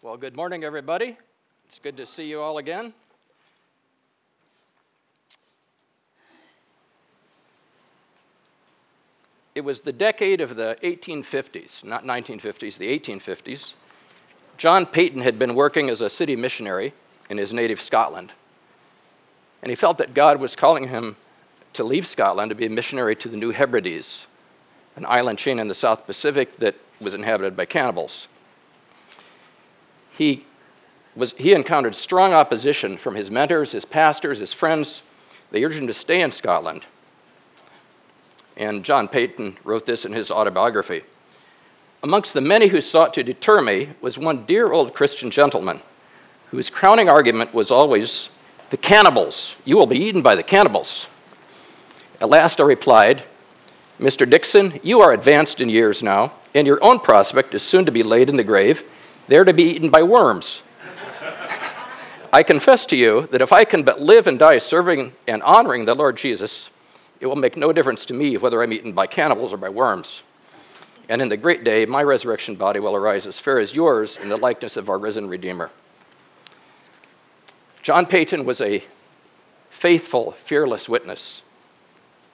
Well, 0.00 0.16
good 0.16 0.36
morning, 0.36 0.62
everybody. 0.62 1.16
It's 1.68 1.80
good 1.80 1.96
to 1.96 2.06
see 2.06 2.22
you 2.22 2.40
all 2.40 2.58
again. 2.58 2.94
It 9.56 9.62
was 9.62 9.80
the 9.80 9.92
decade 9.92 10.40
of 10.40 10.54
the 10.54 10.78
1850s, 10.84 11.82
not 11.82 12.04
1950s, 12.04 12.78
the 12.78 12.96
1850s. 12.96 13.74
John 14.56 14.86
Paton 14.86 15.22
had 15.22 15.36
been 15.36 15.56
working 15.56 15.90
as 15.90 16.00
a 16.00 16.08
city 16.08 16.36
missionary 16.36 16.94
in 17.28 17.36
his 17.36 17.52
native 17.52 17.80
Scotland. 17.80 18.30
And 19.62 19.70
he 19.70 19.74
felt 19.74 19.98
that 19.98 20.14
God 20.14 20.38
was 20.38 20.54
calling 20.54 20.90
him 20.90 21.16
to 21.72 21.82
leave 21.82 22.06
Scotland 22.06 22.50
to 22.50 22.54
be 22.54 22.66
a 22.66 22.70
missionary 22.70 23.16
to 23.16 23.28
the 23.28 23.36
New 23.36 23.50
Hebrides, 23.50 24.28
an 24.94 25.04
island 25.06 25.40
chain 25.40 25.58
in 25.58 25.66
the 25.66 25.74
South 25.74 26.06
Pacific 26.06 26.60
that 26.60 26.76
was 27.00 27.14
inhabited 27.14 27.56
by 27.56 27.64
cannibals. 27.64 28.28
He, 30.18 30.44
was, 31.14 31.32
he 31.38 31.52
encountered 31.52 31.94
strong 31.94 32.32
opposition 32.32 32.98
from 32.98 33.14
his 33.14 33.30
mentors, 33.30 33.70
his 33.70 33.84
pastors, 33.84 34.40
his 34.40 34.52
friends. 34.52 35.00
They 35.52 35.64
urged 35.64 35.78
him 35.78 35.86
to 35.86 35.94
stay 35.94 36.20
in 36.20 36.32
Scotland. 36.32 36.86
And 38.56 38.84
John 38.84 39.06
Paton 39.06 39.58
wrote 39.62 39.86
this 39.86 40.04
in 40.04 40.12
his 40.12 40.32
autobiography. 40.32 41.04
Amongst 42.02 42.34
the 42.34 42.40
many 42.40 42.66
who 42.66 42.80
sought 42.80 43.14
to 43.14 43.22
deter 43.22 43.62
me 43.62 43.90
was 44.00 44.18
one 44.18 44.44
dear 44.44 44.72
old 44.72 44.92
Christian 44.92 45.30
gentleman 45.30 45.82
whose 46.50 46.68
crowning 46.68 47.08
argument 47.08 47.54
was 47.54 47.70
always, 47.70 48.30
The 48.70 48.76
cannibals, 48.76 49.54
you 49.64 49.76
will 49.76 49.86
be 49.86 49.98
eaten 49.98 50.22
by 50.22 50.34
the 50.34 50.42
cannibals. 50.42 51.06
At 52.20 52.28
last 52.28 52.60
I 52.60 52.64
replied, 52.64 53.22
Mr. 54.00 54.28
Dixon, 54.28 54.80
you 54.82 55.00
are 55.00 55.12
advanced 55.12 55.60
in 55.60 55.68
years 55.68 56.02
now, 56.02 56.32
and 56.56 56.66
your 56.66 56.82
own 56.82 56.98
prospect 56.98 57.54
is 57.54 57.62
soon 57.62 57.84
to 57.84 57.92
be 57.92 58.02
laid 58.02 58.28
in 58.28 58.36
the 58.36 58.42
grave, 58.42 58.82
there 59.28 59.44
to 59.44 59.52
be 59.52 59.64
eaten 59.64 59.90
by 59.90 60.02
worms. 60.02 60.62
I 62.32 62.42
confess 62.42 62.84
to 62.86 62.96
you 62.96 63.28
that 63.30 63.40
if 63.40 63.52
I 63.52 63.64
can 63.64 63.84
but 63.84 64.00
live 64.00 64.26
and 64.26 64.38
die 64.38 64.58
serving 64.58 65.12
and 65.26 65.42
honoring 65.42 65.84
the 65.84 65.94
Lord 65.94 66.16
Jesus, 66.16 66.68
it 67.20 67.26
will 67.26 67.36
make 67.36 67.56
no 67.56 67.72
difference 67.72 68.04
to 68.06 68.14
me 68.14 68.36
whether 68.36 68.62
I'm 68.62 68.72
eaten 68.72 68.92
by 68.92 69.06
cannibals 69.06 69.52
or 69.52 69.56
by 69.56 69.68
worms. 69.70 70.22
And 71.08 71.22
in 71.22 71.30
the 71.30 71.36
great 71.38 71.64
day, 71.64 71.86
my 71.86 72.02
resurrection 72.02 72.54
body 72.54 72.80
will 72.80 72.94
arise 72.94 73.26
as 73.26 73.38
fair 73.38 73.58
as 73.58 73.74
yours 73.74 74.16
in 74.16 74.28
the 74.28 74.36
likeness 74.36 74.76
of 74.76 74.90
our 74.90 74.98
risen 74.98 75.28
Redeemer. 75.28 75.70
John 77.82 78.04
Paton 78.04 78.44
was 78.44 78.60
a 78.60 78.84
faithful, 79.70 80.32
fearless 80.32 80.88
witness. 80.88 81.40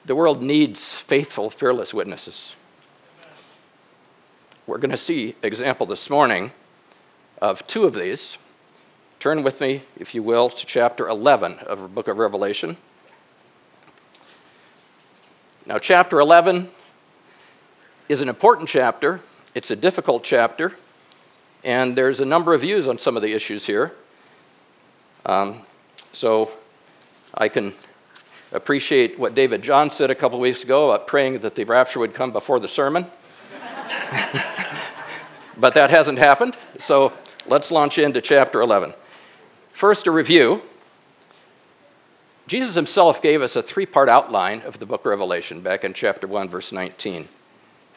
The 0.04 0.16
world 0.16 0.42
needs 0.42 0.90
faithful, 0.90 1.50
fearless 1.50 1.94
witnesses. 1.94 2.52
We're 4.66 4.78
going 4.78 4.90
to 4.90 4.96
see 4.96 5.36
example 5.42 5.86
this 5.86 6.10
morning 6.10 6.50
of 7.44 7.66
two 7.66 7.84
of 7.84 7.92
these. 7.92 8.38
Turn 9.20 9.42
with 9.42 9.60
me, 9.60 9.82
if 9.98 10.14
you 10.14 10.22
will, 10.22 10.48
to 10.48 10.64
chapter 10.64 11.06
11 11.06 11.58
of 11.58 11.82
the 11.82 11.88
book 11.88 12.08
of 12.08 12.16
Revelation. 12.16 12.78
Now, 15.66 15.76
chapter 15.76 16.20
11 16.20 16.70
is 18.08 18.22
an 18.22 18.30
important 18.30 18.70
chapter, 18.70 19.20
it's 19.54 19.70
a 19.70 19.76
difficult 19.76 20.24
chapter, 20.24 20.72
and 21.62 21.94
there's 21.94 22.18
a 22.18 22.24
number 22.24 22.54
of 22.54 22.62
views 22.62 22.88
on 22.88 22.98
some 22.98 23.14
of 23.14 23.22
the 23.22 23.34
issues 23.34 23.66
here. 23.66 23.92
Um, 25.26 25.60
so 26.14 26.50
I 27.34 27.50
can 27.50 27.74
appreciate 28.52 29.18
what 29.18 29.34
David 29.34 29.60
John 29.60 29.90
said 29.90 30.10
a 30.10 30.14
couple 30.14 30.40
weeks 30.40 30.64
ago 30.64 30.90
about 30.90 31.06
praying 31.06 31.40
that 31.40 31.56
the 31.56 31.64
rapture 31.64 31.98
would 31.98 32.14
come 32.14 32.32
before 32.32 32.58
the 32.58 32.68
sermon. 32.68 33.04
but 35.58 35.74
that 35.74 35.90
hasn't 35.90 36.18
happened, 36.18 36.56
so 36.78 37.12
let's 37.46 37.70
launch 37.70 37.98
into 37.98 38.20
chapter 38.20 38.60
11. 38.60 38.94
First, 39.70 40.06
a 40.06 40.10
review. 40.10 40.62
Jesus 42.46 42.74
himself 42.74 43.22
gave 43.22 43.42
us 43.42 43.56
a 43.56 43.62
three 43.62 43.86
part 43.86 44.08
outline 44.08 44.62
of 44.62 44.78
the 44.78 44.86
book 44.86 45.00
of 45.00 45.06
Revelation 45.06 45.60
back 45.60 45.84
in 45.84 45.94
chapter 45.94 46.26
1, 46.26 46.48
verse 46.48 46.72
19. 46.72 47.28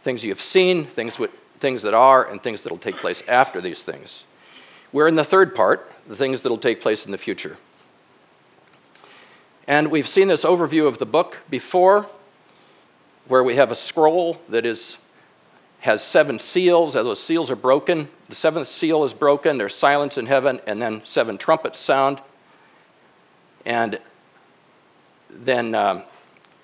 Things 0.02 0.24
you 0.24 0.30
have 0.30 0.42
seen, 0.42 0.86
things, 0.86 1.18
things 1.60 1.82
that 1.82 1.94
are, 1.94 2.30
and 2.30 2.42
things 2.42 2.62
that 2.62 2.72
will 2.72 2.80
take 2.80 2.98
place 2.98 3.22
after 3.28 3.60
these 3.62 3.84
things. 3.84 4.24
We're 4.94 5.08
in 5.08 5.16
the 5.16 5.24
third 5.24 5.54
part, 5.54 5.92
the 6.08 6.16
things 6.16 6.42
that 6.42 6.50
will 6.50 6.58
take 6.58 6.82
place 6.82 7.06
in 7.06 7.12
the 7.12 7.18
future. 7.18 7.58
And 9.68 9.92
we've 9.92 10.08
seen 10.08 10.30
this 10.30 10.46
overview 10.46 10.88
of 10.88 10.98
the 10.98 11.06
book 11.06 11.40
before, 11.50 12.08
where 13.28 13.44
we 13.44 13.58
have 13.58 13.70
a 13.70 13.76
scroll 13.76 14.40
that 14.48 14.66
is, 14.66 14.98
has 15.88 16.04
seven 16.04 16.38
seals. 16.38 16.94
Those 16.94 17.24
seals 17.24 17.50
are 17.50 17.56
broken, 17.56 18.10
the 18.28 18.36
seventh 18.36 18.68
seal 18.68 19.06
is 19.06 19.14
broken, 19.14 19.58
there's 19.58 19.74
silence 19.74 20.18
in 20.18 20.26
heaven, 20.26 20.60
and 20.68 20.82
then 20.82 21.02
seven 21.06 21.38
trumpets 21.38 21.80
sound. 21.80 22.20
And 23.66 24.00
then 25.30 25.74
um, 25.76 26.04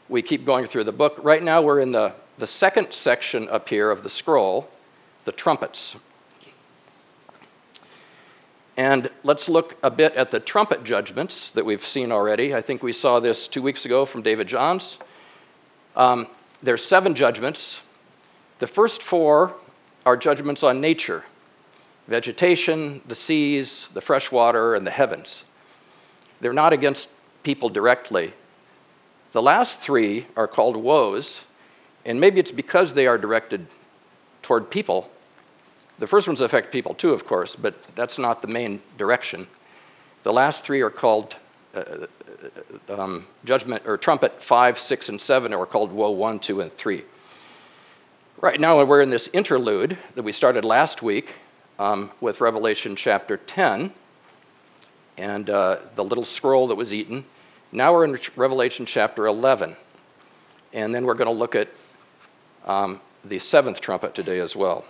we 0.09 0.21
keep 0.21 0.45
going 0.45 0.65
through 0.65 0.83
the 0.83 0.91
book. 0.91 1.17
Right 1.23 1.41
now, 1.41 1.61
we're 1.61 1.79
in 1.79 1.91
the, 1.91 2.13
the 2.37 2.45
second 2.45 2.91
section 2.91 3.47
up 3.47 3.69
here 3.69 3.89
of 3.89 4.03
the 4.03 4.09
scroll, 4.09 4.69
the 5.23 5.31
trumpets. 5.31 5.95
And 8.75 9.09
let's 9.23 9.47
look 9.47 9.77
a 9.81 9.89
bit 9.89 10.15
at 10.15 10.31
the 10.31 10.41
trumpet 10.41 10.83
judgments 10.83 11.49
that 11.51 11.65
we've 11.65 11.85
seen 11.85 12.11
already. 12.11 12.53
I 12.53 12.61
think 12.61 12.83
we 12.83 12.91
saw 12.91 13.21
this 13.21 13.47
two 13.47 13.61
weeks 13.61 13.85
ago 13.85 14.05
from 14.05 14.21
David 14.21 14.49
Johns. 14.49 14.97
Um, 15.95 16.27
there's 16.61 16.83
seven 16.83 17.15
judgments. 17.15 17.79
The 18.63 18.67
first 18.67 19.03
four 19.03 19.55
are 20.05 20.15
judgments 20.15 20.63
on 20.63 20.79
nature 20.79 21.25
vegetation, 22.07 23.01
the 23.05 23.13
seas, 23.13 23.87
the 23.93 23.99
fresh 23.99 24.31
water, 24.31 24.73
and 24.73 24.87
the 24.87 24.91
heavens. 24.91 25.43
They're 26.39 26.53
not 26.53 26.71
against 26.71 27.09
people 27.43 27.67
directly, 27.67 28.31
the 29.33 29.41
last 29.41 29.81
three 29.81 30.27
are 30.37 30.47
called 30.47 30.77
woes, 30.77 31.41
and 32.05 32.21
maybe 32.21 32.39
it's 32.39 32.53
because 32.53 32.93
they 32.93 33.05
are 33.05 33.17
directed 33.17 33.67
toward 34.41 34.71
people. 34.71 35.09
The 35.99 36.07
first 36.07 36.27
ones 36.27 36.39
affect 36.39 36.71
people 36.71 36.93
too, 36.93 37.11
of 37.11 37.27
course, 37.27 37.57
but 37.57 37.83
that's 37.95 38.17
not 38.17 38.41
the 38.41 38.47
main 38.47 38.81
direction. 38.97 39.47
The 40.23 40.31
last 40.31 40.63
three 40.63 40.79
are 40.79 40.89
called 40.89 41.35
uh, 41.75 42.07
uh 42.87 42.97
um, 42.97 43.27
judgment 43.43 43.83
or 43.85 43.97
trumpet 43.97 44.41
five, 44.41 44.79
six, 44.79 45.09
and 45.09 45.19
seven, 45.19 45.53
are 45.53 45.65
called 45.65 45.91
woe 45.91 46.11
one, 46.11 46.39
two, 46.39 46.61
and 46.61 46.71
three. 46.77 47.03
Right 48.41 48.59
now, 48.59 48.83
we're 48.83 49.01
in 49.01 49.09
this 49.09 49.29
interlude 49.31 49.97
that 50.15 50.23
we 50.23 50.31
started 50.31 50.65
last 50.65 51.01
week 51.01 51.35
um, 51.79 52.11
with 52.19 52.41
Revelation 52.41 52.95
chapter 52.95 53.37
10 53.37 53.93
and 55.17 55.49
uh, 55.49 55.77
the 55.95 56.03
little 56.03 56.25
scroll 56.25 56.67
that 56.67 56.75
was 56.75 56.91
eaten. 56.91 57.25
Now 57.71 57.93
we're 57.93 58.05
in 58.05 58.19
Revelation 58.35 58.85
chapter 58.85 59.27
11, 59.27 59.77
and 60.73 60.93
then 60.93 61.05
we're 61.05 61.13
going 61.13 61.27
to 61.27 61.31
look 61.31 61.55
at 61.55 61.69
um, 62.65 62.99
the 63.23 63.39
seventh 63.39 63.79
trumpet 63.79 64.15
today 64.15 64.39
as 64.39 64.55
well. 64.55 64.83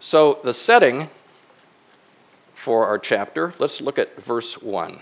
So, 0.00 0.40
the 0.42 0.54
setting 0.54 1.10
for 2.54 2.86
our 2.86 2.98
chapter, 2.98 3.54
let's 3.58 3.80
look 3.80 3.98
at 3.98 4.20
verse 4.20 4.54
1. 4.54 5.00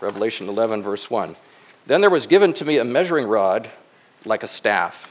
Revelation 0.00 0.48
11, 0.48 0.82
verse 0.82 1.10
1. 1.10 1.36
Then 1.86 2.00
there 2.00 2.10
was 2.10 2.26
given 2.26 2.52
to 2.54 2.64
me 2.64 2.78
a 2.78 2.84
measuring 2.84 3.26
rod 3.26 3.70
like 4.24 4.42
a 4.42 4.48
staff, 4.48 5.10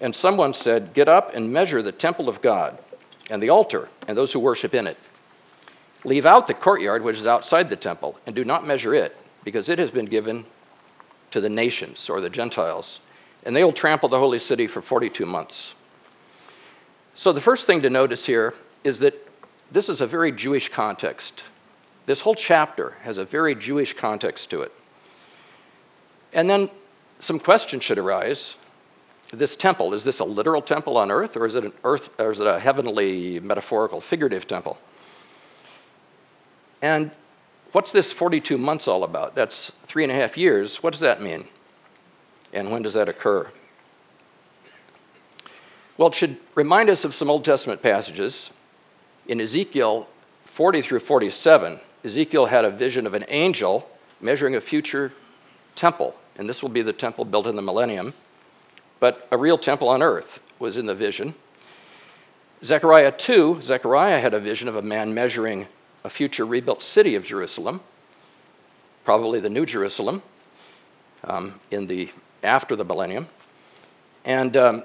and 0.00 0.14
someone 0.14 0.54
said, 0.54 0.94
Get 0.94 1.08
up 1.08 1.34
and 1.34 1.52
measure 1.52 1.82
the 1.82 1.92
temple 1.92 2.28
of 2.28 2.40
God 2.40 2.78
and 3.30 3.42
the 3.42 3.48
altar 3.48 3.88
and 4.06 4.16
those 4.16 4.32
who 4.32 4.40
worship 4.40 4.74
in 4.74 4.86
it. 4.86 4.98
Leave 6.04 6.26
out 6.26 6.46
the 6.46 6.54
courtyard 6.54 7.02
which 7.02 7.16
is 7.16 7.26
outside 7.26 7.70
the 7.70 7.76
temple, 7.76 8.18
and 8.26 8.34
do 8.34 8.44
not 8.44 8.66
measure 8.66 8.94
it, 8.94 9.16
because 9.44 9.68
it 9.68 9.78
has 9.78 9.90
been 9.90 10.06
given 10.06 10.44
to 11.30 11.40
the 11.40 11.48
nations 11.48 12.08
or 12.08 12.20
the 12.20 12.30
Gentiles, 12.30 13.00
and 13.44 13.54
they 13.54 13.64
will 13.64 13.72
trample 13.72 14.08
the 14.08 14.18
holy 14.18 14.38
city 14.38 14.66
for 14.66 14.82
42 14.82 15.24
months. 15.24 15.74
So, 17.14 17.32
the 17.32 17.40
first 17.40 17.66
thing 17.66 17.82
to 17.82 17.90
notice 17.90 18.26
here 18.26 18.54
is 18.84 18.98
that 19.00 19.28
this 19.70 19.88
is 19.88 20.00
a 20.00 20.06
very 20.06 20.32
Jewish 20.32 20.68
context. 20.68 21.42
This 22.06 22.22
whole 22.22 22.34
chapter 22.34 22.96
has 23.02 23.18
a 23.18 23.24
very 23.24 23.54
Jewish 23.54 23.94
context 23.94 24.50
to 24.50 24.62
it. 24.62 24.72
And 26.32 26.48
then 26.50 26.70
some 27.20 27.38
questions 27.38 27.84
should 27.84 27.98
arise 27.98 28.56
this 29.32 29.56
temple, 29.56 29.94
is 29.94 30.04
this 30.04 30.20
a 30.20 30.24
literal 30.24 30.60
temple 30.60 30.98
on 30.98 31.10
earth, 31.10 31.36
or 31.36 31.46
is 31.46 31.54
it 31.54 31.64
an 31.64 31.72
earth, 31.84 32.10
or 32.20 32.32
is 32.32 32.38
it 32.38 32.46
a 32.46 32.60
heavenly, 32.60 33.40
metaphorical, 33.40 34.00
figurative 34.00 34.46
temple? 34.46 34.78
And 36.82 37.10
what's 37.72 37.92
this 37.92 38.12
42 38.12 38.58
months 38.58 38.86
all 38.86 39.04
about? 39.04 39.34
That's 39.34 39.72
three 39.86 40.02
and 40.02 40.12
a 40.12 40.14
half 40.14 40.36
years. 40.36 40.82
What 40.82 40.92
does 40.92 41.00
that 41.00 41.22
mean? 41.22 41.46
And 42.52 42.70
when 42.70 42.82
does 42.82 42.92
that 42.92 43.08
occur? 43.08 43.48
Well, 45.96 46.08
it 46.08 46.14
should 46.14 46.36
remind 46.54 46.90
us 46.90 47.04
of 47.04 47.14
some 47.14 47.30
Old 47.30 47.44
Testament 47.44 47.82
passages. 47.82 48.50
In 49.26 49.40
Ezekiel 49.40 50.08
40 50.44 50.82
through 50.82 51.00
47, 51.00 51.80
Ezekiel 52.04 52.46
had 52.46 52.64
a 52.64 52.70
vision 52.70 53.06
of 53.06 53.14
an 53.14 53.24
angel 53.28 53.88
measuring 54.20 54.54
a 54.54 54.60
future 54.60 55.12
temple, 55.74 56.14
and 56.36 56.48
this 56.48 56.62
will 56.62 56.68
be 56.68 56.82
the 56.82 56.92
temple 56.92 57.24
built 57.24 57.46
in 57.46 57.56
the 57.56 57.62
millennium 57.62 58.14
but 59.02 59.26
a 59.32 59.36
real 59.36 59.58
temple 59.58 59.88
on 59.88 60.00
earth 60.00 60.38
was 60.60 60.76
in 60.76 60.86
the 60.86 60.94
vision. 60.94 61.34
Zechariah 62.62 63.10
2, 63.10 63.60
Zechariah 63.60 64.20
had 64.20 64.32
a 64.32 64.38
vision 64.38 64.68
of 64.68 64.76
a 64.76 64.80
man 64.80 65.12
measuring 65.12 65.66
a 66.04 66.08
future 66.08 66.46
rebuilt 66.46 66.80
city 66.84 67.16
of 67.16 67.24
Jerusalem, 67.24 67.80
probably 69.04 69.40
the 69.40 69.50
New 69.50 69.66
Jerusalem, 69.66 70.22
um, 71.24 71.58
in 71.72 71.88
the 71.88 72.12
after 72.44 72.76
the 72.76 72.84
millennium. 72.84 73.26
And 74.24 74.56
um, 74.56 74.84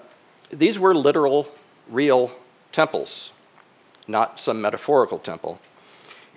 these 0.50 0.80
were 0.80 0.96
literal, 0.96 1.48
real 1.88 2.32
temples, 2.72 3.32
not 4.08 4.40
some 4.40 4.60
metaphorical 4.60 5.20
temple. 5.20 5.62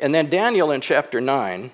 And 0.00 0.14
then 0.14 0.31
Daniel 0.31 0.70
in 0.70 0.81
chapter 0.81 1.20
9, 1.20 1.70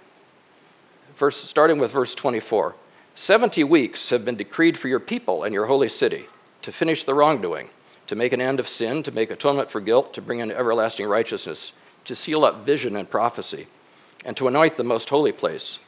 verse, 1.14 1.36
starting 1.36 1.78
with 1.78 1.92
verse 1.92 2.14
24 2.14 2.74
70 3.14 3.64
weeks 3.64 4.10
have 4.10 4.26
been 4.26 4.36
decreed 4.36 4.76
for 4.76 4.88
your 4.88 5.00
people 5.00 5.42
and 5.42 5.54
your 5.54 5.66
holy 5.66 5.88
city 5.88 6.26
to 6.60 6.70
finish 6.70 7.04
the 7.04 7.14
wrongdoing, 7.14 7.70
to 8.08 8.14
make 8.14 8.34
an 8.34 8.42
end 8.42 8.60
of 8.60 8.68
sin, 8.68 9.02
to 9.04 9.10
make 9.10 9.30
atonement 9.30 9.70
for 9.70 9.80
guilt, 9.80 10.12
to 10.12 10.20
bring 10.20 10.40
in 10.40 10.50
everlasting 10.50 11.06
righteousness, 11.06 11.72
to 12.04 12.14
seal 12.14 12.44
up 12.44 12.66
vision 12.66 12.94
and 12.94 13.08
prophecy, 13.08 13.68
and 14.24 14.36
to 14.36 14.48
anoint 14.48 14.76
the 14.76 14.84
most 14.84 15.08
holy 15.08 15.32
place. 15.32 15.78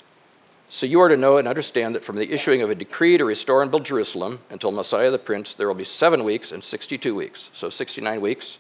So 0.71 0.87
you 0.87 1.01
are 1.01 1.09
to 1.09 1.19
know 1.19 1.37
and 1.37 1.47
understand 1.47 1.95
that 1.95 2.05
from 2.05 2.17
the 2.17 2.33
issuing 2.33 2.63
of 2.63 2.71
a 2.71 2.75
decree 2.75 3.19
to 3.19 3.25
restore 3.25 3.61
and 3.61 3.71
build 3.71 3.85
Jerusalem 3.85 4.39
until 4.49 4.71
Messiah 4.71 5.11
the 5.11 5.19
Prince, 5.19 5.53
there 5.53 5.67
will 5.67 5.75
be 5.75 5.85
seven 5.85 6.25
weeks 6.25 6.53
and 6.53 6.65
62 6.65 7.15
weeks, 7.15 7.51
so 7.53 7.69
69 7.69 8.21
weeks. 8.23 8.59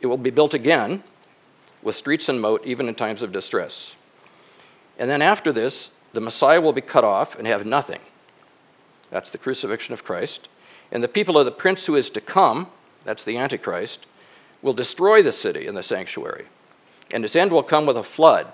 It 0.00 0.06
will 0.06 0.16
be 0.16 0.30
built 0.30 0.54
again 0.54 1.04
with 1.82 1.96
streets 1.96 2.28
and 2.28 2.40
moat, 2.40 2.64
even 2.64 2.88
in 2.88 2.94
times 2.94 3.22
of 3.22 3.32
distress. 3.32 3.92
And 4.98 5.08
then 5.08 5.22
after 5.22 5.52
this, 5.52 5.90
the 6.12 6.20
Messiah 6.20 6.60
will 6.60 6.72
be 6.72 6.80
cut 6.80 7.04
off 7.04 7.36
and 7.38 7.46
have 7.46 7.64
nothing. 7.64 8.00
That's 9.10 9.30
the 9.30 9.38
crucifixion 9.38 9.92
of 9.92 10.04
Christ. 10.04 10.48
And 10.92 11.02
the 11.02 11.08
people 11.08 11.38
of 11.38 11.44
the 11.44 11.52
prince 11.52 11.86
who 11.86 11.96
is 11.96 12.10
to 12.10 12.20
come, 12.20 12.68
that's 13.04 13.24
the 13.24 13.36
Antichrist, 13.36 14.00
will 14.62 14.72
destroy 14.74 15.22
the 15.22 15.32
city 15.32 15.66
and 15.66 15.76
the 15.76 15.82
sanctuary. 15.82 16.46
And 17.12 17.24
its 17.24 17.36
end 17.36 17.50
will 17.50 17.62
come 17.62 17.86
with 17.86 17.96
a 17.96 18.02
flood. 18.02 18.52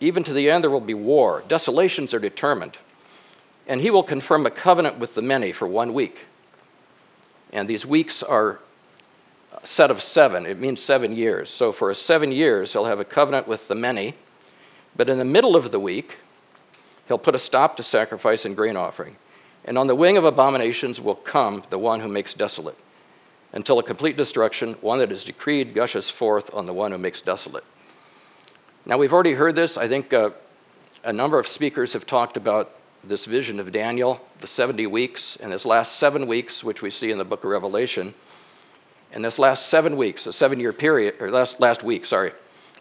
Even 0.00 0.22
to 0.24 0.32
the 0.32 0.50
end, 0.50 0.64
there 0.64 0.70
will 0.70 0.80
be 0.80 0.94
war. 0.94 1.42
Desolations 1.48 2.12
are 2.14 2.18
determined. 2.18 2.76
And 3.66 3.80
he 3.80 3.90
will 3.90 4.02
confirm 4.02 4.46
a 4.46 4.50
covenant 4.50 4.98
with 4.98 5.14
the 5.14 5.22
many 5.22 5.52
for 5.52 5.66
one 5.66 5.92
week. 5.92 6.26
And 7.52 7.68
these 7.68 7.86
weeks 7.86 8.22
are 8.22 8.60
set 9.64 9.90
of 9.90 10.02
seven. 10.02 10.46
It 10.46 10.58
means 10.58 10.82
seven 10.82 11.14
years. 11.14 11.50
So 11.50 11.72
for 11.72 11.92
seven 11.94 12.32
years, 12.32 12.72
he'll 12.72 12.86
have 12.86 13.00
a 13.00 13.04
covenant 13.04 13.46
with 13.46 13.68
the 13.68 13.74
many. 13.74 14.14
But 14.96 15.08
in 15.08 15.18
the 15.18 15.24
middle 15.24 15.56
of 15.56 15.70
the 15.70 15.80
week, 15.80 16.16
He'll 17.10 17.18
put 17.18 17.34
a 17.34 17.40
stop 17.40 17.76
to 17.76 17.82
sacrifice 17.82 18.44
and 18.44 18.54
grain 18.54 18.76
offering. 18.76 19.16
And 19.64 19.76
on 19.76 19.88
the 19.88 19.96
wing 19.96 20.16
of 20.16 20.24
abominations 20.24 21.00
will 21.00 21.16
come 21.16 21.64
the 21.68 21.76
one 21.76 21.98
who 21.98 22.06
makes 22.06 22.34
desolate, 22.34 22.78
until 23.52 23.80
a 23.80 23.82
complete 23.82 24.16
destruction, 24.16 24.74
one 24.74 25.00
that 25.00 25.10
is 25.10 25.24
decreed, 25.24 25.74
gushes 25.74 26.08
forth 26.08 26.54
on 26.54 26.66
the 26.66 26.72
one 26.72 26.92
who 26.92 26.98
makes 26.98 27.20
desolate. 27.20 27.64
Now, 28.86 28.96
we've 28.96 29.12
already 29.12 29.32
heard 29.32 29.56
this. 29.56 29.76
I 29.76 29.88
think 29.88 30.12
uh, 30.12 30.30
a 31.02 31.12
number 31.12 31.40
of 31.40 31.48
speakers 31.48 31.94
have 31.94 32.06
talked 32.06 32.36
about 32.36 32.76
this 33.02 33.26
vision 33.26 33.58
of 33.58 33.72
Daniel, 33.72 34.24
the 34.38 34.46
70 34.46 34.86
weeks, 34.86 35.36
and 35.40 35.50
this 35.50 35.64
last 35.64 35.96
seven 35.96 36.28
weeks, 36.28 36.62
which 36.62 36.80
we 36.80 36.90
see 36.90 37.10
in 37.10 37.18
the 37.18 37.24
book 37.24 37.42
of 37.42 37.50
Revelation. 37.50 38.14
And 39.12 39.24
this 39.24 39.38
last 39.38 39.66
seven 39.66 39.96
weeks, 39.96 40.26
a 40.26 40.32
seven 40.32 40.60
year 40.60 40.72
period, 40.72 41.14
or 41.20 41.30
last, 41.30 41.60
last 41.60 41.82
week, 41.82 42.06
sorry, 42.06 42.32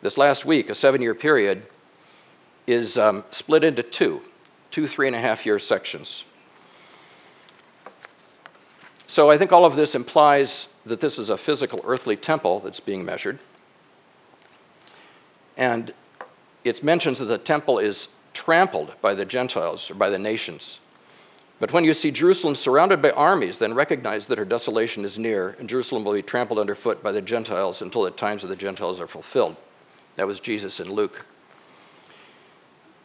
this 0.01 0.17
last 0.17 0.45
week, 0.45 0.69
a 0.69 0.75
seven 0.75 1.01
year 1.01 1.15
period, 1.15 1.63
is 2.67 2.97
um, 2.97 3.23
split 3.31 3.63
into 3.63 3.81
two, 3.81 4.21
two 4.69 4.87
three 4.87 5.07
and 5.07 5.15
a 5.15 5.19
half 5.19 5.45
year 5.45 5.57
sections. 5.57 6.23
So 9.07 9.31
I 9.31 9.39
think 9.39 9.51
all 9.51 9.65
of 9.65 9.75
this 9.75 9.95
implies 9.95 10.67
that 10.85 11.01
this 11.01 11.17
is 11.17 11.29
a 11.29 11.37
physical 11.37 11.81
earthly 11.83 12.15
temple 12.15 12.59
that's 12.59 12.79
being 12.79 13.03
measured. 13.03 13.39
And 15.57 15.93
it 16.63 16.83
mentions 16.83 17.17
that 17.17 17.25
the 17.25 17.39
temple 17.39 17.79
is 17.79 18.07
trampled 18.33 18.93
by 19.01 19.15
the 19.15 19.25
Gentiles 19.25 19.89
or 19.89 19.95
by 19.95 20.09
the 20.09 20.19
nations. 20.19 20.79
But 21.59 21.73
when 21.73 21.83
you 21.83 21.93
see 21.93 22.09
Jerusalem 22.09 22.55
surrounded 22.55 23.01
by 23.01 23.11
armies, 23.11 23.57
then 23.57 23.73
recognize 23.73 24.27
that 24.27 24.37
her 24.37 24.45
desolation 24.45 25.03
is 25.03 25.19
near, 25.19 25.57
and 25.59 25.67
Jerusalem 25.67 26.05
will 26.05 26.13
be 26.13 26.21
trampled 26.21 26.57
underfoot 26.57 27.03
by 27.03 27.11
the 27.11 27.21
Gentiles 27.21 27.81
until 27.81 28.03
the 28.03 28.11
times 28.11 28.43
of 28.43 28.49
the 28.49 28.55
Gentiles 28.55 29.01
are 29.01 29.07
fulfilled. 29.07 29.57
That 30.15 30.25
was 30.25 30.39
Jesus 30.39 30.79
in 30.79 30.91
Luke. 30.91 31.25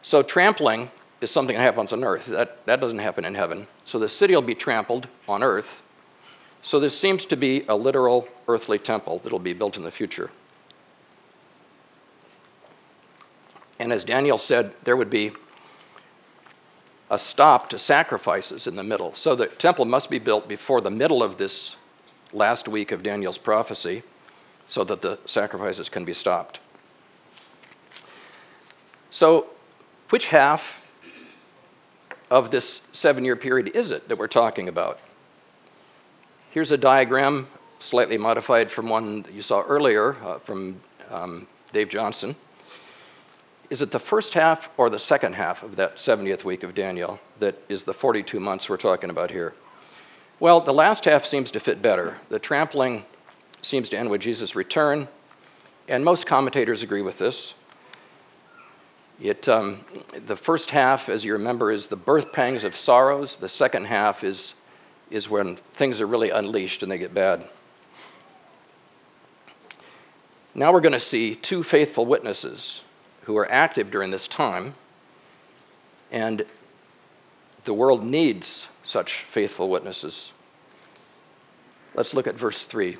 So 0.03 0.23
trampling 0.23 0.89
is 1.19 1.31
something 1.31 1.55
that 1.55 1.61
happens 1.61 1.91
on 1.91 2.03
earth. 2.03 2.27
That, 2.27 2.65
that 2.65 2.79
doesn't 2.79 2.99
happen 2.99 3.25
in 3.25 3.35
heaven. 3.35 3.67
So 3.83 3.99
the 3.99 4.07
city 4.07 4.35
will 4.35 4.41
be 4.41 4.55
trampled 4.55 5.07
on 5.27 5.43
earth. 5.43 5.81
So 6.61 6.79
this 6.79 6.97
seems 6.97 7.25
to 7.27 7.35
be 7.35 7.65
a 7.67 7.75
literal 7.75 8.27
earthly 8.47 8.79
temple 8.79 9.19
that 9.19 9.31
will 9.31 9.39
be 9.39 9.53
built 9.53 9.75
in 9.75 9.83
the 9.83 9.91
future. 9.91 10.31
And 13.79 13.91
as 13.91 14.03
Daniel 14.03 14.37
said, 14.37 14.73
there 14.83 14.95
would 14.95 15.09
be 15.09 15.31
a 17.09 17.19
stop 17.19 17.69
to 17.69 17.79
sacrifices 17.79 18.67
in 18.67 18.75
the 18.75 18.83
middle. 18.83 19.13
So 19.15 19.35
the 19.35 19.47
temple 19.47 19.85
must 19.85 20.09
be 20.09 20.19
built 20.19 20.47
before 20.47 20.81
the 20.81 20.89
middle 20.89 21.21
of 21.21 21.37
this 21.37 21.75
last 22.33 22.67
week 22.67 22.91
of 22.91 23.03
Daniel's 23.03 23.37
prophecy 23.37 24.03
so 24.67 24.83
that 24.83 25.01
the 25.01 25.19
sacrifices 25.25 25.89
can 25.89 26.05
be 26.05 26.13
stopped. 26.13 26.59
So 29.11 29.47
which 30.09 30.27
half 30.27 30.81
of 32.29 32.51
this 32.51 32.81
seven 32.91 33.23
year 33.23 33.35
period 33.35 33.75
is 33.75 33.91
it 33.91 34.09
that 34.09 34.17
we're 34.17 34.27
talking 34.27 34.67
about? 34.67 34.99
Here's 36.51 36.71
a 36.71 36.77
diagram, 36.77 37.47
slightly 37.79 38.17
modified 38.17 38.71
from 38.71 38.89
one 38.89 39.25
you 39.31 39.41
saw 39.41 39.61
earlier 39.61 40.15
uh, 40.23 40.39
from 40.39 40.81
um, 41.11 41.47
Dave 41.71 41.89
Johnson. 41.89 42.35
Is 43.75 43.81
it 43.81 43.91
the 43.91 43.99
first 43.99 44.35
half 44.35 44.69
or 44.77 44.89
the 44.89 44.97
second 44.97 45.35
half 45.35 45.61
of 45.61 45.75
that 45.75 45.97
70th 45.97 46.45
week 46.45 46.63
of 46.63 46.73
Daniel 46.73 47.19
that 47.39 47.61
is 47.67 47.83
the 47.83 47.93
42 47.93 48.39
months 48.39 48.69
we're 48.69 48.77
talking 48.77 49.09
about 49.09 49.31
here? 49.31 49.53
Well, 50.39 50.61
the 50.61 50.73
last 50.73 51.03
half 51.03 51.25
seems 51.25 51.51
to 51.51 51.59
fit 51.59 51.81
better. 51.81 52.15
The 52.29 52.39
trampling 52.39 53.03
seems 53.61 53.89
to 53.89 53.97
end 53.97 54.09
with 54.09 54.21
Jesus' 54.21 54.55
return, 54.55 55.09
and 55.89 56.05
most 56.05 56.25
commentators 56.25 56.83
agree 56.83 57.01
with 57.01 57.17
this. 57.17 57.53
It, 59.21 59.49
um, 59.49 59.83
the 60.25 60.37
first 60.37 60.69
half, 60.69 61.09
as 61.09 61.25
you 61.25 61.33
remember, 61.33 61.69
is 61.69 61.87
the 61.87 61.97
birth 61.97 62.31
pangs 62.31 62.63
of 62.63 62.77
sorrows. 62.77 63.35
The 63.35 63.49
second 63.49 63.87
half 63.87 64.23
is, 64.23 64.53
is 65.11 65.29
when 65.29 65.57
things 65.73 65.99
are 65.99 66.07
really 66.07 66.29
unleashed 66.29 66.81
and 66.81 66.89
they 66.89 66.97
get 66.97 67.13
bad. 67.13 67.45
Now 70.53 70.71
we're 70.71 70.79
going 70.79 70.93
to 70.93 70.99
see 71.01 71.35
two 71.35 71.61
faithful 71.61 72.05
witnesses 72.05 72.79
who 73.25 73.37
are 73.37 73.51
active 73.51 73.91
during 73.91 74.11
this 74.11 74.27
time, 74.27 74.73
and 76.11 76.45
the 77.65 77.73
world 77.73 78.03
needs 78.03 78.67
such 78.83 79.23
faithful 79.23 79.69
witnesses. 79.69 80.31
Let's 81.95 82.13
look 82.13 82.27
at 82.27 82.37
verse 82.37 82.63
3. 82.63 82.97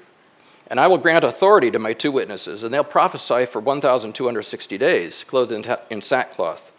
And 0.67 0.79
I 0.79 0.88
will 0.88 0.98
grant 0.98 1.24
authority 1.24 1.70
to 1.72 1.79
my 1.79 1.94
two 1.94 2.12
witnesses, 2.12 2.63
and 2.63 2.74
they'll 2.74 2.84
prophesy 2.84 3.46
for 3.46 3.60
1,260 3.60 4.77
days, 4.77 5.24
clothed 5.27 5.51
in, 5.51 5.63
ta- 5.63 5.82
in 5.89 6.01
sackcloth. 6.01 6.72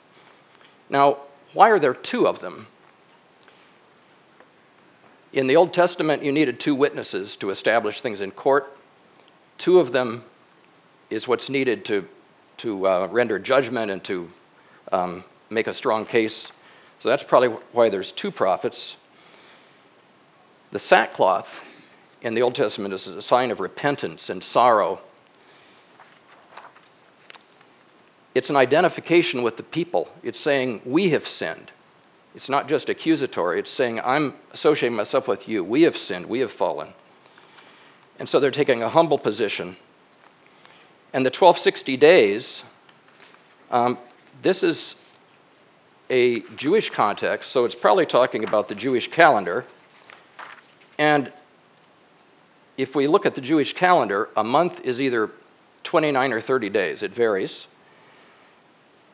Now, 0.90 1.18
why 1.52 1.70
are 1.70 1.78
there 1.78 1.94
two 1.94 2.26
of 2.26 2.40
them? 2.40 2.66
In 5.32 5.46
the 5.46 5.56
Old 5.56 5.72
Testament, 5.72 6.24
you 6.24 6.32
needed 6.32 6.58
two 6.58 6.74
witnesses 6.74 7.36
to 7.36 7.50
establish 7.50 8.00
things 8.00 8.20
in 8.20 8.30
court. 8.32 8.76
Two 9.58 9.78
of 9.78 9.92
them 9.92 10.24
is 11.10 11.28
what's 11.28 11.48
needed 11.48 11.84
to, 11.84 12.08
to 12.58 12.86
uh, 12.86 13.08
render 13.10 13.38
judgment 13.38 13.90
and 13.90 14.02
to 14.04 14.30
um, 14.92 15.24
make 15.50 15.66
a 15.66 15.74
strong 15.74 16.06
case. 16.06 16.50
So 17.00 17.08
that's 17.08 17.24
probably 17.24 17.48
why 17.72 17.88
there's 17.88 18.12
two 18.12 18.30
prophets. 18.30 18.96
The 20.72 20.78
sackcloth 20.78 21.62
in 22.22 22.34
the 22.34 22.42
Old 22.42 22.54
Testament 22.54 22.92
is 22.94 23.06
a 23.06 23.22
sign 23.22 23.50
of 23.50 23.60
repentance 23.60 24.30
and 24.30 24.42
sorrow. 24.42 25.00
It's 28.34 28.50
an 28.50 28.56
identification 28.56 29.42
with 29.42 29.56
the 29.56 29.62
people. 29.62 30.08
It's 30.22 30.40
saying, 30.40 30.82
We 30.84 31.10
have 31.10 31.26
sinned. 31.26 31.70
It's 32.34 32.50
not 32.50 32.68
just 32.68 32.90
accusatory, 32.90 33.58
it's 33.60 33.70
saying, 33.70 34.00
I'm 34.04 34.34
associating 34.52 34.94
myself 34.94 35.26
with 35.26 35.48
you. 35.48 35.64
We 35.64 35.82
have 35.82 35.96
sinned, 35.96 36.26
we 36.26 36.40
have 36.40 36.52
fallen. 36.52 36.92
And 38.18 38.28
so 38.28 38.38
they're 38.40 38.50
taking 38.50 38.82
a 38.82 38.90
humble 38.90 39.16
position. 39.16 39.76
And 41.12 41.24
the 41.24 41.30
1260 41.30 41.96
days, 41.96 42.62
um, 43.70 43.98
this 44.42 44.62
is 44.62 44.96
a 46.10 46.40
Jewish 46.56 46.90
context, 46.90 47.50
so 47.50 47.64
it's 47.64 47.74
probably 47.74 48.06
talking 48.06 48.44
about 48.44 48.68
the 48.68 48.74
Jewish 48.74 49.10
calendar. 49.10 49.64
And 50.98 51.32
if 52.76 52.94
we 52.94 53.06
look 53.06 53.26
at 53.26 53.34
the 53.34 53.40
Jewish 53.40 53.72
calendar, 53.72 54.28
a 54.36 54.44
month 54.44 54.80
is 54.80 55.00
either 55.00 55.30
29 55.84 56.32
or 56.32 56.40
30 56.40 56.68
days, 56.68 57.02
it 57.02 57.14
varies. 57.14 57.66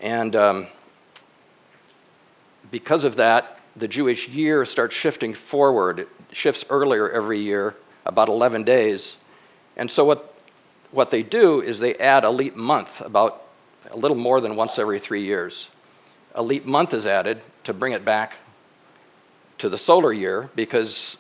And 0.00 0.34
um, 0.34 0.66
because 2.70 3.04
of 3.04 3.16
that, 3.16 3.61
the 3.76 3.88
Jewish 3.88 4.28
year 4.28 4.64
starts 4.64 4.94
shifting 4.94 5.32
forward. 5.32 6.00
It 6.00 6.08
shifts 6.32 6.64
earlier 6.68 7.08
every 7.08 7.40
year, 7.40 7.76
about 8.04 8.28
11 8.28 8.64
days. 8.64 9.16
And 9.76 9.90
so 9.90 10.04
what, 10.04 10.31
what 10.92 11.11
they 11.11 11.22
do 11.22 11.61
is 11.61 11.80
they 11.80 11.94
add 11.96 12.22
a 12.25 12.30
leap 12.30 12.54
month 12.54 13.00
about 13.00 13.42
a 13.90 13.96
little 13.96 14.16
more 14.16 14.40
than 14.40 14.54
once 14.54 14.78
every 14.78 15.00
three 15.00 15.25
years. 15.25 15.68
A 16.34 16.42
leap 16.42 16.64
month 16.64 16.94
is 16.94 17.06
added 17.06 17.40
to 17.64 17.75
bring 17.75 17.92
it 17.92 18.04
back 18.04 18.37
to 19.58 19.68
the 19.68 19.78
solar 19.78 20.12
year 20.12 20.50
because 20.54 21.16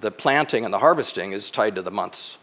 the 0.00 0.10
planting 0.10 0.64
and 0.64 0.72
the 0.72 0.78
harvesting 0.78 1.32
is 1.32 1.50
tied 1.50 1.74
to 1.74 1.82
the 1.82 1.90
months. 1.90 2.36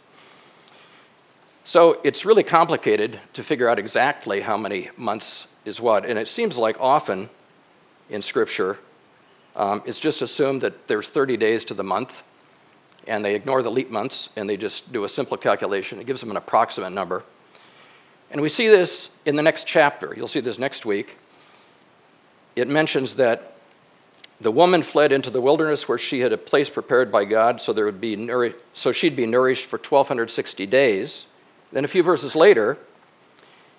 So 1.63 1.99
it's 2.03 2.25
really 2.25 2.43
complicated 2.43 3.19
to 3.33 3.43
figure 3.43 3.69
out 3.69 3.77
exactly 3.77 4.41
how 4.41 4.57
many 4.57 4.89
months 4.97 5.47
is 5.63 5.79
what. 5.79 6.05
And 6.05 6.17
it 6.17 6.27
seems 6.27 6.57
like 6.57 6.77
often 6.79 7.29
in 8.09 8.21
Scripture, 8.21 8.79
um, 9.55 9.83
it's 9.85 9.99
just 9.99 10.21
assumed 10.21 10.61
that 10.61 10.87
there's 10.87 11.07
30 11.07 11.37
days 11.37 11.63
to 11.65 11.73
the 11.73 11.83
month, 11.83 12.23
and 13.07 13.23
they 13.23 13.35
ignore 13.35 13.63
the 13.63 13.71
leap 13.71 13.89
months 13.89 14.29
and 14.35 14.49
they 14.49 14.57
just 14.57 14.91
do 14.91 15.03
a 15.03 15.09
simple 15.09 15.37
calculation. 15.37 15.99
It 15.99 16.07
gives 16.07 16.21
them 16.21 16.31
an 16.31 16.37
approximate 16.37 16.91
number. 16.91 17.23
And 18.29 18.41
we 18.41 18.49
see 18.49 18.67
this 18.67 19.09
in 19.25 19.35
the 19.35 19.41
next 19.41 19.67
chapter. 19.67 20.13
You'll 20.15 20.27
see 20.27 20.39
this 20.39 20.57
next 20.57 20.85
week. 20.85 21.17
It 22.55 22.67
mentions 22.67 23.15
that 23.15 23.55
the 24.39 24.51
woman 24.51 24.81
fled 24.81 25.11
into 25.11 25.29
the 25.29 25.41
wilderness 25.41 25.87
where 25.87 25.97
she 25.97 26.21
had 26.21 26.33
a 26.33 26.37
place 26.37 26.69
prepared 26.69 27.11
by 27.11 27.25
God 27.25 27.61
so 27.61 27.73
there 27.73 27.85
would 27.85 28.01
be 28.01 28.15
nour- 28.15 28.53
so 28.73 28.91
she'd 28.91 29.15
be 29.15 29.27
nourished 29.27 29.67
for 29.67 29.77
1260 29.77 30.65
days. 30.65 31.25
Then 31.71 31.85
a 31.85 31.87
few 31.87 32.03
verses 32.03 32.35
later, 32.35 32.77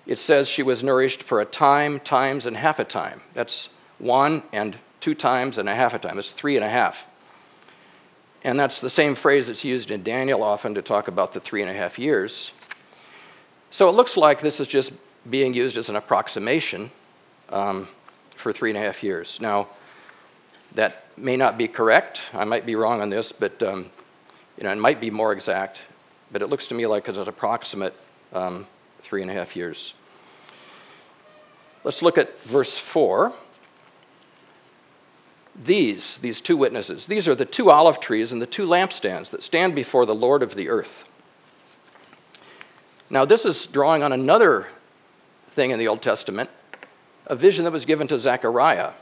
it 0.05 0.19
says 0.19 0.47
she 0.47 0.63
was 0.63 0.83
nourished 0.83 1.23
for 1.23 1.41
a 1.41 1.45
time, 1.45 1.99
times, 1.99 2.45
and 2.45 2.57
half 2.57 2.79
a 2.79 2.83
time. 2.83 3.21
That's 3.33 3.69
one 3.99 4.43
and 4.51 4.77
two 4.99 5.15
times 5.15 5.57
and 5.57 5.67
a 5.67 5.75
half 5.75 5.93
a 5.93 5.99
time. 5.99 6.17
It's 6.17 6.31
three 6.31 6.55
and 6.55 6.63
a 6.63 6.69
half. 6.69 7.07
And 8.43 8.59
that's 8.59 8.81
the 8.81 8.89
same 8.89 9.15
phrase 9.15 9.47
that's 9.47 9.63
used 9.63 9.89
in 9.89 10.03
Daniel 10.03 10.43
often 10.43 10.75
to 10.75 10.81
talk 10.81 11.07
about 11.07 11.33
the 11.33 11.39
three 11.39 11.61
and 11.61 11.71
a 11.71 11.73
half 11.73 11.97
years. 11.97 12.51
So 13.71 13.87
it 13.89 13.93
looks 13.93 14.17
like 14.17 14.41
this 14.41 14.59
is 14.59 14.67
just 14.67 14.91
being 15.29 15.53
used 15.53 15.77
as 15.77 15.89
an 15.89 15.95
approximation 15.95 16.91
um, 17.49 17.87
for 18.35 18.51
three 18.51 18.69
and 18.69 18.77
a 18.77 18.81
half 18.81 19.01
years. 19.01 19.39
Now, 19.39 19.69
that 20.75 21.05
may 21.17 21.37
not 21.37 21.57
be 21.57 21.67
correct. 21.67 22.21
I 22.33 22.43
might 22.43 22.65
be 22.65 22.75
wrong 22.75 23.01
on 23.01 23.09
this, 23.09 23.31
but 23.31 23.61
um, 23.63 23.89
you 24.57 24.63
know, 24.63 24.71
it 24.71 24.77
might 24.77 24.99
be 24.99 25.09
more 25.09 25.31
exact. 25.31 25.81
But 26.31 26.41
it 26.41 26.49
looks 26.49 26.67
to 26.67 26.73
me 26.73 26.85
like 26.85 27.07
it's 27.07 27.17
an 27.17 27.27
approximate 27.27 27.95
um, 28.33 28.67
three 29.01 29.21
and 29.21 29.31
a 29.31 29.33
half 29.33 29.55
years. 29.55 29.93
Let's 31.83 32.01
look 32.01 32.17
at 32.17 32.41
verse 32.43 32.77
4. 32.77 33.33
These, 35.55 36.17
these 36.17 36.41
two 36.41 36.57
witnesses, 36.57 37.05
these 37.05 37.27
are 37.27 37.35
the 37.35 37.45
two 37.45 37.69
olive 37.69 37.99
trees 37.99 38.31
and 38.31 38.41
the 38.41 38.47
two 38.47 38.65
lampstands 38.65 39.29
that 39.29 39.43
stand 39.43 39.75
before 39.75 40.05
the 40.05 40.15
Lord 40.15 40.41
of 40.41 40.55
the 40.55 40.69
earth. 40.69 41.05
Now, 43.09 43.25
this 43.25 43.45
is 43.45 43.67
drawing 43.67 44.01
on 44.01 44.11
another 44.11 44.67
thing 45.49 45.69
in 45.69 45.77
the 45.77 45.87
Old 45.87 46.01
Testament, 46.01 46.49
a 47.27 47.35
vision 47.35 47.63
that 47.65 47.71
was 47.71 47.85
given 47.85 48.07
to 48.07 48.17
Zechariah. 48.17 48.93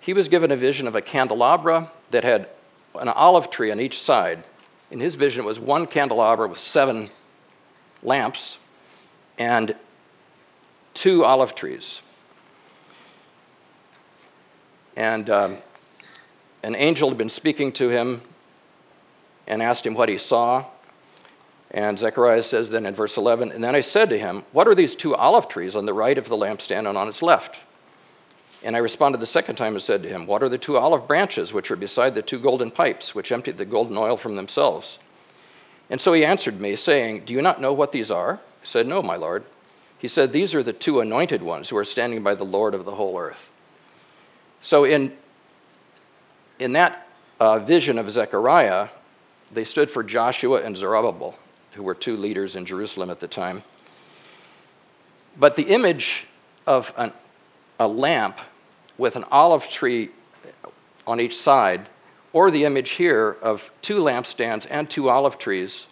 He 0.00 0.14
was 0.14 0.28
given 0.28 0.50
a 0.50 0.56
vision 0.56 0.86
of 0.86 0.94
a 0.94 1.02
candelabra 1.02 1.90
that 2.10 2.24
had 2.24 2.48
an 2.94 3.08
olive 3.08 3.50
tree 3.50 3.70
on 3.70 3.80
each 3.80 4.00
side. 4.00 4.44
In 4.90 5.00
his 5.00 5.14
vision, 5.14 5.44
it 5.44 5.46
was 5.46 5.58
one 5.58 5.86
candelabra 5.86 6.48
with 6.48 6.58
seven 6.58 7.10
lamps 8.02 8.56
and 9.38 9.74
two 10.94 11.24
olive 11.24 11.54
trees. 11.54 12.00
And 14.96 15.28
um, 15.30 15.58
an 16.62 16.74
angel 16.74 17.08
had 17.08 17.18
been 17.18 17.28
speaking 17.28 17.72
to 17.72 17.88
him 17.88 18.22
and 19.46 19.62
asked 19.62 19.84
him 19.84 19.94
what 19.94 20.08
he 20.08 20.18
saw. 20.18 20.64
And 21.70 21.98
Zechariah 21.98 22.42
says 22.42 22.70
then 22.70 22.86
in 22.86 22.94
verse 22.94 23.16
11, 23.16 23.50
And 23.52 23.62
then 23.62 23.74
I 23.74 23.80
said 23.80 24.08
to 24.10 24.18
him, 24.18 24.44
What 24.52 24.68
are 24.68 24.74
these 24.74 24.94
two 24.94 25.14
olive 25.14 25.48
trees 25.48 25.74
on 25.74 25.86
the 25.86 25.94
right 25.94 26.16
of 26.16 26.28
the 26.28 26.36
lampstand 26.36 26.88
and 26.88 26.96
on 26.96 27.08
its 27.08 27.20
left? 27.20 27.58
And 28.62 28.74
I 28.74 28.78
responded 28.78 29.20
the 29.20 29.26
second 29.26 29.56
time 29.56 29.74
and 29.74 29.82
said 29.82 30.02
to 30.04 30.08
him, 30.08 30.26
What 30.26 30.42
are 30.42 30.48
the 30.48 30.56
two 30.56 30.78
olive 30.78 31.06
branches 31.06 31.52
which 31.52 31.70
are 31.70 31.76
beside 31.76 32.14
the 32.14 32.22
two 32.22 32.38
golden 32.38 32.70
pipes, 32.70 33.14
which 33.14 33.32
emptied 33.32 33.58
the 33.58 33.66
golden 33.66 33.98
oil 33.98 34.16
from 34.16 34.36
themselves? 34.36 34.98
And 35.90 36.00
so 36.00 36.14
he 36.14 36.24
answered 36.24 36.60
me, 36.60 36.76
saying, 36.76 37.24
Do 37.26 37.34
you 37.34 37.42
not 37.42 37.60
know 37.60 37.74
what 37.74 37.92
these 37.92 38.10
are? 38.10 38.40
I 38.62 38.64
said, 38.64 38.86
No, 38.86 39.02
my 39.02 39.16
Lord. 39.16 39.44
He 39.98 40.08
said, 40.08 40.32
These 40.32 40.54
are 40.54 40.62
the 40.62 40.72
two 40.72 41.00
anointed 41.00 41.42
ones 41.42 41.68
who 41.68 41.76
are 41.76 41.84
standing 41.84 42.22
by 42.22 42.34
the 42.34 42.44
Lord 42.44 42.74
of 42.74 42.84
the 42.84 42.94
whole 42.94 43.18
earth. 43.18 43.50
So, 44.64 44.84
in, 44.84 45.12
in 46.58 46.72
that 46.72 47.06
uh, 47.38 47.58
vision 47.58 47.98
of 47.98 48.10
Zechariah, 48.10 48.88
they 49.52 49.62
stood 49.62 49.90
for 49.90 50.02
Joshua 50.02 50.62
and 50.62 50.74
Zerubbabel, 50.74 51.36
who 51.72 51.82
were 51.82 51.94
two 51.94 52.16
leaders 52.16 52.56
in 52.56 52.64
Jerusalem 52.64 53.10
at 53.10 53.20
the 53.20 53.28
time. 53.28 53.62
But 55.36 55.56
the 55.56 55.64
image 55.64 56.26
of 56.66 56.94
an, 56.96 57.12
a 57.78 57.86
lamp 57.86 58.40
with 58.96 59.16
an 59.16 59.24
olive 59.30 59.68
tree 59.68 60.08
on 61.06 61.20
each 61.20 61.36
side, 61.36 61.90
or 62.32 62.50
the 62.50 62.64
image 62.64 62.92
here 62.92 63.36
of 63.42 63.70
two 63.82 63.98
lampstands 63.98 64.66
and 64.70 64.88
two 64.88 65.10
olive 65.10 65.36
trees, 65.36 65.84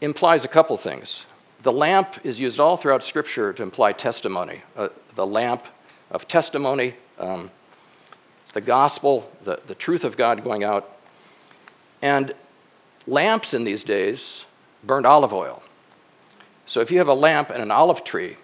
implies 0.00 0.44
a 0.44 0.48
couple 0.48 0.76
things. 0.76 1.26
The 1.64 1.72
lamp 1.72 2.24
is 2.24 2.38
used 2.38 2.60
all 2.60 2.76
throughout 2.76 3.02
Scripture 3.02 3.52
to 3.52 3.64
imply 3.64 3.94
testimony. 3.94 4.62
Uh, 4.76 4.90
the 5.16 5.26
lamp 5.26 5.66
of 6.12 6.28
testimony, 6.28 6.94
um, 7.18 7.50
the 8.52 8.60
gospel, 8.60 9.32
the, 9.42 9.60
the 9.66 9.74
truth 9.74 10.04
of 10.04 10.16
God 10.16 10.44
going 10.44 10.62
out. 10.62 10.96
And 12.00 12.34
lamps 13.06 13.54
in 13.54 13.64
these 13.64 13.82
days 13.82 14.44
burned 14.84 15.06
olive 15.06 15.32
oil. 15.32 15.62
So 16.66 16.80
if 16.80 16.90
you 16.90 16.98
have 16.98 17.08
a 17.08 17.14
lamp 17.14 17.50
and 17.50 17.62
an 17.62 17.70
olive 17.70 18.04
tree, 18.04 18.36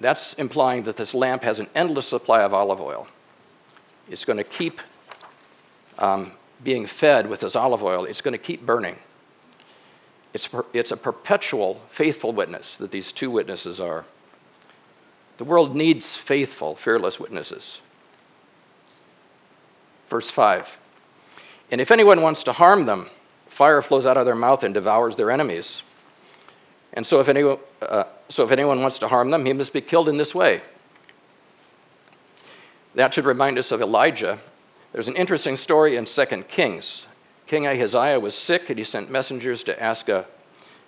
that's 0.00 0.32
implying 0.34 0.84
that 0.84 0.96
this 0.96 1.14
lamp 1.14 1.42
has 1.42 1.60
an 1.60 1.68
endless 1.74 2.08
supply 2.08 2.42
of 2.42 2.54
olive 2.54 2.80
oil. 2.80 3.08
It's 4.08 4.24
going 4.24 4.36
to 4.38 4.44
keep 4.44 4.80
um, 5.98 6.32
being 6.62 6.86
fed 6.86 7.28
with 7.28 7.40
this 7.40 7.56
olive 7.56 7.82
oil, 7.82 8.04
it's 8.04 8.20
going 8.20 8.32
to 8.32 8.38
keep 8.38 8.64
burning. 8.64 8.96
It's, 10.32 10.46
per, 10.46 10.64
it's 10.72 10.90
a 10.90 10.96
perpetual 10.96 11.80
faithful 11.88 12.32
witness 12.32 12.76
that 12.76 12.90
these 12.90 13.12
two 13.12 13.30
witnesses 13.30 13.80
are. 13.80 14.04
The 15.38 15.44
world 15.44 15.74
needs 15.74 16.14
faithful, 16.14 16.74
fearless 16.74 17.18
witnesses. 17.18 17.80
Verse 20.08 20.30
5 20.30 20.78
And 21.70 21.80
if 21.80 21.90
anyone 21.90 22.20
wants 22.22 22.42
to 22.44 22.52
harm 22.52 22.84
them, 22.84 23.08
fire 23.46 23.80
flows 23.80 24.04
out 24.04 24.16
of 24.16 24.26
their 24.26 24.34
mouth 24.34 24.62
and 24.62 24.74
devours 24.74 25.16
their 25.16 25.30
enemies. 25.30 25.82
And 26.92 27.06
so 27.06 27.20
if, 27.20 27.28
anyone, 27.28 27.58
uh, 27.80 28.04
so 28.28 28.44
if 28.44 28.50
anyone 28.50 28.80
wants 28.82 28.98
to 29.00 29.08
harm 29.08 29.30
them, 29.30 29.44
he 29.44 29.52
must 29.52 29.72
be 29.72 29.80
killed 29.80 30.08
in 30.08 30.16
this 30.16 30.34
way. 30.34 30.62
That 32.94 33.14
should 33.14 33.26
remind 33.26 33.58
us 33.58 33.70
of 33.70 33.80
Elijah. 33.80 34.40
There's 34.92 35.06
an 35.06 35.16
interesting 35.16 35.56
story 35.56 35.96
in 35.96 36.06
2 36.06 36.24
Kings. 36.48 37.06
King 37.46 37.66
Ahaziah 37.66 38.18
was 38.18 38.36
sick, 38.36 38.68
and 38.70 38.78
he 38.78 38.84
sent 38.84 39.10
messengers 39.10 39.62
to 39.64 39.82
ask 39.82 40.08
a 40.08 40.26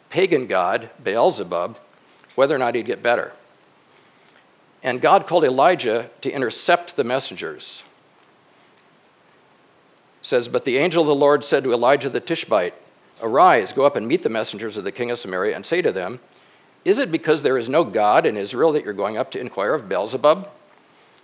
pagan 0.09 0.47
god, 0.47 0.91
Beelzebub, 1.05 1.79
whether 2.35 2.55
or 2.55 2.59
not 2.59 2.75
he'd 2.75 2.87
get 2.87 3.03
better. 3.03 3.33
And 4.83 5.01
God 5.01 5.27
called 5.27 5.45
Elijah 5.45 6.11
to 6.23 6.31
intercept 6.31 6.97
the 6.97 7.05
messengers. 7.05 7.83
It 10.23 10.27
says, 10.27 10.49
But 10.49 10.65
the 10.65 10.79
angel 10.79 11.03
of 11.03 11.09
the 11.09 11.15
Lord 11.15 11.45
said 11.45 11.65
to 11.65 11.73
Elijah 11.73 12.09
the 12.09 12.21
Tishbite, 12.21 12.75
Arise, 13.23 13.73
go 13.73 13.85
up 13.85 13.97
and 13.97 14.09
meet 14.09 14.23
the 14.23 14.31
messengers 14.31 14.77
of 14.77 14.85
the 14.85 14.93
king 14.93 15.11
of 15.11 15.19
Samaria, 15.19 15.55
and 15.55 15.67
say 15.67 15.83
to 15.83 15.93
them, 15.93 16.21
Is 16.85 16.99
it 16.99 17.13
because 17.13 17.43
there 17.43 17.59
is 17.59 17.69
no 17.69 17.85
God 17.85 18.25
in 18.25 18.37
Israel 18.37 18.73
that 18.73 18.85
you're 18.85 18.95
going 18.95 19.19
up 19.19 19.31
to 19.33 19.41
inquire 19.41 19.75
of 19.75 19.89
Beelzebub, 19.89 20.49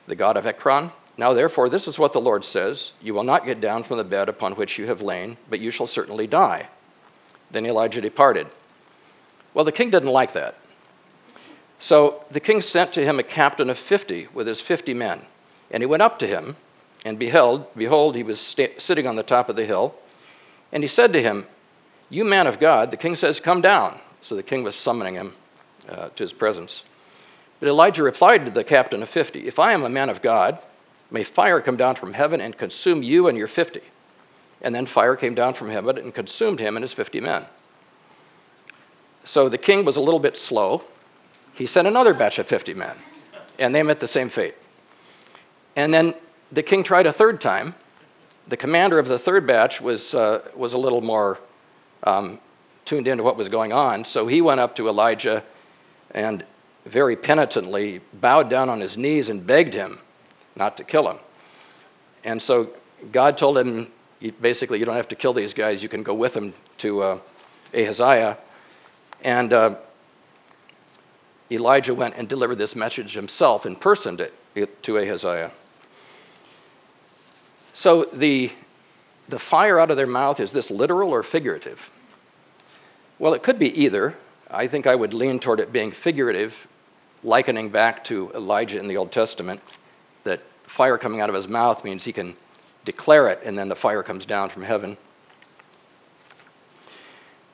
the 0.07 0.15
god 0.15 0.37
of 0.37 0.47
Ekron? 0.47 0.93
Now, 1.19 1.33
therefore, 1.33 1.71
this 1.71 1.89
is 1.89 1.99
what 1.99 2.13
the 2.13 2.21
Lord 2.21 2.45
says 2.45 2.93
You 3.01 3.15
will 3.15 3.25
not 3.25 3.47
get 3.47 3.61
down 3.61 3.83
from 3.83 3.97
the 3.97 4.05
bed 4.05 4.29
upon 4.29 4.53
which 4.53 4.77
you 4.79 4.87
have 4.87 5.01
lain, 5.01 5.39
but 5.49 5.61
you 5.61 5.71
shall 5.71 5.87
certainly 5.87 6.27
die. 6.27 6.69
Then 7.51 7.65
Elijah 7.65 8.03
departed. 8.03 8.49
Well, 9.55 9.65
the 9.65 9.73
king 9.73 9.91
didn't 9.91 10.11
like 10.11 10.35
that. 10.35 10.57
So 11.79 12.25
the 12.31 12.41
king 12.41 12.63
sent 12.63 12.93
to 12.95 13.05
him 13.05 13.19
a 13.19 13.23
captain 13.23 13.71
of 13.71 13.79
fifty 13.79 14.29
with 14.33 14.47
his 14.47 14.61
fifty 14.61 14.95
men. 14.95 15.23
And 15.71 15.83
he 15.83 15.87
went 15.87 16.03
up 16.03 16.19
to 16.21 16.27
him, 16.27 16.57
and 17.05 17.19
beheld, 17.19 17.67
behold, 17.77 18.17
he 18.17 18.23
was 18.23 18.41
sta- 18.41 18.79
sitting 18.79 19.07
on 19.07 19.17
the 19.17 19.23
top 19.23 19.49
of 19.49 19.57
the 19.57 19.65
hill. 19.65 19.95
And 20.73 20.83
he 20.83 20.89
said 20.89 21.13
to 21.13 21.23
him, 21.23 21.47
You 22.09 22.25
man 22.25 22.47
of 22.47 22.59
God, 22.59 22.91
the 22.91 22.97
king 22.97 23.17
says, 23.17 23.41
Come 23.41 23.61
down. 23.61 23.99
So 24.23 24.35
the 24.35 24.43
king 24.43 24.63
was 24.63 24.75
summoning 24.75 25.15
him 25.15 25.35
uh, 25.89 26.09
to 26.09 26.23
his 26.23 26.33
presence. 26.33 26.83
But 27.61 27.69
Elijah 27.69 28.03
replied 28.03 28.45
to 28.45 28.51
the 28.51 28.65
captain 28.65 29.03
of 29.03 29.09
fifty, 29.09 29.47
If 29.47 29.59
I 29.59 29.73
am 29.73 29.85
a 29.85 29.89
man 29.89 30.09
of 30.09 30.23
God, 30.23 30.59
May 31.11 31.23
fire 31.23 31.61
come 31.61 31.77
down 31.77 31.95
from 31.95 32.15
heaven 32.15 32.41
and 32.41 32.57
consume 32.57 33.03
you 33.03 33.29
and 33.29 33.39
your 33.39 33.47
50. 33.47 33.81
And 34.61 34.75
then 34.75 34.87
fire 34.87 35.17
came 35.17 35.35
down 35.35 35.55
from 35.55 35.69
heaven 35.69 35.99
and 35.99 36.15
consumed 36.15 36.59
him 36.59 36.77
and 36.77 36.83
his 36.83 36.93
50 36.93 37.21
men. 37.21 37.47
So 39.25 39.49
the 39.49 39.59
king 39.59 39.85
was 39.85 39.97
a 39.97 40.01
little 40.01 40.21
bit 40.21 40.37
slow. 40.37 40.83
He 41.57 41.67
sent 41.67 41.89
another 41.89 42.13
batch 42.13 42.39
of 42.39 42.47
50 42.47 42.75
men, 42.75 42.97
and 43.59 43.75
they 43.75 43.83
met 43.83 43.99
the 43.99 44.07
same 44.07 44.29
fate. 44.29 44.55
And 45.75 45.93
then 45.93 46.15
the 46.53 46.63
king 46.63 46.83
tried 46.83 47.07
a 47.07 47.13
third 47.13 47.41
time. 47.41 47.75
The 48.47 48.59
commander 48.59 48.99
of 48.99 49.09
the 49.09 49.19
third 49.19 49.47
batch 49.47 49.81
was, 49.81 50.15
uh, 50.15 50.43
was 50.55 50.75
a 50.75 50.79
little 50.79 51.01
more 51.01 51.39
um, 52.05 52.41
tuned 52.85 53.09
into 53.09 53.25
what 53.25 53.39
was 53.39 53.49
going 53.49 53.73
on, 53.73 54.05
so 54.05 54.27
he 54.27 54.43
went 54.43 54.61
up 54.61 54.77
to 54.77 54.87
Elijah 54.87 55.43
and 56.11 56.45
very 56.85 57.17
penitently 57.17 58.03
bowed 58.13 58.51
down 58.51 58.69
on 58.69 58.81
his 58.81 58.99
knees 58.99 59.31
and 59.31 59.47
begged 59.47 59.73
him 59.73 59.99
not 60.57 60.77
to 60.77 60.85
kill 60.85 61.11
him. 61.11 61.19
And 62.23 62.41
so 62.41 62.71
God 63.13 63.39
told 63.39 63.57
him, 63.57 63.91
basically, 64.41 64.79
you 64.79 64.85
don't 64.85 64.97
have 64.97 65.09
to 65.09 65.17
kill 65.17 65.33
these 65.33 65.55
guys, 65.55 65.83
you 65.83 65.89
can 65.89 66.03
go 66.03 66.13
with 66.13 66.35
them 66.35 66.53
to 66.79 67.03
uh, 67.03 67.19
Ahaziah. 67.75 68.37
And 69.25 69.53
uh, 69.53 69.77
Elijah 71.51 71.95
went 71.95 72.15
and 72.17 72.29
delivered 72.29 72.59
this 72.59 72.75
message 72.75 73.15
himself 73.15 73.67
in 73.67 73.77
person 73.77 74.17
to, 74.17 74.67
to 74.67 74.99
Ahaziah. 74.99 75.53
So 77.75 78.07
the, 78.13 78.53
the 79.29 79.39
fire 79.39 79.79
out 79.79 79.91
of 79.91 79.97
their 79.97 80.07
mouth, 80.07 80.41
is 80.41 80.53
this 80.53 80.71
literal 80.71 81.11
or 81.11 81.23
figurative? 81.23 81.91
Well, 83.19 83.35
it 83.35 83.43
could 83.43 83.59
be 83.59 83.79
either. 83.79 84.17
I 84.51 84.67
think 84.67 84.87
I 84.87 84.95
would 84.95 85.15
lean 85.15 85.39
toward 85.39 85.61
it 85.61 85.73
being 85.73 85.93
figurative, 85.93 86.67
likening 87.23 87.71
back 87.71 88.03
to 88.05 88.31
Elijah 88.35 88.79
in 88.79 88.89
the 88.89 88.97
Old 88.97 89.13
Testament, 89.13 89.61
that 90.25 90.41
fire 90.65 90.99
coming 90.99 91.21
out 91.21 91.29
of 91.29 91.35
his 91.35 91.49
mouth 91.49 91.85
means 91.85 92.05
he 92.05 92.13
can 92.13 92.37
declare 92.85 93.29
it 93.29 93.41
and 93.45 93.59
then 93.59 93.69
the 93.69 93.77
fire 93.77 94.03
comes 94.03 94.27
down 94.27 94.49
from 94.49 94.63
heaven. 94.63 94.97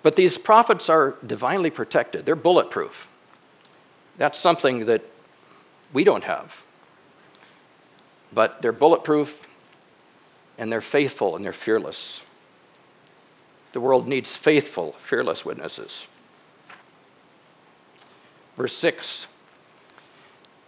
But 0.03 0.17
these 0.17 0.37
prophets 0.37 0.89
are 0.89 1.17
divinely 1.25 1.71
protected, 1.71 2.27
they're 2.27 2.37
bulletproof. 2.37 3.09
That's 4.23 4.39
something 4.39 4.87
that 4.87 5.03
we 5.93 6.05
don't 6.05 6.23
have. 6.23 6.63
But 8.33 8.63
they're 8.63 8.71
bulletproof 8.71 9.49
and 10.57 10.71
they're 10.71 10.81
faithful 10.81 11.35
and 11.35 11.45
they're 11.45 11.53
fearless. 11.53 12.21
The 13.73 13.81
world 13.81 14.07
needs 14.07 14.37
faithful, 14.37 14.93
fearless 15.01 15.45
witnesses. 15.45 16.07
Verse 18.57 18.77
6 18.77 19.27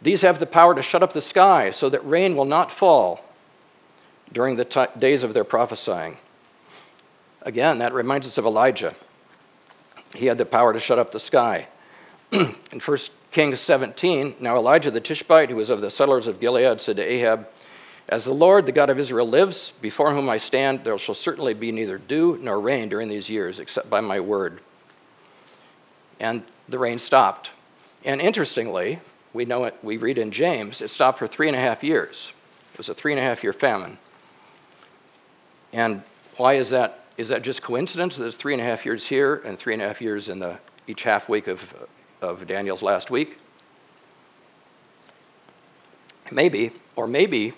These 0.02 0.22
have 0.22 0.40
the 0.40 0.46
power 0.46 0.74
to 0.74 0.82
shut 0.82 1.04
up 1.04 1.12
the 1.12 1.20
sky 1.20 1.70
so 1.70 1.88
that 1.88 2.04
rain 2.04 2.34
will 2.34 2.46
not 2.46 2.72
fall 2.72 3.24
during 4.32 4.56
the 4.56 4.64
t- 4.64 4.86
days 4.98 5.22
of 5.22 5.32
their 5.32 5.44
prophesying. 5.44 6.16
Again, 7.42 7.78
that 7.78 7.92
reminds 7.94 8.26
us 8.26 8.36
of 8.36 8.46
Elijah. 8.46 8.96
He 10.12 10.26
had 10.26 10.38
the 10.38 10.44
power 10.44 10.72
to 10.72 10.80
shut 10.80 10.98
up 10.98 11.12
the 11.12 11.20
sky. 11.20 11.68
In 12.32 12.80
1 12.84 12.98
Kings 13.34 13.58
17, 13.58 14.36
now 14.38 14.56
Elijah 14.56 14.92
the 14.92 15.00
Tishbite, 15.00 15.50
who 15.50 15.56
was 15.56 15.68
of 15.68 15.80
the 15.80 15.90
settlers 15.90 16.28
of 16.28 16.38
Gilead, 16.38 16.80
said 16.80 16.98
to 16.98 17.02
Ahab, 17.02 17.48
As 18.08 18.24
the 18.24 18.32
Lord, 18.32 18.64
the 18.64 18.70
God 18.70 18.90
of 18.90 18.98
Israel, 19.00 19.28
lives, 19.28 19.72
before 19.80 20.14
whom 20.14 20.28
I 20.28 20.36
stand, 20.36 20.84
there 20.84 20.96
shall 20.98 21.16
certainly 21.16 21.52
be 21.52 21.72
neither 21.72 21.98
dew 21.98 22.38
nor 22.40 22.60
rain 22.60 22.88
during 22.88 23.08
these 23.08 23.28
years, 23.28 23.58
except 23.58 23.90
by 23.90 24.00
my 24.00 24.20
word. 24.20 24.60
And 26.20 26.44
the 26.68 26.78
rain 26.78 27.00
stopped. 27.00 27.50
And 28.04 28.20
interestingly, 28.20 29.00
we 29.32 29.44
know 29.44 29.64
it, 29.64 29.76
we 29.82 29.96
read 29.96 30.16
in 30.16 30.30
James, 30.30 30.80
it 30.80 30.90
stopped 30.90 31.18
for 31.18 31.26
three 31.26 31.48
and 31.48 31.56
a 31.56 31.60
half 31.60 31.82
years. 31.82 32.30
It 32.72 32.78
was 32.78 32.88
a 32.88 32.94
three 32.94 33.12
and 33.12 33.18
a 33.18 33.24
half 33.24 33.42
year 33.42 33.52
famine. 33.52 33.98
And 35.72 36.04
why 36.36 36.54
is 36.54 36.70
that? 36.70 37.06
Is 37.16 37.30
that 37.30 37.42
just 37.42 37.64
coincidence? 37.64 38.14
There's 38.14 38.36
three 38.36 38.54
and 38.54 38.62
a 38.62 38.64
half 38.64 38.86
years 38.86 39.08
here 39.08 39.42
and 39.44 39.58
three 39.58 39.72
and 39.72 39.82
a 39.82 39.88
half 39.88 40.00
years 40.00 40.28
in 40.28 40.38
the 40.38 40.58
each 40.86 41.02
half 41.02 41.28
week 41.28 41.48
of, 41.48 41.74
of 42.24 42.46
Daniel's 42.46 42.82
last 42.82 43.10
week? 43.10 43.38
Maybe, 46.30 46.72
or 46.96 47.06
maybe 47.06 47.52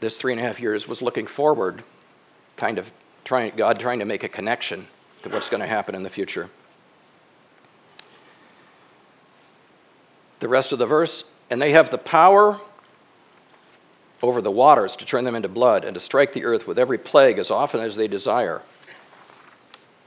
this 0.00 0.16
three 0.16 0.32
and 0.32 0.40
a 0.40 0.44
half 0.44 0.60
years 0.60 0.86
was 0.86 1.00
looking 1.02 1.26
forward, 1.26 1.82
kind 2.56 2.78
of 2.78 2.90
trying, 3.24 3.54
God 3.56 3.78
trying 3.78 4.00
to 4.00 4.04
make 4.04 4.22
a 4.22 4.28
connection 4.28 4.88
to 5.22 5.28
what's 5.28 5.48
going 5.48 5.60
to 5.60 5.66
happen 5.66 5.94
in 5.94 6.02
the 6.02 6.10
future. 6.10 6.50
The 10.40 10.48
rest 10.48 10.72
of 10.72 10.78
the 10.78 10.86
verse, 10.86 11.24
and 11.50 11.60
they 11.60 11.72
have 11.72 11.90
the 11.90 11.98
power 11.98 12.60
over 14.22 14.40
the 14.40 14.50
waters 14.50 14.96
to 14.96 15.04
turn 15.04 15.24
them 15.24 15.34
into 15.34 15.48
blood 15.48 15.84
and 15.84 15.94
to 15.94 16.00
strike 16.00 16.32
the 16.32 16.44
earth 16.44 16.66
with 16.66 16.78
every 16.78 16.98
plague 16.98 17.38
as 17.38 17.50
often 17.50 17.80
as 17.80 17.96
they 17.96 18.08
desire. 18.08 18.62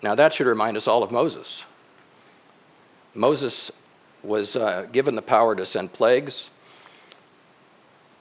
Now, 0.01 0.15
that 0.15 0.33
should 0.33 0.47
remind 0.47 0.77
us 0.77 0.87
all 0.87 1.03
of 1.03 1.11
Moses. 1.11 1.63
Moses 3.13 3.71
was 4.23 4.55
uh, 4.55 4.87
given 4.91 5.15
the 5.15 5.21
power 5.21 5.55
to 5.55 5.65
send 5.65 5.93
plagues. 5.93 6.49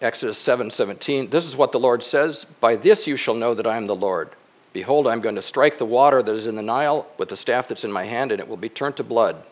Exodus 0.00 0.38
7 0.38 0.70
17. 0.70 1.30
This 1.30 1.44
is 1.44 1.54
what 1.54 1.72
the 1.72 1.80
Lord 1.80 2.02
says 2.02 2.46
By 2.60 2.76
this 2.76 3.06
you 3.06 3.16
shall 3.16 3.34
know 3.34 3.54
that 3.54 3.66
I 3.66 3.76
am 3.76 3.86
the 3.86 3.94
Lord. 3.94 4.30
Behold, 4.72 5.06
I'm 5.06 5.20
going 5.20 5.34
to 5.34 5.42
strike 5.42 5.78
the 5.78 5.84
water 5.84 6.22
that 6.22 6.34
is 6.34 6.46
in 6.46 6.54
the 6.54 6.62
Nile 6.62 7.06
with 7.18 7.28
the 7.28 7.36
staff 7.36 7.68
that's 7.68 7.84
in 7.84 7.90
my 7.90 8.04
hand, 8.04 8.30
and 8.30 8.40
it 8.40 8.48
will 8.48 8.56
be 8.56 8.68
turned 8.68 8.96
to 8.96 9.04
blood. 9.04 9.44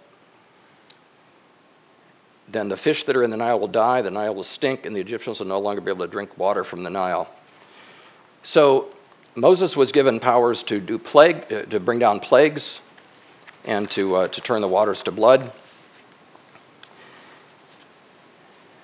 Then 2.47 2.69
the 2.69 2.77
fish 2.77 3.05
that 3.05 3.17
are 3.17 3.25
in 3.25 3.31
the 3.31 3.37
Nile 3.37 3.59
will 3.59 3.69
die, 3.69 4.01
the 4.01 4.11
Nile 4.11 4.35
will 4.35 4.45
stink, 4.45 4.87
and 4.87 4.95
the 4.95 5.01
Egyptians 5.01 5.41
will 5.41 5.49
no 5.49 5.59
longer 5.59 5.81
be 5.81 5.91
able 5.91 6.07
to 6.07 6.11
drink 6.11 6.39
water 6.39 6.63
from 6.63 6.85
the 6.85 6.91
Nile. 6.91 7.29
So 8.45 8.95
Moses 9.35 9.77
was 9.77 9.93
given 9.93 10.21
powers 10.21 10.63
to 10.65 10.81
do 10.81 10.99
plague, 10.99 11.53
uh, 11.53 11.63
to 11.63 11.81
bring 11.81 11.99
down 11.99 12.21
plagues, 12.21 12.81
and 13.69 13.89
to, 13.91 14.17
uh, 14.17 14.29
to 14.29 14.41
turn 14.41 14.63
the 14.63 14.69
waters 14.69 15.03
to 15.05 15.13
blood. 15.13 15.53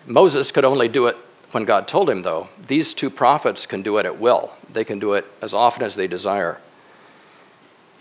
Moses 0.07 0.53
could 0.53 0.65
only 0.65 0.87
do 0.89 1.07
it 1.07 1.17
when 1.53 1.65
God 1.65 1.89
told 1.89 2.11
him, 2.11 2.23
though. 2.23 2.49
These 2.67 2.93
two 2.93 3.09
prophets 3.09 3.65
can 3.65 3.83
do 3.83 3.97
it 3.97 4.05
at 4.05 4.21
will, 4.21 4.53
they 4.71 4.85
can 4.85 4.99
do 4.99 5.15
it 5.15 5.25
as 5.41 5.55
often 5.55 5.83
as 5.83 5.97
they 5.97 6.07
desire. 6.07 6.61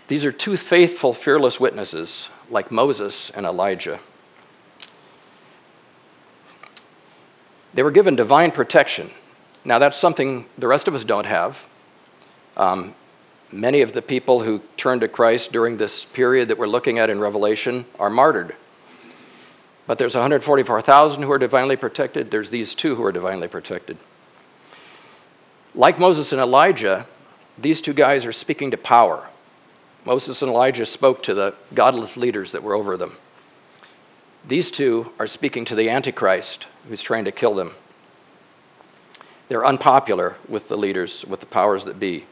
These 0.06 0.26
are 0.26 0.32
two 0.32 0.58
faithful, 0.58 1.14
fearless 1.14 1.58
witnesses 1.58 2.28
like 2.50 2.70
Moses 2.70 3.30
and 3.30 3.46
Elijah. 3.46 4.00
They 7.72 7.82
were 7.82 7.90
given 7.90 8.14
divine 8.14 8.50
protection. 8.50 9.10
Now, 9.64 9.78
that's 9.78 9.98
something 9.98 10.44
the 10.58 10.68
rest 10.68 10.86
of 10.86 10.94
us 10.94 11.04
don't 11.04 11.24
have. 11.24 11.66
Um, 12.58 12.94
many 13.54 13.80
of 13.82 13.92
the 13.92 14.02
people 14.02 14.42
who 14.42 14.60
turned 14.76 15.00
to 15.02 15.08
Christ 15.08 15.52
during 15.52 15.76
this 15.76 16.04
period 16.04 16.48
that 16.48 16.58
we're 16.58 16.66
looking 16.66 16.98
at 16.98 17.08
in 17.08 17.20
Revelation 17.20 17.86
are 17.98 18.10
martyred. 18.10 18.54
But 19.86 19.98
there's 19.98 20.14
144,000 20.14 21.22
who 21.22 21.30
are 21.30 21.38
divinely 21.38 21.76
protected. 21.76 22.30
There's 22.30 22.50
these 22.50 22.74
two 22.74 22.96
who 22.96 23.04
are 23.04 23.12
divinely 23.12 23.48
protected. 23.48 23.96
Like 25.74 25.98
Moses 25.98 26.32
and 26.32 26.40
Elijah, 26.40 27.06
these 27.58 27.80
two 27.80 27.92
guys 27.92 28.26
are 28.26 28.32
speaking 28.32 28.70
to 28.70 28.76
power. 28.76 29.28
Moses 30.04 30.42
and 30.42 30.50
Elijah 30.50 30.86
spoke 30.86 31.22
to 31.24 31.34
the 31.34 31.54
godless 31.72 32.16
leaders 32.16 32.52
that 32.52 32.62
were 32.62 32.74
over 32.74 32.96
them. 32.96 33.16
These 34.46 34.70
two 34.70 35.12
are 35.18 35.26
speaking 35.26 35.64
to 35.66 35.74
the 35.74 35.88
Antichrist 35.88 36.66
who's 36.88 37.02
trying 37.02 37.24
to 37.24 37.32
kill 37.32 37.54
them. 37.54 37.72
They're 39.48 39.64
unpopular 39.64 40.36
with 40.48 40.68
the 40.68 40.76
leaders, 40.76 41.24
with 41.24 41.40
the 41.40 41.46
powers 41.46 41.84
that 41.84 41.98
be. 41.98 42.26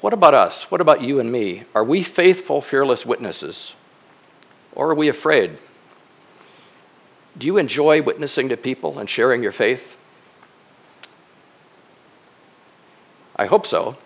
What 0.00 0.12
about 0.12 0.34
us? 0.34 0.70
What 0.70 0.80
about 0.80 1.02
you 1.02 1.20
and 1.20 1.32
me? 1.32 1.64
Are 1.74 1.84
we 1.84 2.02
faithful, 2.02 2.60
fearless 2.60 3.06
witnesses? 3.06 3.74
Or 4.72 4.90
are 4.90 4.94
we 4.94 5.08
afraid? 5.08 5.58
Do 7.38 7.46
you 7.46 7.56
enjoy 7.56 8.02
witnessing 8.02 8.48
to 8.50 8.56
people 8.56 8.98
and 8.98 9.08
sharing 9.08 9.42
your 9.42 9.52
faith? 9.52 9.96
I 13.36 13.46
hope 13.46 13.66
so. 13.66 13.96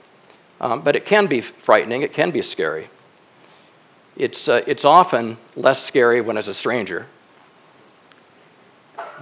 Um, 0.60 0.82
but 0.82 0.94
it 0.94 1.06
can 1.06 1.26
be 1.26 1.40
frightening, 1.40 2.02
it 2.02 2.12
can 2.12 2.30
be 2.30 2.42
scary. 2.42 2.90
It's, 4.16 4.48
uh, 4.48 4.62
it's 4.66 4.84
often 4.84 5.38
less 5.56 5.84
scary 5.84 6.20
when 6.20 6.36
it's 6.36 6.48
a 6.48 6.54
stranger. 6.54 7.06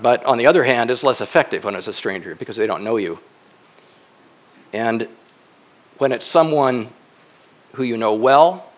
But 0.01 0.25
on 0.25 0.39
the 0.39 0.47
other 0.47 0.65
hand, 0.65 0.91
it's 0.91 1.03
less 1.03 1.21
effective 1.21 1.65
when 1.65 1.75
it's 1.75 1.87
a 1.87 1.93
stranger 1.93 2.35
because 2.35 2.57
they 2.57 2.67
don't 2.67 2.83
know 2.83 2.97
you. 2.97 3.21
And 4.73 5.09
when 5.99 6.13
it's 6.13 6.27
someone 6.27 6.91
who 7.75 7.83
you 7.83 7.97
know 7.97 8.15
well, 8.15 8.71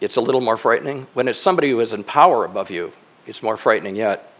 it's 0.00 0.16
a 0.16 0.20
little 0.20 0.40
more 0.40 0.56
frightening. 0.56 1.06
When 1.14 1.28
it's 1.28 1.38
somebody 1.38 1.70
who 1.70 1.80
is 1.80 1.92
in 1.92 2.04
power 2.04 2.44
above 2.44 2.70
you, 2.70 2.92
it's 3.26 3.42
more 3.42 3.56
frightening 3.56 3.96
yet. 3.96 4.32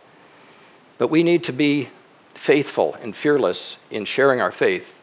But 0.98 1.08
we 1.08 1.22
need 1.22 1.44
to 1.44 1.52
be 1.52 1.88
faithful 2.34 2.94
and 3.00 3.16
fearless 3.16 3.76
in 3.90 4.04
sharing 4.04 4.40
our 4.40 4.52
faith. 4.52 4.98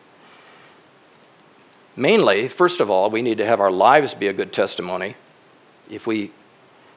Mainly, 1.95 2.47
first 2.47 2.80
of 2.80 2.89
all, 2.89 3.10
we 3.10 3.21
need 3.21 3.38
to 3.39 3.45
have 3.45 3.60
our 3.60 3.71
lives 3.71 4.13
be 4.13 4.27
a 4.27 4.34
good 4.34 4.54
testimony 4.54 5.15
if 5.91 6.08
we 6.08 6.32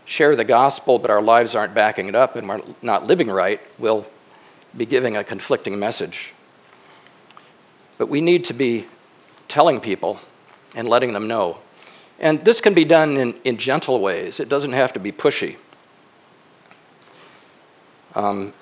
share 0.07 0.37
the 0.37 0.44
gospel 0.44 0.98
but 0.98 1.11
our 1.11 1.22
lives 1.22 1.54
aren't 1.54 1.74
backing 1.74 2.07
it 2.07 2.14
up 2.14 2.37
and 2.37 2.48
we're 2.48 2.62
not 2.80 3.07
living 3.07 3.28
right, 3.28 3.61
we'll 3.78 4.07
be 4.76 4.87
giving 4.87 5.16
a 5.16 5.24
conflicting 5.24 5.78
message. 5.78 6.33
But 7.98 8.09
we 8.09 8.20
need 8.20 8.44
to 8.44 8.54
be 8.54 8.87
telling 9.48 9.80
people 9.80 10.20
and 10.74 10.88
letting 10.88 11.12
them 11.12 11.28
know. 11.28 11.59
And 12.18 12.44
this 12.44 12.61
can 12.61 12.74
be 12.74 12.85
done 12.85 13.16
in, 13.16 13.35
in 13.44 13.59
gentle 13.59 14.00
ways, 14.00 14.40
it 14.40 14.48
doesn't 14.48 14.72
have 14.72 14.92
to 14.94 15.00
be 15.00 15.12
pushy. 15.12 15.57
Um, 18.14 18.54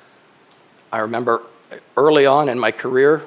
I 0.90 0.98
remember 0.98 1.42
early 1.96 2.26
on 2.26 2.48
in 2.48 2.58
my 2.58 2.70
career, 2.70 3.22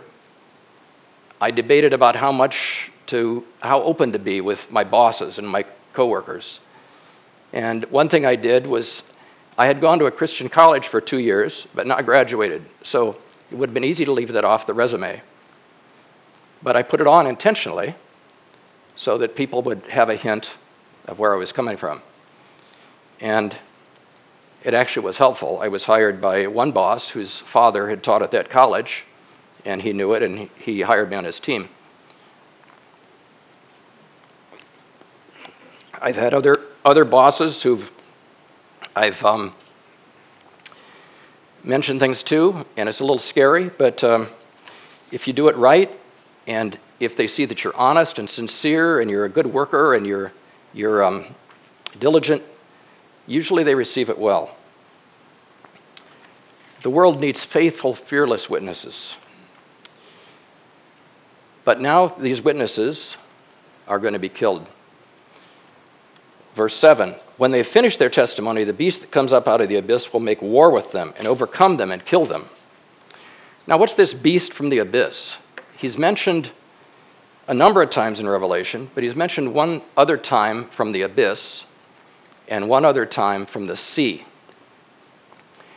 I 1.39 1.51
debated 1.51 1.93
about 1.93 2.15
how 2.15 2.31
much 2.31 2.91
to, 3.07 3.45
how 3.61 3.83
open 3.83 4.11
to 4.13 4.19
be 4.19 4.41
with 4.41 4.71
my 4.71 4.83
bosses 4.83 5.37
and 5.37 5.47
my 5.47 5.65
coworkers. 5.93 6.59
And 7.53 7.85
one 7.85 8.09
thing 8.09 8.25
I 8.25 8.35
did 8.35 8.65
was 8.65 9.03
I 9.57 9.67
had 9.67 9.79
gone 9.79 9.99
to 9.99 10.05
a 10.05 10.11
Christian 10.11 10.49
college 10.49 10.87
for 10.87 10.99
two 10.99 11.19
years, 11.19 11.67
but 11.73 11.87
not 11.87 12.05
graduated. 12.05 12.65
So 12.83 13.17
it 13.51 13.55
would 13.55 13.69
have 13.69 13.73
been 13.73 13.83
easy 13.83 14.05
to 14.05 14.11
leave 14.11 14.31
that 14.33 14.43
off 14.43 14.65
the 14.65 14.73
resume. 14.73 15.21
But 16.65 16.75
I 16.75 16.81
put 16.81 16.99
it 16.99 17.05
on 17.05 17.27
intentionally 17.27 17.93
so 18.95 19.19
that 19.19 19.35
people 19.35 19.61
would 19.61 19.83
have 19.83 20.09
a 20.09 20.15
hint 20.15 20.55
of 21.05 21.19
where 21.19 21.31
I 21.31 21.37
was 21.37 21.51
coming 21.51 21.77
from. 21.77 22.01
And 23.21 23.55
it 24.63 24.73
actually 24.73 25.05
was 25.05 25.17
helpful. 25.17 25.59
I 25.61 25.67
was 25.67 25.83
hired 25.83 26.19
by 26.19 26.47
one 26.47 26.71
boss 26.71 27.09
whose 27.09 27.37
father 27.37 27.87
had 27.89 28.01
taught 28.01 28.23
at 28.23 28.31
that 28.31 28.49
college, 28.49 29.03
and 29.63 29.83
he 29.83 29.93
knew 29.93 30.13
it, 30.13 30.23
and 30.23 30.49
he 30.57 30.81
hired 30.81 31.11
me 31.11 31.17
on 31.17 31.25
his 31.25 31.39
team. 31.39 31.69
I've 36.01 36.17
had 36.17 36.33
other, 36.33 36.61
other 36.83 37.05
bosses 37.05 37.61
who've 37.61 37.91
I've 38.95 39.23
um, 39.23 39.53
mentioned 41.63 41.99
things 41.99 42.23
to, 42.23 42.65
and 42.75 42.89
it's 42.89 43.01
a 43.01 43.03
little 43.03 43.19
scary, 43.19 43.69
but 43.69 44.03
um, 44.03 44.29
if 45.11 45.27
you 45.27 45.33
do 45.33 45.47
it 45.47 45.55
right, 45.57 45.91
and 46.47 46.77
if 46.99 47.15
they 47.15 47.27
see 47.27 47.45
that 47.45 47.63
you're 47.63 47.75
honest 47.75 48.19
and 48.19 48.29
sincere, 48.29 48.99
and 48.99 49.09
you're 49.09 49.25
a 49.25 49.29
good 49.29 49.47
worker, 49.47 49.93
and 49.93 50.05
you're, 50.05 50.31
you're 50.73 51.03
um, 51.03 51.25
diligent, 51.99 52.43
usually 53.27 53.63
they 53.63 53.75
receive 53.75 54.09
it 54.09 54.17
well. 54.17 54.55
The 56.83 56.89
world 56.89 57.19
needs 57.19 57.43
faithful, 57.43 57.93
fearless 57.95 58.49
witnesses. 58.49 59.15
But 61.63 61.81
now 61.81 62.07
these 62.07 62.43
witnesses 62.43 63.17
are 63.87 63.99
going 63.99 64.13
to 64.13 64.19
be 64.19 64.29
killed. 64.29 64.67
Verse 66.53 66.75
7 66.75 67.15
When 67.37 67.51
they 67.51 67.63
finish 67.63 67.97
their 67.97 68.09
testimony, 68.09 68.63
the 68.63 68.73
beast 68.73 69.01
that 69.01 69.11
comes 69.11 69.33
up 69.33 69.47
out 69.47 69.61
of 69.61 69.69
the 69.69 69.75
abyss 69.77 70.13
will 70.13 70.19
make 70.19 70.41
war 70.41 70.69
with 70.69 70.91
them 70.91 71.13
and 71.17 71.27
overcome 71.27 71.77
them 71.77 71.91
and 71.91 72.05
kill 72.05 72.25
them. 72.25 72.49
Now, 73.67 73.77
what's 73.77 73.95
this 73.95 74.13
beast 74.13 74.53
from 74.53 74.69
the 74.69 74.77
abyss? 74.77 75.37
He's 75.85 75.99
mentioned 75.99 76.49
a 77.47 77.53
number 77.53 77.83
of 77.83 77.91
times 77.91 78.19
in 78.19 78.27
Revelation, 78.27 78.89
but 78.95 79.03
he's 79.03 79.15
mentioned 79.15 79.53
one 79.53 79.83
other 79.95 80.17
time 80.17 80.63
from 80.69 80.93
the 80.93 81.03
abyss 81.03 81.65
and 82.47 82.67
one 82.67 82.83
other 82.83 83.05
time 83.05 83.45
from 83.45 83.67
the 83.67 83.75
sea. 83.75 84.25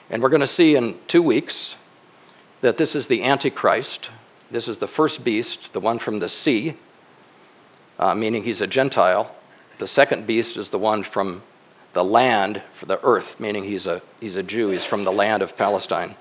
And 0.08 0.22
we're 0.22 0.30
going 0.30 0.40
to 0.40 0.46
see 0.46 0.76
in 0.76 0.98
two 1.08 1.20
weeks 1.20 1.76
that 2.62 2.78
this 2.78 2.96
is 2.96 3.08
the 3.08 3.22
Antichrist. 3.22 4.08
This 4.50 4.66
is 4.66 4.78
the 4.78 4.88
first 4.88 5.24
beast, 5.24 5.74
the 5.74 5.80
one 5.80 5.98
from 5.98 6.20
the 6.20 6.30
sea, 6.30 6.78
uh, 7.98 8.14
meaning 8.14 8.44
he's 8.44 8.62
a 8.62 8.66
Gentile. 8.66 9.36
The 9.76 9.86
second 9.86 10.26
beast 10.26 10.56
is 10.56 10.70
the 10.70 10.78
one 10.78 11.02
from 11.02 11.42
the 11.92 12.02
land, 12.02 12.62
for 12.72 12.86
the 12.86 12.98
earth, 13.04 13.38
meaning 13.38 13.64
he's 13.64 13.86
a, 13.86 14.00
he's 14.20 14.36
a 14.36 14.42
Jew. 14.42 14.70
He's 14.70 14.86
from 14.86 15.04
the 15.04 15.12
land 15.12 15.42
of 15.42 15.54
Palestine. 15.58 16.14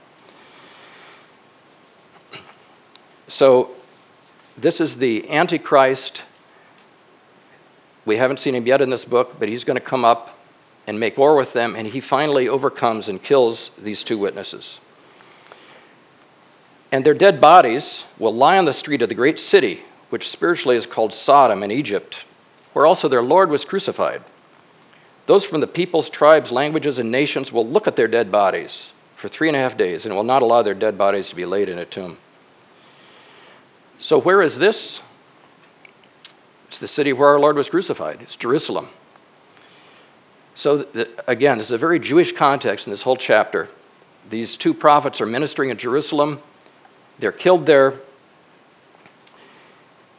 So, 3.30 3.77
this 4.58 4.82
is 4.82 4.98
the 4.98 5.30
Antichrist. 5.30 6.24
We 8.06 8.18
haven't 8.18 8.40
seen 8.40 8.56
him 8.56 8.66
yet 8.66 8.82
in 8.82 8.90
this 8.90 9.06
book, 9.06 9.36
but 9.40 9.50
he's 9.50 9.64
going 9.64 9.76
to 9.76 9.82
come 9.82 10.04
up 10.04 10.38
and 10.88 11.00
make 11.00 11.18
war 11.18 11.36
with 11.36 11.54
them, 11.54 11.76
and 11.76 11.88
he 11.88 12.00
finally 12.00 12.48
overcomes 12.48 13.10
and 13.10 13.22
kills 13.22 13.72
these 13.78 14.04
two 14.04 14.18
witnesses. 14.18 14.80
And 16.92 17.06
their 17.06 17.14
dead 17.14 17.42
bodies 17.42 18.06
will 18.18 18.34
lie 18.34 18.58
on 18.58 18.66
the 18.66 18.74
street 18.74 19.02
of 19.02 19.10
the 19.10 19.16
great 19.16 19.40
city, 19.40 19.84
which 20.10 20.30
spiritually 20.30 20.78
is 20.78 20.86
called 20.86 21.14
Sodom 21.14 21.62
in 21.62 21.72
Egypt, 21.72 22.24
where 22.72 22.86
also 22.86 23.10
their 23.10 23.22
Lord 23.22 23.50
was 23.50 23.66
crucified. 23.66 24.24
Those 25.26 25.44
from 25.44 25.60
the 25.60 25.68
peoples, 25.68 26.10
tribes, 26.10 26.54
languages, 26.54 27.00
and 27.00 27.12
nations 27.12 27.52
will 27.52 27.68
look 27.68 27.86
at 27.86 27.98
their 27.98 28.08
dead 28.08 28.32
bodies 28.32 28.90
for 29.16 29.28
three 29.28 29.50
and 29.50 29.58
a 29.58 29.60
half 29.60 29.78
days 29.78 30.06
and 30.06 30.16
will 30.16 30.24
not 30.24 30.42
allow 30.42 30.62
their 30.62 30.74
dead 30.74 30.98
bodies 30.98 31.28
to 31.30 31.36
be 31.36 31.46
laid 31.46 31.68
in 31.68 31.78
a 31.78 31.86
tomb. 31.86 32.18
So, 34.00 34.20
where 34.20 34.42
is 34.42 34.58
this? 34.58 35.02
It's 36.68 36.80
the 36.80 36.88
city 36.88 37.14
where 37.14 37.30
our 37.30 37.40
Lord 37.40 37.56
was 37.56 37.70
crucified, 37.70 38.22
it's 38.22 38.36
Jerusalem. 38.36 38.90
So, 40.56 40.78
the, 40.78 41.10
again, 41.28 41.60
it's 41.60 41.72
a 41.72 41.78
very 41.78 42.00
Jewish 42.00 42.32
context 42.32 42.88
in 42.88 42.92
this 42.92 43.04
whole 43.04 43.16
chapter. 43.16 43.70
These 44.30 44.58
two 44.58 44.74
prophets 44.74 45.22
are 45.22 45.26
ministering 45.26 45.70
in 45.70 45.78
Jerusalem. 45.78 46.42
They're 47.20 47.32
killed 47.32 47.66
there, 47.66 47.94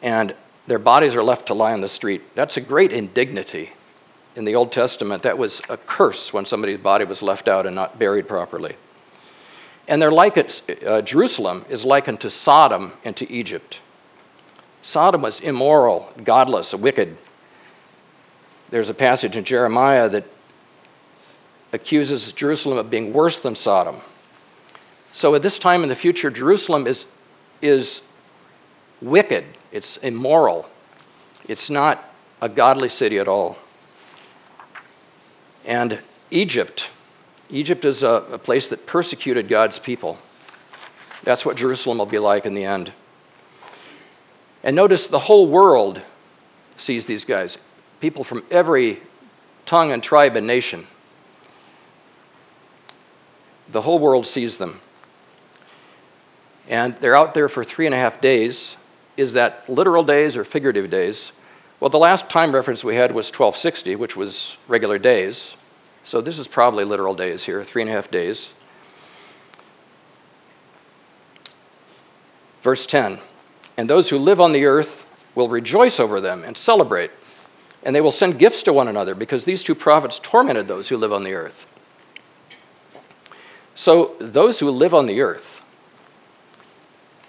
and 0.03 0.35
their 0.67 0.79
bodies 0.79 1.15
are 1.15 1.23
left 1.23 1.47
to 1.47 1.55
lie 1.55 1.73
on 1.73 1.81
the 1.81 1.89
street. 1.89 2.23
That's 2.35 2.57
a 2.57 2.61
great 2.61 2.93
indignity. 2.93 3.73
In 4.37 4.45
the 4.45 4.55
Old 4.55 4.73
Testament, 4.73 5.23
that 5.23 5.39
was 5.39 5.61
a 5.69 5.77
curse 5.77 6.33
when 6.33 6.47
somebody's 6.47 6.79
body 6.79 7.05
was 7.05 7.23
left 7.23 7.49
out 7.49 7.67
and 7.67 7.75
not 7.75 7.99
buried 7.99 8.29
properly. 8.29 8.77
And 9.89 10.01
they're 10.01 10.13
likened, 10.13 10.61
uh, 10.87 11.03
Jerusalem 11.03 11.65
is 11.69 11.85
likened 11.85 12.21
to 12.21 12.31
Sodom 12.31 12.93
and 13.05 13.17
to 13.17 13.31
Egypt. 13.31 13.81
Sodom 14.83 15.23
was 15.23 15.41
immoral, 15.41 16.13
godless, 16.23 16.75
wicked, 16.75 17.17
there's 18.71 18.89
a 18.89 18.95
passage 18.95 19.35
in 19.37 19.45
Jeremiah 19.45 20.09
that 20.11 20.25
accuses 21.73 22.33
Jerusalem 22.33 22.77
of 22.79 22.91
being 22.91 23.13
worse 23.13 23.39
than 23.39 23.57
Sodom. 23.57 23.97
So 25.13 25.35
at 25.35 25.43
this 25.43 25.59
time 25.59 25.83
in 25.83 25.89
the 25.89 25.95
future, 25.95 26.31
Jerusalem 26.31 26.87
is, 26.87 27.07
is 27.63 28.03
wicked, 29.01 29.45
it's 29.73 29.97
immoral, 29.99 30.69
it's 31.47 31.71
not 31.71 32.13
a 32.43 32.49
godly 32.49 32.89
city 32.89 33.19
at 33.19 33.27
all. 33.27 33.59
And 35.65 36.01
Egypt, 36.31 36.91
Egypt 37.51 37.85
is 37.85 38.03
a, 38.03 38.25
a 38.33 38.39
place 38.39 38.69
that 38.69 38.87
persecuted 38.87 39.49
God's 39.49 39.79
people. 39.79 40.19
That's 41.25 41.45
what 41.45 41.57
Jerusalem 41.57 41.99
will 41.99 42.07
be 42.07 42.19
like 42.19 42.47
in 42.47 42.55
the 42.55 42.65
end. 42.65 42.93
And 44.63 44.77
notice 44.77 45.07
the 45.07 45.21
whole 45.21 45.47
world 45.47 46.01
sees 46.77 47.07
these 47.07 47.25
guys 47.25 47.59
people 48.01 48.23
from 48.23 48.45
every 48.51 49.01
tongue 49.67 49.91
and 49.91 50.03
tribe 50.03 50.37
and 50.37 50.47
nation. 50.47 50.87
The 53.71 53.83
whole 53.83 53.99
world 53.99 54.27
sees 54.27 54.59
them. 54.59 54.81
And 56.69 56.97
they're 56.97 57.17
out 57.17 57.35
there 57.35 57.49
for 57.49 57.65
three 57.65 57.87
and 57.87 57.95
a 57.95 57.99
half 57.99 58.21
days. 58.21 58.77
Is 59.17 59.33
that 59.33 59.69
literal 59.69 60.05
days 60.05 60.37
or 60.37 60.45
figurative 60.45 60.91
days? 60.91 61.33
Well, 61.81 61.91
the 61.91 61.99
last 61.99 62.29
time 62.29 62.55
reference 62.55 62.85
we 62.85 62.97
had 62.97 63.13
was 63.13 63.27
1260, 63.29 63.97
which 63.97 64.17
was 64.17 64.57
regular 64.69 64.99
days. 64.99 65.55
So 66.09 66.23
this 66.23 66.39
is 66.39 66.49
probably 66.49 66.85
literal 66.85 67.15
days 67.15 67.45
here, 67.45 67.63
three 67.63 67.83
and 67.83 67.91
a 67.91 67.93
half 67.93 68.11
days. 68.11 68.49
Verse 72.63 72.87
10 72.87 73.19
And 73.77 73.91
those 73.91 74.09
who 74.09 74.17
live 74.17 74.41
on 74.41 74.53
the 74.53 74.65
earth 74.65 75.05
will 75.35 75.51
rejoice 75.51 76.01
over 76.01 76.19
them 76.19 76.45
and 76.45 76.57
celebrate 76.57 77.11
and 77.83 77.95
they 77.95 78.01
will 78.01 78.11
send 78.11 78.39
gifts 78.39 78.63
to 78.63 78.73
one 78.73 78.89
another 78.89 79.15
because 79.15 79.45
these 79.45 79.63
two 79.63 79.75
prophets 79.75 80.19
tormented 80.19 80.67
those 80.67 80.89
who 80.89 80.97
live 80.97 81.13
on 81.13 81.25
the 81.25 81.35
earth. 81.35 81.67
So, 83.75 84.17
those 84.19 84.61
who 84.61 84.71
live 84.71 84.95
on 84.95 85.05
the 85.05 85.21
earth, 85.21 85.61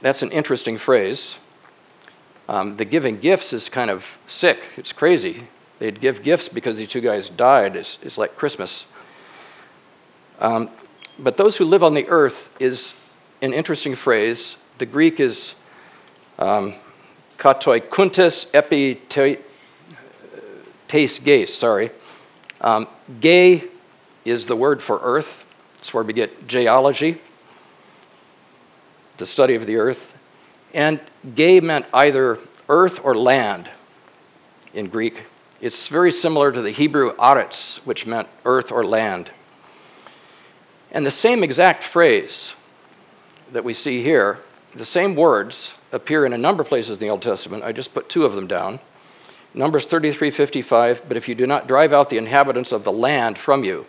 that's 0.01 0.21
an 0.21 0.31
interesting 0.31 0.77
phrase. 0.77 1.35
Um, 2.47 2.77
the 2.77 2.85
giving 2.85 3.19
gifts 3.19 3.51
is 3.51 3.67
kind 3.67 3.91
of 3.91 4.19
sick, 4.25 4.69
it's 4.77 4.93
crazy. 4.93 5.49
They'd 5.79 5.99
give 5.99 6.23
gifts 6.23 6.49
because 6.49 6.77
these 6.77 6.89
two 6.89 7.01
guys 7.01 7.29
died, 7.29 7.75
it's, 7.75 7.97
it's 8.01 8.17
like 8.17 8.35
Christmas. 8.35 8.85
Um, 10.39 10.69
but 11.17 11.37
those 11.37 11.57
who 11.57 11.65
live 11.65 11.83
on 11.83 11.93
the 11.93 12.07
earth 12.07 12.55
is 12.59 12.93
an 13.41 13.53
interesting 13.53 13.95
phrase. 13.95 14.55
The 14.77 14.85
Greek 14.85 15.19
is 15.19 15.53
um, 16.37 16.73
katoi 17.37 17.81
kuntis 17.81 18.45
epi 18.53 19.01
Taste 20.87 21.23
gaze, 21.23 21.53
sorry. 21.53 21.91
Um, 22.61 22.87
gay 23.21 23.65
is 24.25 24.47
the 24.47 24.55
word 24.55 24.81
for 24.81 24.99
earth. 25.03 25.45
It's 25.77 25.93
where 25.93 26.03
we 26.03 26.13
get 26.13 26.47
geology, 26.47 27.21
the 29.17 29.27
study 29.27 29.53
of 29.53 29.67
the 29.67 29.75
earth. 29.75 30.15
And 30.73 30.99
gay 31.35 31.59
meant 31.59 31.85
either 31.93 32.39
earth 32.67 32.99
or 33.03 33.15
land 33.15 33.69
in 34.73 34.87
Greek. 34.87 35.25
It's 35.61 35.87
very 35.87 36.11
similar 36.11 36.51
to 36.51 36.61
the 36.61 36.71
Hebrew 36.71 37.15
aretz, 37.17 37.77
which 37.79 38.05
meant 38.05 38.29
earth 38.45 38.71
or 38.71 38.85
land. 38.85 39.31
And 40.91 41.05
the 41.05 41.11
same 41.11 41.43
exact 41.43 41.83
phrase 41.83 42.53
that 43.51 43.63
we 43.63 43.73
see 43.73 44.01
here, 44.01 44.39
the 44.73 44.85
same 44.85 45.15
words 45.15 45.73
appear 45.91 46.25
in 46.25 46.33
a 46.33 46.37
number 46.37 46.61
of 46.61 46.69
places 46.69 46.97
in 46.97 46.99
the 46.99 47.09
Old 47.09 47.21
Testament. 47.21 47.63
I 47.63 47.71
just 47.71 47.93
put 47.93 48.09
two 48.09 48.23
of 48.23 48.35
them 48.35 48.47
down. 48.47 48.79
Numbers 49.53 49.85
33 49.85 50.31
55, 50.31 51.03
but 51.07 51.17
if 51.17 51.27
you 51.27 51.35
do 51.35 51.47
not 51.47 51.67
drive 51.67 51.91
out 51.91 52.09
the 52.09 52.17
inhabitants 52.17 52.71
of 52.71 52.83
the 52.83 52.91
land 52.91 53.37
from 53.37 53.63
you. 53.63 53.85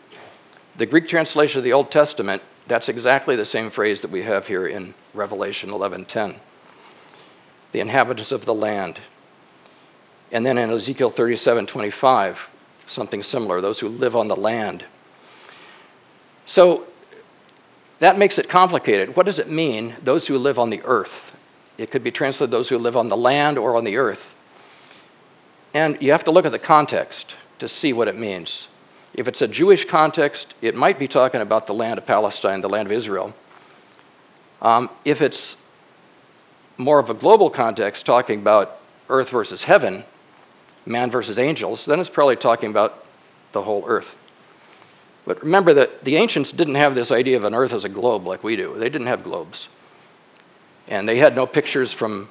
The 0.76 0.87
Greek 0.87 1.06
translation 1.06 1.59
of 1.59 1.64
the 1.64 1.72
Old 1.72 1.90
Testament 1.90 2.42
That's 2.66 2.88
exactly 2.88 3.35
the 3.35 3.44
same 3.44 3.68
phrase 3.68 4.00
that 4.02 4.12
we 4.12 4.22
have 4.22 4.46
here 4.46 4.64
in 4.64 4.94
Revelation 5.12 5.70
11:10. 5.70 6.37
The 7.72 7.80
inhabitants 7.80 8.30
of 8.30 8.44
the 8.44 8.54
land. 8.54 9.00
And 10.33 10.47
then 10.47 10.59
in 10.59 10.71
Ezekiel 10.71 11.11
37:25, 11.11 12.49
something 12.87 13.23
similar, 13.23 13.61
those 13.61 13.81
who 13.81 13.88
live 13.88 14.16
on 14.16 14.29
the 14.29 14.37
land. 14.37 14.85
So 16.47 16.87
that 18.01 18.19
makes 18.19 18.38
it 18.38 18.49
complicated. 18.49 19.16
What 19.16 19.27
does 19.27 19.38
it 19.38 19.49
mean, 19.49 19.97
those 20.03 20.27
who 20.27 20.38
live 20.38 20.59
on 20.59 20.71
the 20.71 20.83
earth? 20.85 21.37
It 21.79 21.90
could 21.90 22.03
be 22.03 22.11
translated 22.11 22.51
those 22.51 22.69
who 22.69 22.79
live 22.79 22.97
on 22.97 23.09
the 23.09 23.16
land 23.16 23.59
or 23.59 23.77
on 23.77 23.85
the 23.85 23.97
earth. 23.97 24.35
And 25.73 25.97
you 26.01 26.12
have 26.12 26.25
to 26.25 26.31
look 26.31 26.45
at 26.45 26.53
the 26.53 26.59
context 26.59 27.37
to 27.59 27.69
see 27.69 27.93
what 27.93 28.09
it 28.09 28.16
means. 28.16 28.69
If 29.14 29.29
it's 29.29 29.43
a 29.43 29.49
Jewish 29.49 29.85
context, 29.85 30.55
it 30.61 30.75
might 30.75 30.99
be 30.99 31.09
talking 31.09 31.40
about 31.40 31.66
the 31.66 31.75
land 31.75 31.99
of 31.99 32.07
Palestine, 32.07 32.61
the 32.61 32.69
land 32.69 32.87
of 32.87 32.93
Israel. 32.93 33.35
Um, 34.62 34.90
if 35.05 35.23
it's 35.23 35.57
more 36.77 36.99
of 36.99 37.11
a 37.11 37.14
global 37.14 37.51
context, 37.51 38.07
talking 38.07 38.40
about 38.40 38.79
earth 39.09 39.31
versus 39.31 39.64
heaven, 39.64 40.05
man 40.90 41.11
versus 41.11 41.38
angels, 41.38 41.87
then 41.87 42.00
it's 42.00 42.11
probably 42.11 42.37
talking 42.37 42.70
about 42.70 43.05
the 43.53 43.62
whole 43.62 43.85
earth. 43.87 44.18
But 45.24 45.42
remember 45.42 45.74
that 45.74 46.05
the 46.05 46.16
ancients 46.16 46.53
didn't 46.53 46.74
have 46.74 46.94
this 46.94 47.12
idea 47.12 47.37
of 47.37 47.44
an 47.44 47.55
earth 47.55 47.72
as 47.72 47.85
a 47.85 47.88
globe 47.88 48.26
like 48.26 48.42
we 48.42 48.57
do. 48.57 48.74
They 48.79 48.88
didn't 48.88 49.07
have 49.07 49.22
globes. 49.22 49.68
And 50.88 51.09
they 51.09 51.18
had 51.18 51.37
no 51.37 51.46
pictures 51.46 51.92
from, 51.92 52.29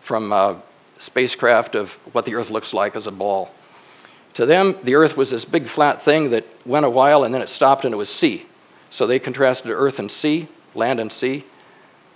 from 0.00 0.32
uh, 0.32 0.56
spacecraft 0.98 1.74
of 1.74 1.92
what 2.12 2.24
the 2.24 2.34
earth 2.34 2.50
looks 2.50 2.74
like 2.74 2.96
as 2.96 3.06
a 3.06 3.10
ball. 3.10 3.50
To 4.34 4.46
them, 4.46 4.76
the 4.82 4.96
earth 4.96 5.16
was 5.16 5.30
this 5.30 5.44
big 5.44 5.68
flat 5.68 6.02
thing 6.02 6.30
that 6.30 6.44
went 6.66 6.84
a 6.84 6.90
while 6.90 7.24
and 7.24 7.32
then 7.32 7.40
it 7.40 7.48
stopped 7.48 7.84
and 7.84 7.94
it 7.94 7.96
was 7.96 8.10
sea. 8.10 8.46
So 8.90 9.06
they 9.06 9.18
contrasted 9.18 9.70
earth 9.70 9.98
and 9.98 10.10
sea, 10.10 10.48
land 10.74 11.00
and 11.00 11.10
sea, 11.10 11.44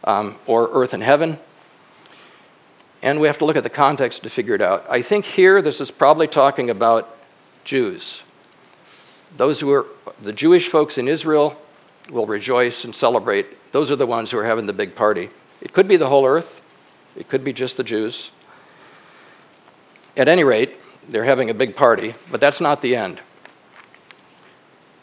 um, 0.05 0.37
or 0.47 0.69
earth 0.73 0.93
and 0.93 1.03
heaven. 1.03 1.39
And 3.03 3.21
we 3.21 3.27
have 3.29 3.39
to 3.39 3.45
look 3.45 3.57
at 3.57 3.63
the 3.63 3.71
context 3.71 4.23
to 4.25 4.31
figure 4.31 4.55
it 4.55 4.63
out. 4.63 4.85
I 4.91 5.03
think 5.03 5.25
here 5.25 5.63
this 5.63 5.81
is 5.81 5.91
probably 5.91 6.27
talking 6.27 6.69
about 6.69 7.17
Jews. 7.65 8.23
Those 9.37 9.61
who 9.61 9.71
are 9.73 9.87
the 10.21 10.33
Jewish 10.33 10.69
folks 10.69 10.99
in 10.99 11.07
Israel 11.07 11.61
will 12.11 12.27
rejoice 12.27 12.85
and 12.85 12.95
celebrate. 12.95 13.47
Those 13.73 13.91
are 13.91 13.97
the 13.97 14.07
ones 14.07 14.31
who 14.31 14.39
are 14.39 14.45
having 14.45 14.67
the 14.67 14.73
big 14.73 14.95
party. 14.95 15.31
It 15.61 15.73
could 15.73 15.87
be 15.87 15.97
the 15.97 16.09
whole 16.09 16.27
earth, 16.27 16.61
it 17.17 17.29
could 17.29 17.45
be 17.45 17.53
just 17.53 17.77
the 17.77 17.85
Jews. 17.85 18.31
At 20.17 20.29
any 20.29 20.43
rate, 20.43 20.77
they're 21.09 21.25
having 21.25 21.51
a 21.51 21.55
big 21.55 21.77
party, 21.77 22.15
but 22.31 22.41
that's 22.41 22.61
not 22.61 22.83
the 22.83 22.97
end. 22.97 23.21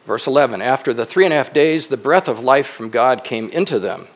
Verse 0.05 0.27
11 0.27 0.61
After 0.61 0.93
the 0.93 1.05
three 1.05 1.25
and 1.25 1.33
a 1.33 1.37
half 1.37 1.53
days, 1.53 1.87
the 1.87 1.97
breath 1.97 2.27
of 2.27 2.39
life 2.39 2.67
from 2.67 2.89
God 2.89 3.23
came 3.23 3.49
into 3.49 3.79
them. 3.79 4.07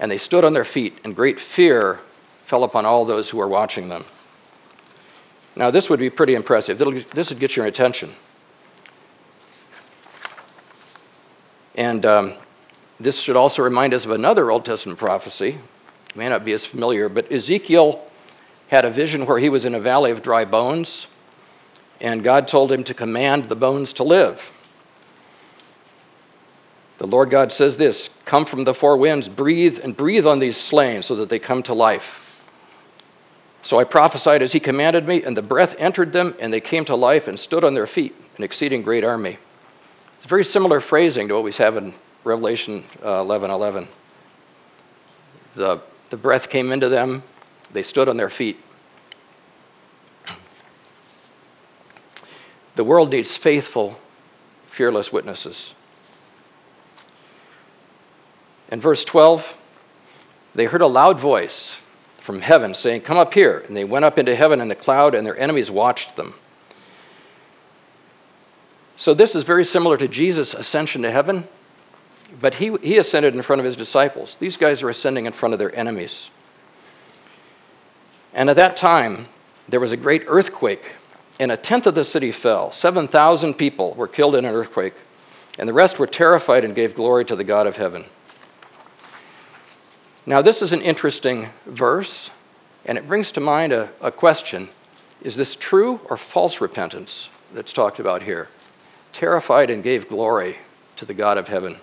And 0.00 0.10
they 0.10 0.18
stood 0.18 0.44
on 0.44 0.52
their 0.52 0.64
feet, 0.64 0.98
and 1.04 1.14
great 1.14 1.38
fear 1.38 2.00
fell 2.44 2.64
upon 2.64 2.84
all 2.84 3.04
those 3.04 3.30
who 3.30 3.38
were 3.38 3.48
watching 3.48 3.88
them. 3.88 4.04
Now, 5.54 5.70
this 5.70 5.90
would 5.90 6.00
be 6.00 6.10
pretty 6.10 6.34
impressive. 6.34 6.78
This 6.78 7.30
would 7.30 7.38
get 7.38 7.56
your 7.56 7.66
attention. 7.66 8.12
And 11.74 12.04
um, 12.04 12.34
this 13.00 13.20
should 13.20 13.36
also 13.36 13.62
remind 13.62 13.94
us 13.94 14.04
of 14.04 14.10
another 14.10 14.50
Old 14.50 14.64
Testament 14.64 14.98
prophecy. 14.98 15.58
It 16.10 16.16
may 16.16 16.28
not 16.28 16.44
be 16.44 16.52
as 16.52 16.64
familiar, 16.64 17.08
but 17.08 17.30
Ezekiel 17.30 18.04
had 18.68 18.84
a 18.84 18.90
vision 18.90 19.26
where 19.26 19.38
he 19.38 19.48
was 19.48 19.64
in 19.64 19.74
a 19.74 19.80
valley 19.80 20.10
of 20.10 20.22
dry 20.22 20.44
bones, 20.44 21.06
and 22.00 22.24
God 22.24 22.48
told 22.48 22.72
him 22.72 22.84
to 22.84 22.94
command 22.94 23.48
the 23.48 23.56
bones 23.56 23.92
to 23.94 24.04
live. 24.04 24.52
The 27.02 27.08
Lord 27.08 27.30
God 27.30 27.50
says 27.50 27.78
this 27.78 28.10
Come 28.24 28.44
from 28.44 28.62
the 28.62 28.72
four 28.72 28.96
winds, 28.96 29.28
breathe 29.28 29.80
and 29.82 29.96
breathe 29.96 30.24
on 30.24 30.38
these 30.38 30.56
slain 30.56 31.02
so 31.02 31.16
that 31.16 31.28
they 31.28 31.40
come 31.40 31.60
to 31.64 31.74
life. 31.74 32.20
So 33.60 33.80
I 33.80 33.82
prophesied 33.82 34.40
as 34.40 34.52
he 34.52 34.60
commanded 34.60 35.08
me, 35.08 35.20
and 35.20 35.36
the 35.36 35.42
breath 35.42 35.74
entered 35.80 36.12
them, 36.12 36.36
and 36.38 36.52
they 36.52 36.60
came 36.60 36.84
to 36.84 36.94
life 36.94 37.26
and 37.26 37.36
stood 37.36 37.64
on 37.64 37.74
their 37.74 37.88
feet, 37.88 38.14
an 38.36 38.44
exceeding 38.44 38.82
great 38.82 39.02
army. 39.02 39.38
It's 40.18 40.28
very 40.28 40.44
similar 40.44 40.80
phrasing 40.80 41.26
to 41.26 41.34
what 41.34 41.42
we 41.42 41.50
have 41.54 41.76
in 41.76 41.92
Revelation 42.22 42.84
uh, 43.04 43.18
11 43.22 43.50
11. 43.50 43.88
The, 45.56 45.82
the 46.10 46.16
breath 46.16 46.48
came 46.48 46.70
into 46.70 46.88
them, 46.88 47.24
they 47.72 47.82
stood 47.82 48.08
on 48.08 48.16
their 48.16 48.30
feet. 48.30 48.60
The 52.76 52.84
world 52.84 53.10
needs 53.10 53.36
faithful, 53.36 53.98
fearless 54.68 55.12
witnesses. 55.12 55.74
In 58.72 58.80
verse 58.80 59.04
12, 59.04 59.54
they 60.54 60.64
heard 60.64 60.80
a 60.80 60.86
loud 60.86 61.20
voice 61.20 61.76
from 62.18 62.40
heaven 62.40 62.72
saying, 62.72 63.02
Come 63.02 63.18
up 63.18 63.34
here. 63.34 63.58
And 63.68 63.76
they 63.76 63.84
went 63.84 64.06
up 64.06 64.18
into 64.18 64.34
heaven 64.34 64.62
in 64.62 64.68
the 64.68 64.74
cloud, 64.74 65.14
and 65.14 65.26
their 65.26 65.38
enemies 65.38 65.70
watched 65.70 66.16
them. 66.16 66.34
So, 68.96 69.12
this 69.12 69.34
is 69.34 69.44
very 69.44 69.64
similar 69.64 69.98
to 69.98 70.08
Jesus' 70.08 70.54
ascension 70.54 71.02
to 71.02 71.10
heaven, 71.10 71.46
but 72.40 72.54
he, 72.54 72.74
he 72.82 72.96
ascended 72.96 73.34
in 73.34 73.42
front 73.42 73.60
of 73.60 73.66
his 73.66 73.76
disciples. 73.76 74.36
These 74.36 74.56
guys 74.56 74.82
are 74.82 74.88
ascending 74.88 75.26
in 75.26 75.32
front 75.32 75.52
of 75.52 75.58
their 75.58 75.74
enemies. 75.76 76.30
And 78.32 78.48
at 78.48 78.56
that 78.56 78.74
time, 78.74 79.26
there 79.68 79.80
was 79.80 79.92
a 79.92 79.98
great 79.98 80.24
earthquake, 80.26 80.92
and 81.38 81.52
a 81.52 81.58
tenth 81.58 81.86
of 81.86 81.94
the 81.94 82.04
city 82.04 82.32
fell. 82.32 82.72
7,000 82.72 83.54
people 83.54 83.92
were 83.94 84.08
killed 84.08 84.34
in 84.34 84.46
an 84.46 84.54
earthquake, 84.54 84.94
and 85.58 85.68
the 85.68 85.74
rest 85.74 85.98
were 85.98 86.06
terrified 86.06 86.64
and 86.64 86.74
gave 86.74 86.94
glory 86.94 87.26
to 87.26 87.36
the 87.36 87.44
God 87.44 87.66
of 87.66 87.76
heaven. 87.76 88.06
Now, 90.24 90.40
this 90.40 90.62
is 90.62 90.72
an 90.72 90.82
interesting 90.82 91.48
verse, 91.66 92.30
and 92.84 92.96
it 92.96 93.08
brings 93.08 93.32
to 93.32 93.40
mind 93.40 93.72
a, 93.72 93.90
a 94.00 94.12
question 94.12 94.68
Is 95.20 95.34
this 95.34 95.56
true 95.56 96.00
or 96.08 96.16
false 96.16 96.60
repentance 96.60 97.28
that's 97.52 97.72
talked 97.72 97.98
about 97.98 98.22
here? 98.22 98.48
Terrified 99.12 99.68
and 99.68 99.82
gave 99.82 100.08
glory 100.08 100.58
to 100.96 101.04
the 101.04 101.12
God 101.12 101.38
of 101.38 101.48
heaven. 101.48 101.78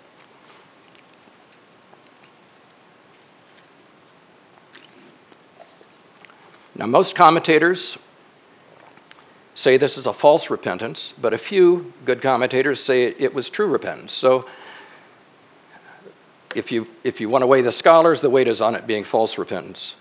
Now, 6.76 6.86
most 6.86 7.14
commentators 7.14 7.98
say 9.54 9.76
this 9.76 9.98
is 9.98 10.06
a 10.06 10.14
false 10.14 10.50
repentance, 10.50 11.14
but 11.20 11.34
a 11.34 11.38
few 11.38 11.92
good 12.06 12.22
commentators 12.22 12.82
say 12.82 13.08
it 13.08 13.34
was 13.34 13.50
true 13.50 13.68
repentance. 13.68 14.14
So, 14.14 14.48
if 16.56 16.72
you, 16.72 16.88
if 17.04 17.22
you 17.22 17.30
want 17.30 17.44
to 17.44 17.48
weigh 17.48 17.62
the 17.62 17.72
scholars, 17.72 18.22
the 18.22 18.30
weight 18.30 18.48
is 18.48 18.62
on 18.62 18.76
it 18.76 18.88
being 18.88 19.04
false 19.04 19.38
repentance. 19.38 19.96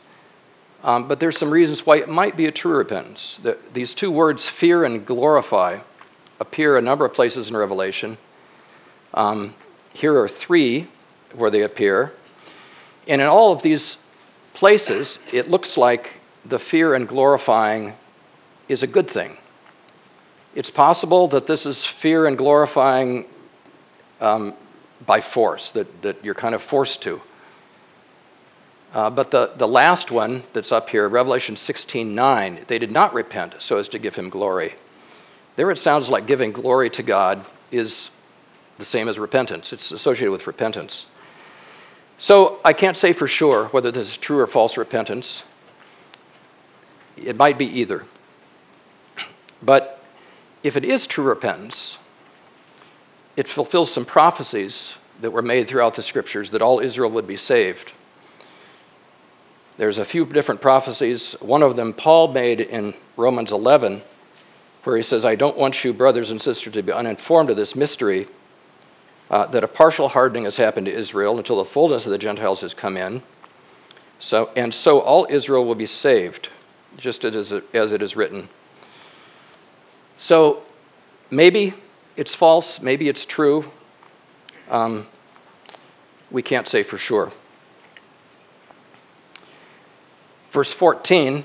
Um, 0.83 1.09
but 1.09 1.21
there's 1.21 1.37
some 1.37 1.51
reasons 1.51 1.85
why 1.85 1.97
it 1.97 2.09
might 2.09 2.37
be 2.37 2.47
a 2.47 2.53
true 2.53 2.77
repentance. 2.77 3.39
The, 3.43 3.59
these 3.73 3.95
two 3.95 4.11
words, 4.11 4.45
fear 4.47 4.85
and 4.85 5.05
glorify, 5.05 5.81
appear 6.41 6.77
a 6.77 6.83
number 6.83 7.05
of 7.05 7.13
places 7.13 7.51
in 7.51 7.57
Revelation. 7.57 8.17
Um, 9.13 9.55
here 9.93 10.17
are 10.21 10.29
three 10.29 10.87
where 11.35 11.51
they 11.51 11.63
appear. 11.63 12.13
And 13.07 13.21
in 13.21 13.27
all 13.27 13.53
of 13.53 13.63
these 13.63 13.99
places, 14.55 15.19
it 15.33 15.51
looks 15.51 15.77
like 15.77 16.15
the 16.45 16.59
fear 16.59 16.95
and 16.95 17.09
glorifying 17.09 17.95
is 18.69 18.83
a 18.83 18.87
good 18.87 19.09
thing. 19.09 19.39
It's 20.55 20.71
possible 20.71 21.29
that 21.29 21.47
this 21.47 21.67
is 21.67 21.85
fear 21.85 22.27
and 22.27 22.37
glorifying 22.37 23.27
um, 24.21 24.55
by 25.05 25.21
force, 25.21 25.71
that, 25.73 26.03
that 26.03 26.25
you're 26.25 26.35
kind 26.35 26.55
of 26.55 26.63
forced 26.63 27.03
to. 27.03 27.21
Uh, 28.93 29.11
but 29.11 29.31
the, 29.31 29.53
the 29.57 29.69
last 29.69 30.11
one 30.11 30.45
that's 30.53 30.73
up 30.73 30.89
here, 30.89 31.09
Revelation 31.09 31.57
16 31.57 32.15
9, 32.15 32.65
they 32.69 32.79
did 32.79 32.91
not 32.91 33.13
repent 33.13 33.57
so 33.59 33.79
as 33.79 33.89
to 33.91 33.99
give 33.99 34.15
him 34.15 34.29
glory. 34.29 34.75
There 35.57 35.71
it 35.71 35.79
sounds 35.79 36.09
like 36.09 36.27
giving 36.27 36.53
glory 36.53 36.89
to 36.91 37.03
God 37.03 37.45
is 37.71 38.11
the 38.79 38.85
same 38.85 39.09
as 39.09 39.19
repentance, 39.19 39.73
it's 39.73 39.91
associated 39.91 40.31
with 40.31 40.47
repentance. 40.47 41.07
So 42.19 42.61
I 42.65 42.73
can't 42.73 42.97
say 42.97 43.13
for 43.13 43.29
sure 43.29 43.67
whether 43.67 43.91
this 43.91 44.09
is 44.09 44.17
true 44.17 44.41
or 44.41 44.47
false 44.47 44.77
repentance. 44.77 45.43
It 47.17 47.37
might 47.37 47.59
be 47.59 47.67
either. 47.67 48.07
But 49.63 50.03
if 50.63 50.77
it 50.77 50.85
is 50.85 51.07
true 51.07 51.25
repentance, 51.25 51.99
it 53.39 53.47
fulfills 53.47 53.93
some 53.93 54.05
prophecies 54.05 54.95
that 55.21 55.31
were 55.31 55.43
made 55.43 55.69
throughout 55.69 55.95
the 55.95 56.03
scriptures 56.03 56.51
that 56.51 56.61
all 56.61 56.81
Israel 56.81 57.09
would 57.09 57.29
be 57.29 57.37
saved. 57.37 57.93
There's 59.77 59.99
a 59.99 60.05
few 60.05 60.27
different 60.27 60.61
prophecies. 60.61 61.35
One 61.35 61.63
of 61.63 61.77
them 61.77 61.93
Paul 61.93 62.33
made 62.33 62.61
in 62.61 62.95
Romans 63.17 63.53
11, 63.53 64.03
where 64.83 64.97
he 64.97 65.05
says, 65.05 65.25
I 65.25 65.37
don't 65.37 65.57
want 65.57 65.85
you, 65.85 65.93
brothers 65.93 66.33
and 66.33 66.41
sisters, 66.41 66.73
to 66.73 66.83
be 66.83 66.91
uninformed 66.91 67.49
of 67.49 67.57
this 67.57 67.77
mystery 67.77 68.27
uh, 69.31 69.47
that 69.47 69.63
a 69.63 69.69
partial 69.69 70.09
hardening 70.09 70.43
has 70.43 70.57
happened 70.57 70.87
to 70.87 70.93
Israel 70.93 71.39
until 71.39 71.59
the 71.59 71.65
fullness 71.65 72.07
of 72.07 72.11
the 72.11 72.19
Gentiles 72.19 72.63
has 72.63 72.75
come 72.75 72.97
in. 72.97 73.23
So, 74.19 74.51
and 74.57 74.75
so 74.75 74.99
all 74.99 75.29
Israel 75.31 75.65
will 75.65 75.77
be 75.77 75.87
saved 75.87 76.49
just 76.97 77.25
as 77.25 77.53
it 77.53 78.03
is 78.03 78.17
written. 78.17 78.49
So 80.19 80.65
maybe 81.31 81.75
it's 82.19 82.35
false, 82.35 82.81
maybe 82.81 83.09
it's 83.09 83.25
true. 83.25 83.71
Um, 84.69 85.07
we 86.33 86.43
can't 86.43 86.67
say 86.67 86.83
for 86.83 86.99
sure. 86.99 87.31
Verse 90.51 90.73
14 90.73 91.45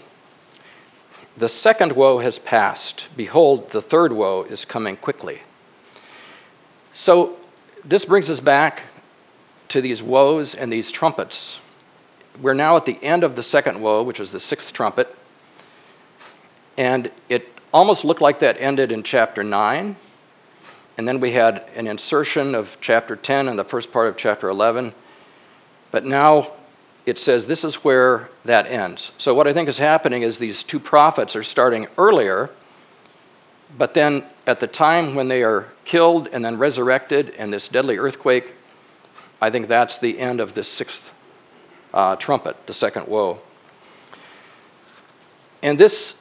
The 1.37 1.47
second 1.47 1.91
woe 1.91 2.19
has 2.19 2.39
passed. 2.39 3.07
Behold, 3.15 3.69
the 3.69 3.83
third 3.83 4.13
woe 4.13 4.43
is 4.43 4.65
coming 4.65 4.97
quickly. 4.97 5.43
So, 6.95 7.37
this 7.85 8.05
brings 8.05 8.29
us 8.31 8.39
back 8.39 8.83
to 9.69 9.79
these 9.79 10.01
woes 10.01 10.55
and 10.55 10.73
these 10.73 10.91
trumpets. 10.91 11.59
We're 12.41 12.55
now 12.55 12.77
at 12.77 12.85
the 12.85 12.97
end 13.03 13.23
of 13.23 13.35
the 13.35 13.43
second 13.43 13.79
woe, 13.79 14.01
which 14.01 14.19
is 14.19 14.31
the 14.31 14.39
sixth 14.39 14.73
trumpet. 14.73 15.15
And 16.77 17.11
it 17.29 17.47
almost 17.71 18.03
looked 18.03 18.21
like 18.21 18.39
that 18.39 18.57
ended 18.59 18.91
in 18.91 19.03
chapter 19.03 19.43
9. 19.43 19.97
And 20.97 21.07
then 21.07 21.19
we 21.19 21.31
had 21.31 21.67
an 21.75 21.87
insertion 21.87 22.53
of 22.53 22.77
chapter 22.81 23.15
10 23.15 23.47
and 23.47 23.57
the 23.57 23.63
first 23.63 23.91
part 23.91 24.07
of 24.07 24.17
chapter 24.17 24.49
11. 24.49 24.93
But 25.91 26.05
now 26.05 26.51
it 27.05 27.17
says 27.17 27.45
this 27.45 27.63
is 27.63 27.75
where 27.75 28.29
that 28.45 28.67
ends. 28.67 29.11
So, 29.17 29.33
what 29.33 29.47
I 29.47 29.53
think 29.53 29.67
is 29.67 29.77
happening 29.77 30.21
is 30.21 30.37
these 30.37 30.63
two 30.63 30.79
prophets 30.79 31.35
are 31.35 31.43
starting 31.43 31.87
earlier, 31.97 32.49
but 33.77 33.93
then 33.93 34.23
at 34.47 34.59
the 34.59 34.67
time 34.67 35.15
when 35.15 35.27
they 35.27 35.43
are 35.43 35.67
killed 35.83 36.27
and 36.31 36.45
then 36.45 36.57
resurrected 36.57 37.29
in 37.29 37.51
this 37.51 37.67
deadly 37.67 37.97
earthquake, 37.97 38.53
I 39.41 39.49
think 39.49 39.67
that's 39.67 39.97
the 39.97 40.19
end 40.19 40.39
of 40.39 40.53
the 40.53 40.63
sixth 40.63 41.11
uh, 41.93 42.15
trumpet, 42.15 42.67
the 42.67 42.73
second 42.73 43.07
woe. 43.07 43.41
And 45.61 45.79
this 45.79 46.13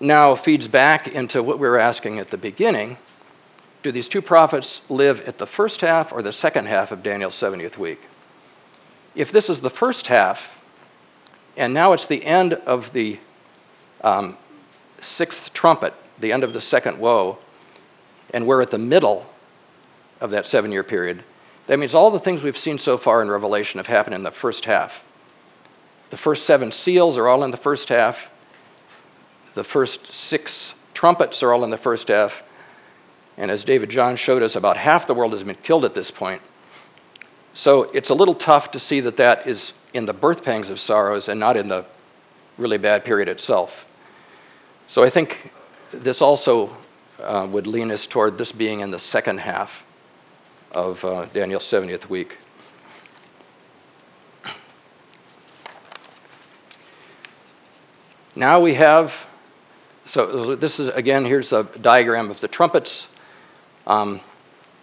now 0.00 0.34
feeds 0.34 0.68
back 0.68 1.08
into 1.08 1.42
what 1.42 1.58
we 1.58 1.68
were 1.68 1.78
asking 1.78 2.18
at 2.18 2.30
the 2.30 2.38
beginning. 2.38 2.98
Do 3.88 3.92
these 3.92 4.06
two 4.06 4.20
prophets 4.20 4.82
live 4.90 5.22
at 5.22 5.38
the 5.38 5.46
first 5.46 5.80
half 5.80 6.12
or 6.12 6.20
the 6.20 6.30
second 6.30 6.66
half 6.66 6.92
of 6.92 7.02
Daniel's 7.02 7.34
70th 7.34 7.78
week? 7.78 8.02
If 9.14 9.32
this 9.32 9.48
is 9.48 9.60
the 9.60 9.70
first 9.70 10.08
half, 10.08 10.60
and 11.56 11.72
now 11.72 11.94
it's 11.94 12.06
the 12.06 12.22
end 12.22 12.52
of 12.52 12.92
the 12.92 13.18
um, 14.04 14.36
sixth 15.00 15.54
trumpet, 15.54 15.94
the 16.18 16.34
end 16.34 16.44
of 16.44 16.52
the 16.52 16.60
second 16.60 16.98
woe, 16.98 17.38
and 18.34 18.46
we're 18.46 18.60
at 18.60 18.70
the 18.70 18.76
middle 18.76 19.24
of 20.20 20.32
that 20.32 20.44
seven 20.44 20.70
year 20.70 20.84
period, 20.84 21.24
that 21.66 21.78
means 21.78 21.94
all 21.94 22.10
the 22.10 22.18
things 22.18 22.42
we've 22.42 22.58
seen 22.58 22.76
so 22.76 22.98
far 22.98 23.22
in 23.22 23.30
Revelation 23.30 23.78
have 23.78 23.86
happened 23.86 24.14
in 24.14 24.22
the 24.22 24.30
first 24.30 24.66
half. 24.66 25.02
The 26.10 26.18
first 26.18 26.44
seven 26.44 26.72
seals 26.72 27.16
are 27.16 27.26
all 27.26 27.42
in 27.42 27.52
the 27.52 27.56
first 27.56 27.88
half. 27.88 28.30
The 29.54 29.64
first 29.64 30.12
six 30.12 30.74
trumpets 30.92 31.42
are 31.42 31.54
all 31.54 31.64
in 31.64 31.70
the 31.70 31.78
first 31.78 32.08
half. 32.08 32.42
And 33.38 33.52
as 33.52 33.64
David 33.64 33.88
John 33.88 34.16
showed 34.16 34.42
us, 34.42 34.56
about 34.56 34.76
half 34.76 35.06
the 35.06 35.14
world 35.14 35.32
has 35.32 35.44
been 35.44 35.54
killed 35.62 35.84
at 35.84 35.94
this 35.94 36.10
point. 36.10 36.42
So 37.54 37.84
it's 37.84 38.10
a 38.10 38.14
little 38.14 38.34
tough 38.34 38.72
to 38.72 38.80
see 38.80 38.98
that 39.00 39.16
that 39.16 39.46
is 39.46 39.72
in 39.94 40.04
the 40.06 40.12
birth 40.12 40.44
pangs 40.44 40.68
of 40.68 40.80
sorrows 40.80 41.28
and 41.28 41.38
not 41.38 41.56
in 41.56 41.68
the 41.68 41.84
really 42.58 42.78
bad 42.78 43.04
period 43.04 43.28
itself. 43.28 43.86
So 44.88 45.04
I 45.04 45.10
think 45.10 45.52
this 45.92 46.20
also 46.20 46.76
uh, 47.20 47.46
would 47.48 47.68
lean 47.68 47.92
us 47.92 48.08
toward 48.08 48.38
this 48.38 48.50
being 48.50 48.80
in 48.80 48.90
the 48.90 48.98
second 48.98 49.38
half 49.38 49.84
of 50.72 51.04
uh, 51.04 51.26
Daniel's 51.26 51.64
70th 51.64 52.08
week. 52.08 52.38
Now 58.34 58.60
we 58.60 58.74
have, 58.74 59.26
so 60.06 60.56
this 60.56 60.78
is 60.78 60.88
again, 60.88 61.24
here's 61.24 61.52
a 61.52 61.64
diagram 61.64 62.30
of 62.30 62.40
the 62.40 62.48
trumpets. 62.48 63.06
Um, 63.88 64.20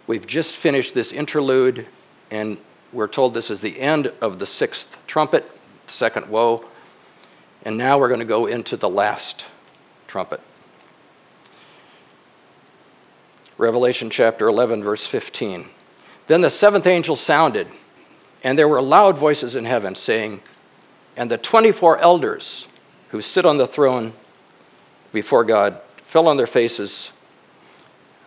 we've 0.08 0.26
just 0.26 0.54
finished 0.56 0.92
this 0.92 1.12
interlude, 1.12 1.86
and 2.32 2.58
we're 2.92 3.06
told 3.06 3.34
this 3.34 3.52
is 3.52 3.60
the 3.60 3.78
end 3.80 4.12
of 4.20 4.40
the 4.40 4.46
sixth 4.46 4.96
trumpet, 5.06 5.48
the 5.86 5.92
second 5.92 6.28
woe. 6.28 6.64
And 7.62 7.78
now 7.78 7.98
we're 7.98 8.08
going 8.08 8.20
to 8.20 8.26
go 8.26 8.46
into 8.46 8.76
the 8.76 8.88
last 8.88 9.46
trumpet. 10.08 10.40
Revelation 13.58 14.10
chapter 14.10 14.48
11, 14.48 14.82
verse 14.82 15.06
15. 15.06 15.66
Then 16.26 16.40
the 16.40 16.50
seventh 16.50 16.86
angel 16.86 17.14
sounded, 17.14 17.68
and 18.42 18.58
there 18.58 18.68
were 18.68 18.82
loud 18.82 19.16
voices 19.16 19.54
in 19.54 19.64
heaven 19.64 19.94
saying, 19.94 20.42
And 21.16 21.30
the 21.30 21.38
24 21.38 21.98
elders 21.98 22.66
who 23.10 23.22
sit 23.22 23.46
on 23.46 23.56
the 23.56 23.68
throne 23.68 24.14
before 25.12 25.44
God 25.44 25.80
fell 26.02 26.26
on 26.26 26.36
their 26.36 26.48
faces. 26.48 27.10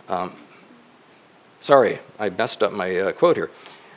Um, 0.07 0.35
sorry, 1.61 1.99
I 2.17 2.29
messed 2.29 2.63
up 2.63 2.73
my 2.73 2.97
uh, 2.97 3.11
quote 3.11 3.35
here. 3.35 3.49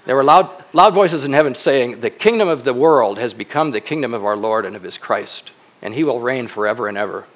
There 0.05 0.17
were 0.17 0.25
loud, 0.25 0.65
loud 0.73 0.95
voices 0.95 1.25
in 1.25 1.33
heaven 1.33 1.55
saying, 1.55 2.01
The 2.01 2.11
kingdom 2.11 2.49
of 2.49 2.65
the 2.65 2.75
world 2.75 3.19
has 3.19 3.35
become 3.35 3.71
the 3.71 3.81
kingdom 3.81 4.15
of 4.15 4.25
our 4.25 4.37
Lord 4.37 4.67
and 4.67 4.75
of 4.75 4.83
his 4.83 4.99
Christ, 4.99 5.53
and 5.81 5.95
he 5.95 6.03
will 6.03 6.21
reign 6.21 6.49
forever 6.49 6.89
and 6.89 6.99
ever. 6.99 7.27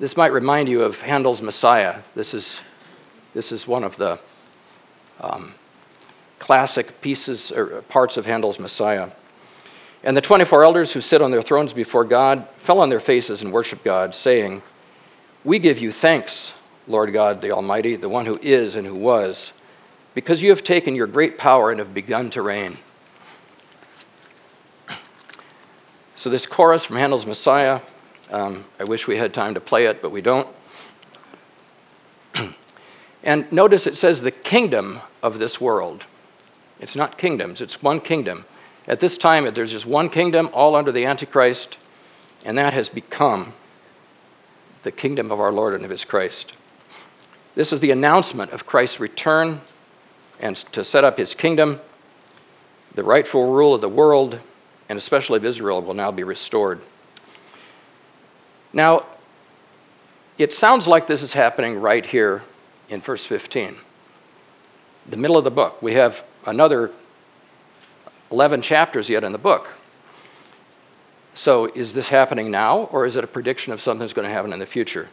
This 0.00 0.16
might 0.16 0.32
remind 0.32 0.68
you 0.68 0.82
of 0.82 1.02
Handel's 1.02 1.40
Messiah. 1.40 2.00
This 2.16 2.34
is, 2.34 2.58
this 3.34 3.52
is 3.52 3.68
one 3.68 3.84
of 3.84 3.96
the 3.96 4.18
um, 5.20 5.54
classic 6.40 7.00
pieces 7.00 7.52
or 7.52 7.82
parts 7.82 8.16
of 8.16 8.26
Handel's 8.26 8.58
Messiah. 8.58 9.10
And 10.02 10.16
the 10.16 10.20
24 10.20 10.64
elders 10.64 10.92
who 10.92 11.00
sit 11.00 11.22
on 11.22 11.30
their 11.30 11.42
thrones 11.42 11.72
before 11.72 12.04
God 12.04 12.48
fell 12.56 12.80
on 12.80 12.88
their 12.88 12.98
faces 12.98 13.42
and 13.42 13.52
worshiped 13.52 13.84
God, 13.84 14.12
saying, 14.12 14.62
We 15.44 15.60
give 15.60 15.78
you 15.78 15.92
thanks, 15.92 16.52
Lord 16.86 17.12
God 17.12 17.40
the 17.40 17.52
Almighty, 17.52 17.96
the 17.96 18.08
one 18.08 18.26
who 18.26 18.38
is 18.42 18.76
and 18.76 18.86
who 18.86 18.94
was, 18.94 19.52
because 20.14 20.42
you 20.42 20.50
have 20.50 20.62
taken 20.62 20.94
your 20.94 21.06
great 21.06 21.38
power 21.38 21.70
and 21.70 21.78
have 21.78 21.94
begun 21.94 22.30
to 22.30 22.42
reign. 22.42 22.78
So, 26.16 26.30
this 26.30 26.46
chorus 26.46 26.84
from 26.84 26.96
Handel's 26.96 27.26
Messiah, 27.26 27.80
um, 28.30 28.64
I 28.78 28.84
wish 28.84 29.08
we 29.08 29.16
had 29.16 29.34
time 29.34 29.54
to 29.54 29.60
play 29.60 29.86
it, 29.86 30.00
but 30.00 30.10
we 30.10 30.20
don't. 30.20 30.46
and 33.24 33.50
notice 33.50 33.86
it 33.86 33.96
says 33.96 34.20
the 34.20 34.30
kingdom 34.30 35.00
of 35.22 35.38
this 35.38 35.60
world. 35.60 36.04
It's 36.78 36.94
not 36.94 37.18
kingdoms, 37.18 37.60
it's 37.60 37.82
one 37.82 38.00
kingdom. 38.00 38.44
At 38.86 39.00
this 39.00 39.16
time, 39.16 39.52
there's 39.54 39.70
just 39.70 39.86
one 39.86 40.08
kingdom, 40.08 40.50
all 40.52 40.74
under 40.74 40.90
the 40.90 41.04
Antichrist, 41.04 41.76
and 42.44 42.58
that 42.58 42.72
has 42.72 42.88
become 42.88 43.52
the 44.82 44.90
kingdom 44.90 45.30
of 45.30 45.40
our 45.40 45.52
Lord 45.52 45.74
and 45.74 45.84
of 45.84 45.90
his 45.90 46.04
Christ. 46.04 46.52
This 47.54 47.72
is 47.72 47.80
the 47.80 47.90
announcement 47.90 48.50
of 48.52 48.66
Christ's 48.66 49.00
return 49.00 49.60
and 50.40 50.56
to 50.72 50.84
set 50.84 51.04
up 51.04 51.18
his 51.18 51.34
kingdom. 51.34 51.80
The 52.94 53.04
rightful 53.04 53.52
rule 53.52 53.74
of 53.74 53.80
the 53.80 53.88
world, 53.88 54.38
and 54.88 54.98
especially 54.98 55.36
of 55.36 55.44
Israel, 55.44 55.82
will 55.82 55.94
now 55.94 56.10
be 56.10 56.24
restored. 56.24 56.80
Now, 58.72 59.06
it 60.38 60.52
sounds 60.52 60.86
like 60.86 61.06
this 61.06 61.22
is 61.22 61.34
happening 61.34 61.78
right 61.78 62.04
here 62.04 62.42
in 62.88 63.00
verse 63.00 63.24
15 63.24 63.76
the 65.08 65.16
middle 65.16 65.36
of 65.36 65.44
the 65.44 65.50
book. 65.50 65.82
We 65.82 65.94
have 65.94 66.24
another 66.46 66.92
11 68.30 68.62
chapters 68.62 69.10
yet 69.10 69.24
in 69.24 69.32
the 69.32 69.38
book. 69.38 69.68
So, 71.34 71.66
is 71.74 71.94
this 71.94 72.08
happening 72.08 72.50
now, 72.50 72.84
or 72.84 73.06
is 73.06 73.16
it 73.16 73.24
a 73.24 73.26
prediction 73.26 73.72
of 73.72 73.80
something 73.80 74.00
that's 74.00 74.12
going 74.12 74.28
to 74.28 74.32
happen 74.32 74.52
in 74.52 74.58
the 74.58 74.66
future? 74.66 75.08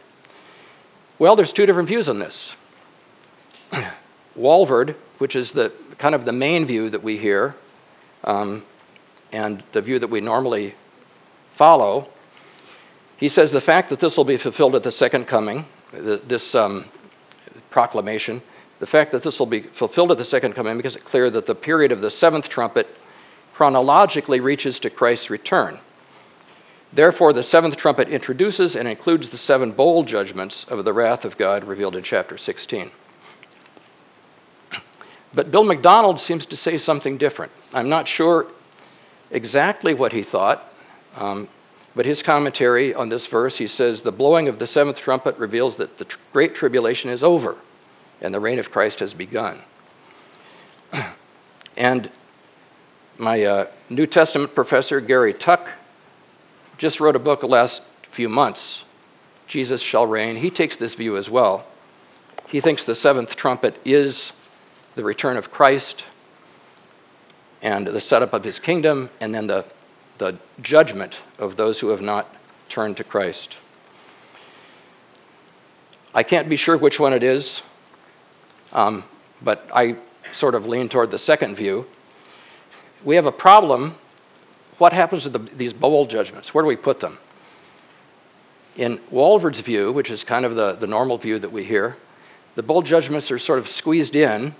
Well, 1.20 1.36
there's 1.36 1.52
two 1.52 1.66
different 1.66 1.86
views 1.86 2.08
on 2.08 2.18
this. 2.18 2.54
Walvoord, 4.38 4.94
which 5.18 5.36
is 5.36 5.52
the 5.52 5.70
kind 5.98 6.14
of 6.14 6.24
the 6.24 6.32
main 6.32 6.64
view 6.64 6.88
that 6.88 7.02
we 7.02 7.18
hear, 7.18 7.56
um, 8.24 8.64
and 9.30 9.62
the 9.72 9.82
view 9.82 9.98
that 9.98 10.08
we 10.08 10.22
normally 10.22 10.76
follow, 11.52 12.08
he 13.18 13.28
says 13.28 13.52
the 13.52 13.60
fact 13.60 13.90
that 13.90 14.00
this 14.00 14.16
will 14.16 14.24
be 14.24 14.38
fulfilled 14.38 14.74
at 14.74 14.82
the 14.82 14.90
second 14.90 15.26
coming, 15.26 15.66
this 15.92 16.54
um, 16.54 16.86
proclamation, 17.68 18.40
the 18.78 18.86
fact 18.86 19.12
that 19.12 19.22
this 19.22 19.38
will 19.38 19.44
be 19.44 19.60
fulfilled 19.60 20.10
at 20.10 20.16
the 20.16 20.24
second 20.24 20.54
coming 20.54 20.78
makes 20.78 20.96
it 20.96 21.04
clear 21.04 21.28
that 21.28 21.44
the 21.44 21.54
period 21.54 21.92
of 21.92 22.00
the 22.00 22.10
seventh 22.10 22.48
trumpet 22.48 22.96
chronologically 23.52 24.40
reaches 24.40 24.80
to 24.80 24.88
Christ's 24.88 25.28
return. 25.28 25.80
Therefore, 26.92 27.32
the 27.32 27.42
seventh 27.42 27.76
trumpet 27.76 28.08
introduces 28.08 28.74
and 28.74 28.88
includes 28.88 29.30
the 29.30 29.38
seven 29.38 29.70
bowl 29.70 30.02
judgments 30.02 30.64
of 30.64 30.84
the 30.84 30.92
wrath 30.92 31.24
of 31.24 31.38
God 31.38 31.64
revealed 31.64 31.94
in 31.94 32.02
chapter 32.02 32.36
16. 32.36 32.90
But 35.32 35.52
Bill 35.52 35.62
MacDonald 35.62 36.20
seems 36.20 36.44
to 36.46 36.56
say 36.56 36.76
something 36.76 37.16
different. 37.16 37.52
I'm 37.72 37.88
not 37.88 38.08
sure 38.08 38.46
exactly 39.30 39.94
what 39.94 40.12
he 40.12 40.24
thought, 40.24 40.72
um, 41.16 41.48
but 41.94 42.06
his 42.06 42.22
commentary 42.22 42.92
on 42.92 43.08
this 43.08 43.26
verse, 43.26 43.58
he 43.58 43.68
says, 43.68 44.02
The 44.02 44.10
blowing 44.10 44.48
of 44.48 44.58
the 44.58 44.66
seventh 44.66 44.98
trumpet 44.98 45.36
reveals 45.38 45.76
that 45.76 45.98
the 45.98 46.04
tr- 46.04 46.18
great 46.32 46.54
tribulation 46.54 47.10
is 47.10 47.22
over 47.22 47.56
and 48.20 48.34
the 48.34 48.40
reign 48.40 48.58
of 48.58 48.70
Christ 48.70 49.00
has 49.00 49.14
begun. 49.14 49.60
and 51.76 52.10
my 53.18 53.44
uh, 53.44 53.66
New 53.88 54.06
Testament 54.06 54.54
professor, 54.54 55.00
Gary 55.00 55.32
Tuck, 55.32 55.70
just 56.80 56.98
wrote 56.98 57.14
a 57.14 57.18
book 57.18 57.40
the 57.40 57.46
last 57.46 57.82
few 58.08 58.26
months, 58.26 58.84
Jesus 59.46 59.82
Shall 59.82 60.06
Reign. 60.06 60.36
He 60.36 60.48
takes 60.48 60.76
this 60.76 60.94
view 60.94 61.14
as 61.18 61.28
well. 61.28 61.66
He 62.48 62.58
thinks 62.58 62.86
the 62.86 62.94
seventh 62.94 63.36
trumpet 63.36 63.78
is 63.84 64.32
the 64.94 65.04
return 65.04 65.36
of 65.36 65.50
Christ 65.50 66.04
and 67.60 67.86
the 67.86 68.00
setup 68.00 68.32
of 68.32 68.44
his 68.44 68.58
kingdom, 68.58 69.10
and 69.20 69.34
then 69.34 69.46
the, 69.46 69.66
the 70.16 70.38
judgment 70.62 71.20
of 71.38 71.56
those 71.56 71.80
who 71.80 71.88
have 71.88 72.00
not 72.00 72.34
turned 72.70 72.96
to 72.96 73.04
Christ. 73.04 73.56
I 76.14 76.22
can't 76.22 76.48
be 76.48 76.56
sure 76.56 76.78
which 76.78 76.98
one 76.98 77.12
it 77.12 77.22
is, 77.22 77.60
um, 78.72 79.04
but 79.42 79.68
I 79.70 79.96
sort 80.32 80.54
of 80.54 80.66
lean 80.66 80.88
toward 80.88 81.10
the 81.10 81.18
second 81.18 81.56
view. 81.56 81.84
We 83.04 83.16
have 83.16 83.26
a 83.26 83.32
problem. 83.32 83.96
What 84.80 84.94
happens 84.94 85.24
to 85.24 85.28
the, 85.28 85.40
these 85.40 85.74
bowl 85.74 86.06
judgments? 86.06 86.54
Where 86.54 86.62
do 86.62 86.68
we 86.68 86.74
put 86.74 87.00
them? 87.00 87.18
In 88.78 88.96
Walvoord's 89.12 89.60
view, 89.60 89.92
which 89.92 90.10
is 90.10 90.24
kind 90.24 90.46
of 90.46 90.54
the, 90.54 90.72
the 90.72 90.86
normal 90.86 91.18
view 91.18 91.38
that 91.38 91.52
we 91.52 91.64
hear, 91.64 91.98
the 92.54 92.62
bowl 92.62 92.80
judgments 92.80 93.30
are 93.30 93.38
sort 93.38 93.58
of 93.58 93.68
squeezed 93.68 94.16
in 94.16 94.54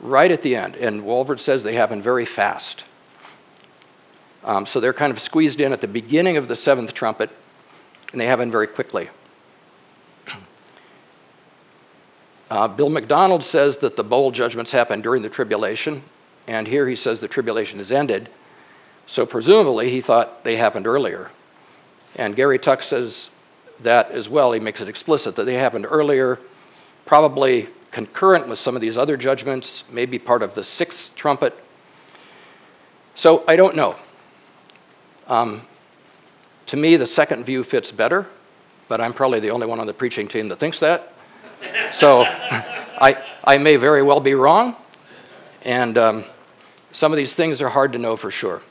right 0.00 0.32
at 0.32 0.42
the 0.42 0.56
end. 0.56 0.74
And 0.74 1.02
Walvoord 1.02 1.38
says 1.38 1.62
they 1.62 1.76
happen 1.76 2.02
very 2.02 2.24
fast. 2.24 2.82
Um, 4.42 4.66
so 4.66 4.80
they're 4.80 4.92
kind 4.92 5.12
of 5.12 5.20
squeezed 5.20 5.60
in 5.60 5.72
at 5.72 5.80
the 5.80 5.86
beginning 5.86 6.36
of 6.36 6.48
the 6.48 6.56
seventh 6.56 6.92
trumpet, 6.92 7.30
and 8.10 8.20
they 8.20 8.26
happen 8.26 8.50
very 8.50 8.66
quickly. 8.66 9.08
Uh, 12.50 12.68
Bill 12.68 12.90
MacDonald 12.90 13.42
says 13.42 13.78
that 13.78 13.96
the 13.96 14.04
bowl 14.04 14.30
judgments 14.30 14.72
happen 14.72 15.00
during 15.00 15.22
the 15.22 15.30
tribulation, 15.30 16.02
and 16.46 16.66
here 16.66 16.86
he 16.86 16.96
says 16.96 17.20
the 17.20 17.28
tribulation 17.28 17.78
is 17.78 17.90
ended. 17.90 18.28
So 19.06 19.26
presumably 19.26 19.90
he 19.90 20.00
thought 20.00 20.44
they 20.44 20.56
happened 20.56 20.86
earlier. 20.86 21.30
And 22.16 22.36
Gary 22.36 22.58
Tuck 22.58 22.82
says 22.82 23.30
that 23.80 24.10
as 24.10 24.28
well. 24.28 24.52
He 24.52 24.60
makes 24.60 24.80
it 24.80 24.88
explicit 24.88 25.36
that 25.36 25.44
they 25.44 25.54
happened 25.54 25.86
earlier, 25.88 26.38
probably 27.04 27.68
concurrent 27.90 28.48
with 28.48 28.58
some 28.58 28.74
of 28.74 28.80
these 28.80 28.96
other 28.96 29.16
judgments, 29.16 29.84
maybe 29.90 30.18
part 30.18 30.42
of 30.42 30.54
the 30.54 30.64
sixth 30.64 31.14
trumpet. 31.14 31.56
So 33.14 33.44
I 33.46 33.56
don't 33.56 33.76
know. 33.76 33.96
Um, 35.26 35.62
to 36.66 36.76
me, 36.76 36.96
the 36.96 37.06
second 37.06 37.44
view 37.44 37.64
fits 37.64 37.92
better, 37.92 38.26
but 38.88 39.00
I'm 39.00 39.12
probably 39.12 39.40
the 39.40 39.50
only 39.50 39.66
one 39.66 39.78
on 39.78 39.86
the 39.86 39.94
preaching 39.94 40.26
team 40.26 40.48
that 40.48 40.58
thinks 40.58 40.80
that. 40.80 41.12
So 41.92 42.22
I, 42.22 43.22
I 43.44 43.58
may 43.58 43.76
very 43.76 44.02
well 44.02 44.20
be 44.20 44.34
wrong, 44.34 44.76
and 45.62 45.98
um, 45.98 46.24
some 46.92 47.12
of 47.12 47.16
these 47.16 47.34
things 47.34 47.60
are 47.60 47.68
hard 47.68 47.92
to 47.92 47.98
know 47.98 48.16
for 48.16 48.30
sure. 48.30 48.62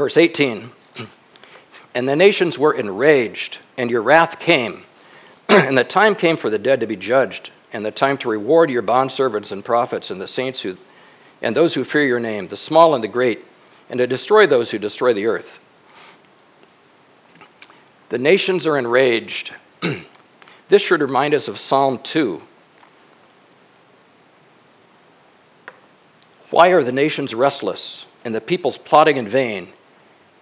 Verse 0.00 0.16
18 0.16 0.72
And 1.94 2.08
the 2.08 2.16
nations 2.16 2.58
were 2.58 2.72
enraged, 2.72 3.58
and 3.76 3.90
your 3.90 4.00
wrath 4.00 4.40
came, 4.40 4.84
and 5.50 5.76
the 5.76 5.84
time 5.84 6.14
came 6.14 6.38
for 6.38 6.48
the 6.48 6.58
dead 6.58 6.80
to 6.80 6.86
be 6.86 6.96
judged, 6.96 7.50
and 7.70 7.84
the 7.84 7.90
time 7.90 8.16
to 8.16 8.30
reward 8.30 8.70
your 8.70 8.82
bondservants 8.82 9.52
and 9.52 9.62
prophets 9.62 10.10
and 10.10 10.18
the 10.18 10.26
saints 10.26 10.62
who, 10.62 10.78
and 11.42 11.54
those 11.54 11.74
who 11.74 11.84
fear 11.84 12.02
your 12.02 12.18
name, 12.18 12.48
the 12.48 12.56
small 12.56 12.94
and 12.94 13.04
the 13.04 13.08
great, 13.08 13.44
and 13.90 13.98
to 13.98 14.06
destroy 14.06 14.46
those 14.46 14.70
who 14.70 14.78
destroy 14.78 15.12
the 15.12 15.26
earth. 15.26 15.58
The 18.08 18.16
nations 18.16 18.66
are 18.66 18.78
enraged. 18.78 19.52
this 20.70 20.80
should 20.80 21.02
remind 21.02 21.34
us 21.34 21.46
of 21.46 21.58
Psalm 21.58 21.98
2. 21.98 22.40
Why 26.48 26.68
are 26.68 26.82
the 26.82 26.90
nations 26.90 27.34
restless 27.34 28.06
and 28.24 28.34
the 28.34 28.40
peoples 28.40 28.78
plotting 28.78 29.18
in 29.18 29.28
vain? 29.28 29.74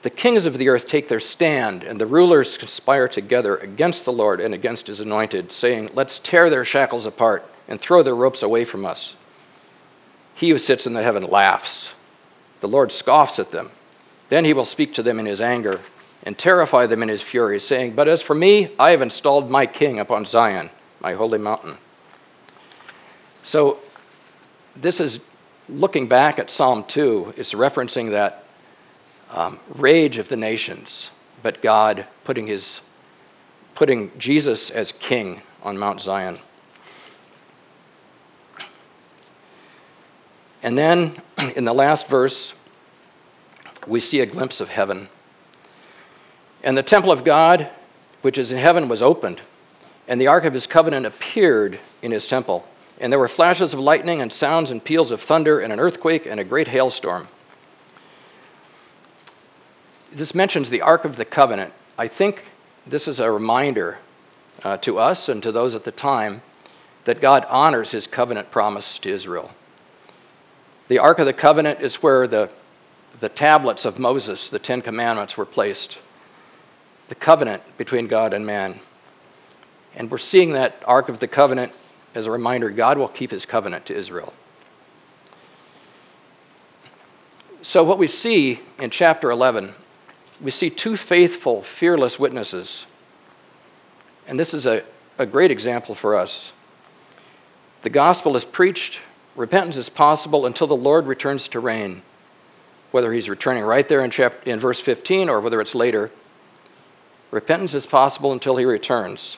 The 0.02 0.10
kings 0.10 0.46
of 0.46 0.58
the 0.58 0.68
earth 0.68 0.86
take 0.86 1.08
their 1.08 1.20
stand, 1.20 1.82
and 1.82 2.00
the 2.00 2.06
rulers 2.06 2.56
conspire 2.56 3.08
together 3.08 3.56
against 3.56 4.04
the 4.04 4.12
Lord 4.12 4.40
and 4.40 4.54
against 4.54 4.86
his 4.86 5.00
anointed, 5.00 5.50
saying, 5.50 5.90
Let's 5.92 6.20
tear 6.20 6.48
their 6.48 6.64
shackles 6.64 7.04
apart 7.04 7.44
and 7.66 7.80
throw 7.80 8.02
their 8.02 8.14
ropes 8.14 8.42
away 8.42 8.64
from 8.64 8.86
us. 8.86 9.16
He 10.34 10.50
who 10.50 10.58
sits 10.58 10.86
in 10.86 10.92
the 10.92 11.02
heaven 11.02 11.24
laughs. 11.24 11.90
The 12.60 12.68
Lord 12.68 12.92
scoffs 12.92 13.40
at 13.40 13.50
them. 13.50 13.70
Then 14.28 14.44
he 14.44 14.52
will 14.52 14.64
speak 14.64 14.94
to 14.94 15.02
them 15.02 15.18
in 15.18 15.26
his 15.26 15.40
anger 15.40 15.80
and 16.22 16.38
terrify 16.38 16.86
them 16.86 17.02
in 17.02 17.08
his 17.08 17.22
fury, 17.22 17.58
saying, 17.58 17.94
But 17.94 18.06
as 18.06 18.22
for 18.22 18.34
me, 18.34 18.70
I 18.78 18.92
have 18.92 19.02
installed 19.02 19.50
my 19.50 19.66
king 19.66 19.98
upon 19.98 20.24
Zion, 20.26 20.70
my 21.00 21.14
holy 21.14 21.38
mountain. 21.38 21.76
So, 23.42 23.78
this 24.76 25.00
is 25.00 25.20
looking 25.68 26.06
back 26.06 26.38
at 26.38 26.50
Psalm 26.50 26.84
2, 26.86 27.34
it's 27.36 27.54
referencing 27.54 28.10
that 28.10 28.44
um, 29.30 29.58
rage 29.68 30.18
of 30.18 30.28
the 30.28 30.36
nations, 30.36 31.10
but 31.42 31.62
God 31.62 32.06
putting, 32.24 32.46
his, 32.46 32.80
putting 33.74 34.10
Jesus 34.18 34.70
as 34.70 34.92
king 34.92 35.42
on 35.62 35.78
Mount 35.78 36.00
Zion. 36.00 36.38
And 40.62 40.76
then 40.76 41.20
in 41.56 41.64
the 41.64 41.74
last 41.74 42.08
verse, 42.08 42.52
we 43.86 44.00
see 44.00 44.20
a 44.20 44.26
glimpse 44.26 44.60
of 44.60 44.68
heaven. 44.68 45.08
And 46.62 46.76
the 46.76 46.82
temple 46.82 47.12
of 47.12 47.24
God, 47.24 47.68
which 48.22 48.38
is 48.38 48.52
in 48.52 48.58
heaven, 48.58 48.88
was 48.88 49.00
opened, 49.00 49.40
and 50.06 50.20
the 50.20 50.26
ark 50.26 50.44
of 50.44 50.54
his 50.54 50.66
covenant 50.66 51.06
appeared 51.06 51.78
in 52.02 52.12
his 52.12 52.26
temple. 52.26 52.66
And 53.00 53.12
there 53.12 53.18
were 53.18 53.28
flashes 53.28 53.72
of 53.72 53.80
lightning, 53.80 54.20
and 54.20 54.32
sounds 54.32 54.70
and 54.70 54.82
peals 54.82 55.10
of 55.10 55.20
thunder, 55.20 55.60
and 55.60 55.72
an 55.72 55.78
earthquake, 55.78 56.26
and 56.26 56.40
a 56.40 56.44
great 56.44 56.68
hailstorm. 56.68 57.28
This 60.10 60.34
mentions 60.34 60.70
the 60.70 60.80
ark 60.80 61.04
of 61.04 61.16
the 61.16 61.24
covenant. 61.24 61.72
I 61.98 62.08
think 62.08 62.44
this 62.86 63.06
is 63.06 63.20
a 63.20 63.30
reminder 63.30 63.98
uh, 64.62 64.76
to 64.78 64.98
us 64.98 65.28
and 65.28 65.42
to 65.42 65.52
those 65.52 65.74
at 65.74 65.84
the 65.84 65.92
time 65.92 66.42
that 67.04 67.20
God 67.20 67.46
honors 67.48 67.90
his 67.90 68.06
covenant 68.06 68.50
promise 68.50 68.98
to 69.00 69.10
Israel. 69.10 69.52
The 70.88 70.98
ark 70.98 71.18
of 71.18 71.26
the 71.26 71.32
covenant 71.32 71.80
is 71.80 71.96
where 71.96 72.26
the, 72.26 72.50
the 73.20 73.28
tablets 73.28 73.84
of 73.84 73.98
Moses, 73.98 74.48
the 74.48 74.58
Ten 74.58 74.80
Commandments, 74.80 75.36
were 75.36 75.44
placed 75.44 75.98
the 77.08 77.14
covenant 77.14 77.62
between 77.76 78.06
God 78.06 78.32
and 78.32 78.46
man. 78.46 78.80
And 79.94 80.10
we're 80.10 80.18
seeing 80.18 80.52
that 80.52 80.82
Ark 80.86 81.08
of 81.08 81.20
the 81.20 81.28
Covenant 81.28 81.72
as 82.14 82.26
a 82.26 82.30
reminder 82.30 82.70
God 82.70 82.98
will 82.98 83.08
keep 83.08 83.30
his 83.30 83.44
covenant 83.46 83.86
to 83.86 83.96
Israel. 83.96 84.32
So, 87.62 87.82
what 87.82 87.98
we 87.98 88.06
see 88.06 88.60
in 88.78 88.90
chapter 88.90 89.30
11, 89.30 89.74
we 90.40 90.50
see 90.50 90.70
two 90.70 90.96
faithful, 90.96 91.62
fearless 91.62 92.18
witnesses. 92.18 92.86
And 94.26 94.38
this 94.38 94.54
is 94.54 94.66
a, 94.66 94.84
a 95.18 95.26
great 95.26 95.50
example 95.50 95.94
for 95.94 96.16
us. 96.16 96.52
The 97.82 97.90
gospel 97.90 98.36
is 98.36 98.44
preached, 98.44 99.00
repentance 99.36 99.76
is 99.76 99.88
possible 99.88 100.46
until 100.46 100.66
the 100.66 100.76
Lord 100.76 101.06
returns 101.06 101.48
to 101.48 101.60
reign. 101.60 102.02
Whether 102.90 103.12
he's 103.12 103.28
returning 103.28 103.64
right 103.64 103.86
there 103.88 104.04
in, 104.04 104.10
chapter, 104.10 104.48
in 104.48 104.58
verse 104.58 104.80
15 104.80 105.28
or 105.28 105.40
whether 105.40 105.60
it's 105.60 105.74
later, 105.74 106.10
Repentance 107.30 107.74
is 107.74 107.84
possible 107.84 108.32
until 108.32 108.56
he 108.56 108.64
returns. 108.64 109.36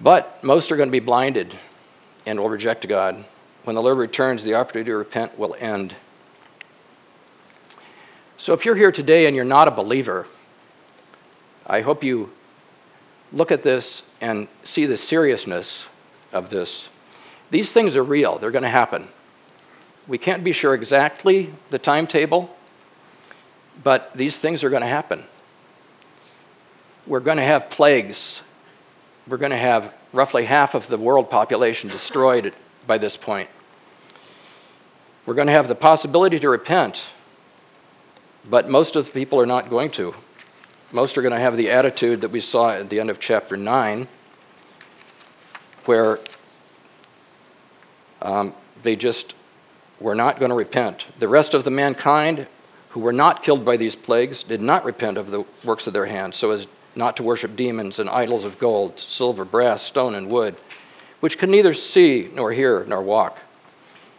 But 0.00 0.42
most 0.42 0.72
are 0.72 0.76
going 0.76 0.88
to 0.88 0.92
be 0.92 1.00
blinded 1.00 1.56
and 2.24 2.40
will 2.40 2.48
reject 2.48 2.88
God. 2.88 3.24
When 3.64 3.76
the 3.76 3.82
Lord 3.82 3.98
returns, 3.98 4.42
the 4.42 4.54
opportunity 4.54 4.90
to 4.90 4.96
repent 4.96 5.38
will 5.38 5.54
end. 5.58 5.94
So 8.40 8.52
if 8.52 8.64
you're 8.64 8.74
here 8.74 8.90
today 8.90 9.26
and 9.26 9.36
you're 9.36 9.44
not 9.44 9.68
a 9.68 9.70
believer, 9.70 10.26
I 11.64 11.82
hope 11.82 12.02
you 12.02 12.32
look 13.32 13.52
at 13.52 13.62
this 13.62 14.02
and 14.20 14.48
see 14.64 14.86
the 14.86 14.96
seriousness 14.96 15.86
of 16.32 16.50
this. 16.50 16.88
These 17.52 17.70
things 17.70 17.94
are 17.94 18.02
real, 18.02 18.38
they're 18.38 18.50
going 18.50 18.64
to 18.64 18.68
happen. 18.68 19.06
We 20.08 20.18
can't 20.18 20.42
be 20.42 20.50
sure 20.50 20.74
exactly 20.74 21.52
the 21.70 21.78
timetable, 21.78 22.56
but 23.84 24.10
these 24.16 24.36
things 24.38 24.64
are 24.64 24.70
going 24.70 24.82
to 24.82 24.88
happen 24.88 25.22
we're 27.10 27.20
going 27.20 27.38
to 27.38 27.42
have 27.42 27.70
plagues. 27.70 28.40
We're 29.26 29.36
going 29.36 29.50
to 29.50 29.56
have 29.56 29.92
roughly 30.12 30.44
half 30.44 30.76
of 30.76 30.86
the 30.86 30.96
world 30.96 31.28
population 31.28 31.88
destroyed 31.88 32.54
by 32.86 32.98
this 32.98 33.16
point. 33.16 33.48
We're 35.26 35.34
going 35.34 35.48
to 35.48 35.52
have 35.52 35.66
the 35.66 35.74
possibility 35.74 36.38
to 36.38 36.48
repent, 36.48 37.06
but 38.48 38.68
most 38.68 38.96
of 38.96 39.06
the 39.06 39.12
people 39.12 39.40
are 39.40 39.46
not 39.46 39.70
going 39.70 39.90
to. 39.92 40.14
Most 40.92 41.16
are 41.18 41.22
going 41.22 41.34
to 41.34 41.40
have 41.40 41.56
the 41.56 41.70
attitude 41.70 42.20
that 42.22 42.30
we 42.30 42.40
saw 42.40 42.70
at 42.70 42.90
the 42.90 42.98
end 42.98 43.10
of 43.10 43.20
chapter 43.20 43.56
9, 43.56 44.08
where 45.84 46.18
um, 48.22 48.54
they 48.82 48.96
just 48.96 49.34
were 50.00 50.14
not 50.14 50.38
going 50.38 50.50
to 50.50 50.56
repent. 50.56 51.06
The 51.18 51.28
rest 51.28 51.54
of 51.54 51.64
the 51.64 51.70
mankind 51.70 52.46
who 52.90 53.00
were 53.00 53.12
not 53.12 53.42
killed 53.42 53.64
by 53.64 53.76
these 53.76 53.94
plagues 53.94 54.42
did 54.42 54.60
not 54.60 54.84
repent 54.84 55.16
of 55.16 55.30
the 55.30 55.44
works 55.64 55.86
of 55.86 55.92
their 55.92 56.06
hands, 56.06 56.36
so 56.36 56.50
as 56.50 56.66
not 56.96 57.16
to 57.16 57.22
worship 57.22 57.54
demons 57.54 57.98
and 57.98 58.08
idols 58.10 58.44
of 58.44 58.58
gold, 58.58 58.98
silver, 58.98 59.44
brass, 59.44 59.82
stone, 59.82 60.14
and 60.14 60.28
wood, 60.28 60.56
which 61.20 61.38
could 61.38 61.48
neither 61.48 61.72
see 61.72 62.28
nor 62.34 62.52
hear 62.52 62.84
nor 62.84 63.00
walk. 63.00 63.38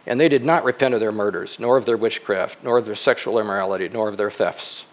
And 0.06 0.18
they 0.18 0.28
did 0.28 0.44
not 0.44 0.64
repent 0.64 0.94
of 0.94 1.00
their 1.00 1.12
murders, 1.12 1.58
nor 1.60 1.76
of 1.76 1.86
their 1.86 1.96
witchcraft, 1.96 2.62
nor 2.62 2.78
of 2.78 2.86
their 2.86 2.96
sexual 2.96 3.38
immorality, 3.38 3.88
nor 3.88 4.08
of 4.08 4.16
their 4.16 4.30
thefts. 4.30 4.84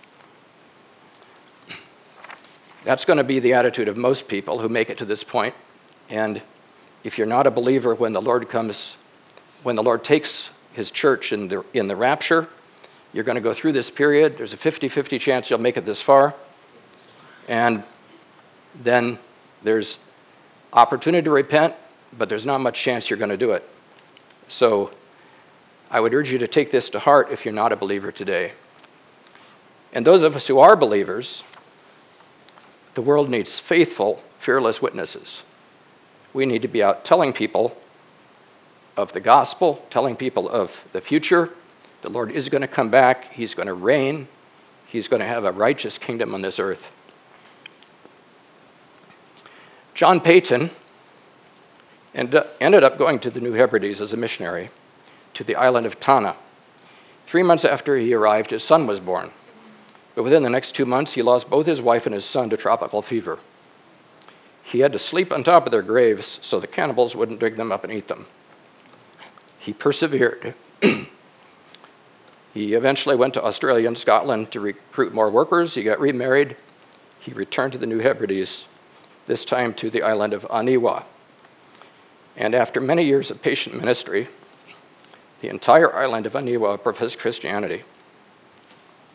That's 2.84 3.06
going 3.06 3.18
to 3.18 3.24
be 3.24 3.40
the 3.40 3.54
attitude 3.54 3.88
of 3.88 3.98
most 3.98 4.28
people 4.28 4.60
who 4.60 4.70
make 4.70 4.90
it 4.90 4.98
to 5.00 5.06
this 5.06 5.24
point. 5.24 5.56
And 6.10 6.42
if 7.04 7.18
you're 7.18 7.28
not 7.28 7.48
a 7.48 7.52
believer 7.52 7.94
when 7.94 8.14
the 8.14 8.22
Lord 8.22 8.50
comes, 8.50 8.96
when 9.64 9.76
the 9.76 9.84
Lord 9.84 10.04
takes 10.04 10.50
his 10.74 10.92
church 10.92 11.34
in 11.34 11.48
the, 11.48 11.66
in 11.74 11.88
the 11.88 11.96
rapture, 11.96 12.48
you're 13.12 13.24
going 13.24 13.36
to 13.36 13.42
go 13.42 13.54
through 13.54 13.74
this 13.74 13.90
period. 13.90 14.38
There's 14.38 14.54
a 14.54 14.58
50 14.58 14.88
50 14.88 15.20
chance 15.20 15.50
you'll 15.50 15.60
make 15.60 15.78
it 15.78 15.86
this 15.86 16.02
far. 16.02 16.36
And 17.48 17.84
then 18.76 19.18
there's 19.64 19.98
opportunity 20.72 21.24
to 21.24 21.32
repent, 21.32 21.76
but 22.18 22.30
there's 22.30 22.46
not 22.46 22.62
much 22.62 22.80
chance 22.80 23.10
you're 23.10 23.18
going 23.18 23.30
to 23.32 23.38
do 23.38 23.52
it. 23.52 23.68
So 24.48 24.94
I 25.92 26.00
would 26.00 26.14
urge 26.14 26.32
you 26.32 26.38
to 26.38 26.48
take 26.48 26.72
this 26.72 26.90
to 26.92 27.00
heart 27.00 27.30
if 27.32 27.46
you're 27.46 27.54
not 27.54 27.72
a 27.72 27.76
believer 27.76 28.12
today. 28.12 28.54
And 29.92 30.06
those 30.06 30.22
of 30.22 30.36
us 30.36 30.48
who 30.48 30.60
are 30.60 30.76
believers, 30.76 31.44
the 32.94 33.02
world 33.02 33.30
needs 33.30 33.58
faithful, 33.58 34.22
fearless 34.38 34.82
witnesses. 34.82 35.42
We 36.32 36.46
need 36.46 36.62
to 36.62 36.68
be 36.68 36.84
out 36.84 37.04
telling 37.04 37.34
people 37.34 37.76
of 38.96 39.14
the 39.14 39.20
gospel, 39.20 39.86
telling 39.90 40.16
people 40.16 40.48
of 40.48 40.86
the 40.94 41.02
future. 41.02 41.50
The 42.04 42.10
Lord 42.10 42.32
is 42.32 42.50
going 42.50 42.62
to 42.62 42.68
come 42.68 42.90
back, 42.90 43.34
He's 43.34 43.56
going 43.56 43.68
to 43.68 43.74
reign, 43.74 44.28
He's 44.86 45.08
going 45.08 45.22
to 45.22 45.26
have 45.26 45.44
a 45.44 45.52
righteous 45.52 45.98
kingdom 45.98 46.36
on 46.36 46.44
this 46.44 46.60
earth. 46.60 46.92
John 49.96 50.22
Paton 50.22 50.70
ended 52.14 52.84
up 52.84 52.98
going 52.98 53.20
to 53.20 53.32
the 53.32 53.42
New 53.42 53.54
Hebrides 53.54 54.02
as 54.02 54.14
a 54.14 54.18
missionary 54.18 54.70
to 55.34 55.44
the 55.44 55.56
island 55.56 55.86
of 55.86 56.00
Tanna. 56.00 56.36
Three 57.26 57.44
months 57.44 57.66
after 57.66 57.98
he 57.98 58.14
arrived, 58.14 58.52
his 58.52 58.64
son 58.64 58.88
was 58.88 59.00
born. 59.00 59.32
But 60.16 60.24
within 60.24 60.44
the 60.44 60.50
next 60.50 60.74
two 60.74 60.86
months, 60.86 61.14
he 61.14 61.22
lost 61.22 61.50
both 61.50 61.66
his 61.66 61.82
wife 61.82 62.06
and 62.06 62.14
his 62.14 62.26
son 62.26 62.50
to 62.50 62.58
tropical 62.58 63.02
fever. 63.02 63.40
He 64.64 64.82
had 64.82 64.92
to 64.92 65.00
sleep 65.00 65.32
on 65.32 65.44
top 65.44 65.66
of 65.66 65.72
their 65.72 65.82
graves 65.82 66.40
so 66.42 66.60
the 66.60 66.68
cannibals 66.68 67.16
wouldn't 67.16 67.40
dig 67.40 67.56
them 67.56 67.72
up 67.72 67.84
and 67.84 67.94
eat 67.94 68.08
them. 68.08 68.28
He 69.58 69.74
persevered. 69.74 70.54
he 72.54 72.74
eventually 72.74 73.16
went 73.16 73.34
to 73.36 73.44
Australia 73.44 73.88
and 73.88 73.98
Scotland 73.98 74.52
to 74.52 74.60
recruit 74.60 75.14
more 75.14 75.30
workers. 75.30 75.76
He 75.76 75.84
got 75.84 76.00
remarried. 76.00 76.56
He 77.20 77.34
returned 77.34 77.74
to 77.74 77.80
the 77.80 77.86
New 77.86 78.00
Hebrides, 78.00 78.66
this 79.28 79.44
time 79.44 79.74
to 79.76 79.90
the 79.90 80.02
island 80.02 80.34
of 80.34 80.48
Aniwa. 80.50 81.04
And 82.38 82.56
after 82.56 82.80
many 82.80 83.04
years 83.04 83.30
of 83.30 83.42
patient 83.42 83.76
ministry, 83.76 84.30
the 85.42 85.50
entire 85.50 85.94
island 85.96 86.26
of 86.26 86.34
Aniwa 86.34 86.82
professed 86.82 87.20
Christianity. 87.20 87.84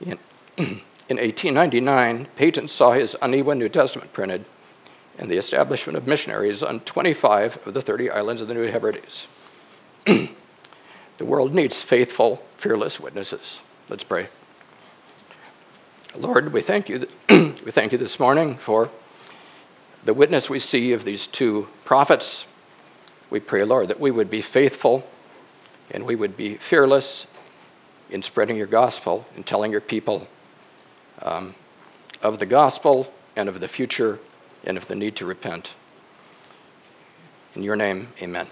In, 0.00 0.18
in 0.58 1.18
1899, 1.18 2.28
Paton 2.36 2.68
saw 2.68 2.92
his 2.92 3.16
Aniwa 3.20 3.56
New 3.56 3.68
Testament 3.68 4.12
printed 4.12 4.44
and 5.18 5.30
the 5.30 5.36
establishment 5.36 5.96
of 5.96 6.06
missionaries 6.06 6.62
on 6.62 6.80
25 6.80 7.66
of 7.66 7.74
the 7.74 7.82
30 7.82 8.10
islands 8.10 8.42
of 8.42 8.48
the 8.48 8.54
New 8.54 8.66
Hebrides. 8.66 9.26
the 10.06 10.28
world 11.20 11.54
needs 11.54 11.80
faithful, 11.82 12.42
fearless 12.56 12.98
witnesses. 12.98 13.58
Let's 13.88 14.04
pray. 14.04 14.28
Lord, 16.16 16.52
we 16.52 16.62
thank 16.62 16.88
you. 16.88 17.06
we 17.28 17.70
thank 17.70 17.92
you 17.92 17.98
this 17.98 18.18
morning 18.18 18.56
for 18.56 18.90
the 20.04 20.14
witness 20.14 20.50
we 20.50 20.58
see 20.58 20.92
of 20.92 21.04
these 21.04 21.26
two 21.26 21.68
prophets 21.84 22.44
we 23.30 23.40
pray, 23.40 23.64
Lord, 23.64 23.88
that 23.88 23.98
we 23.98 24.10
would 24.10 24.30
be 24.30 24.42
faithful 24.42 25.04
and 25.94 26.04
we 26.04 26.16
would 26.16 26.36
be 26.36 26.56
fearless 26.56 27.26
in 28.10 28.20
spreading 28.20 28.56
your 28.56 28.66
gospel 28.66 29.24
and 29.36 29.46
telling 29.46 29.70
your 29.70 29.80
people 29.80 30.26
um, 31.22 31.54
of 32.20 32.40
the 32.40 32.46
gospel 32.46 33.12
and 33.36 33.48
of 33.48 33.60
the 33.60 33.68
future 33.68 34.18
and 34.64 34.76
of 34.76 34.88
the 34.88 34.96
need 34.96 35.14
to 35.14 35.24
repent. 35.24 35.72
In 37.54 37.62
your 37.62 37.76
name, 37.76 38.08
amen. 38.20 38.48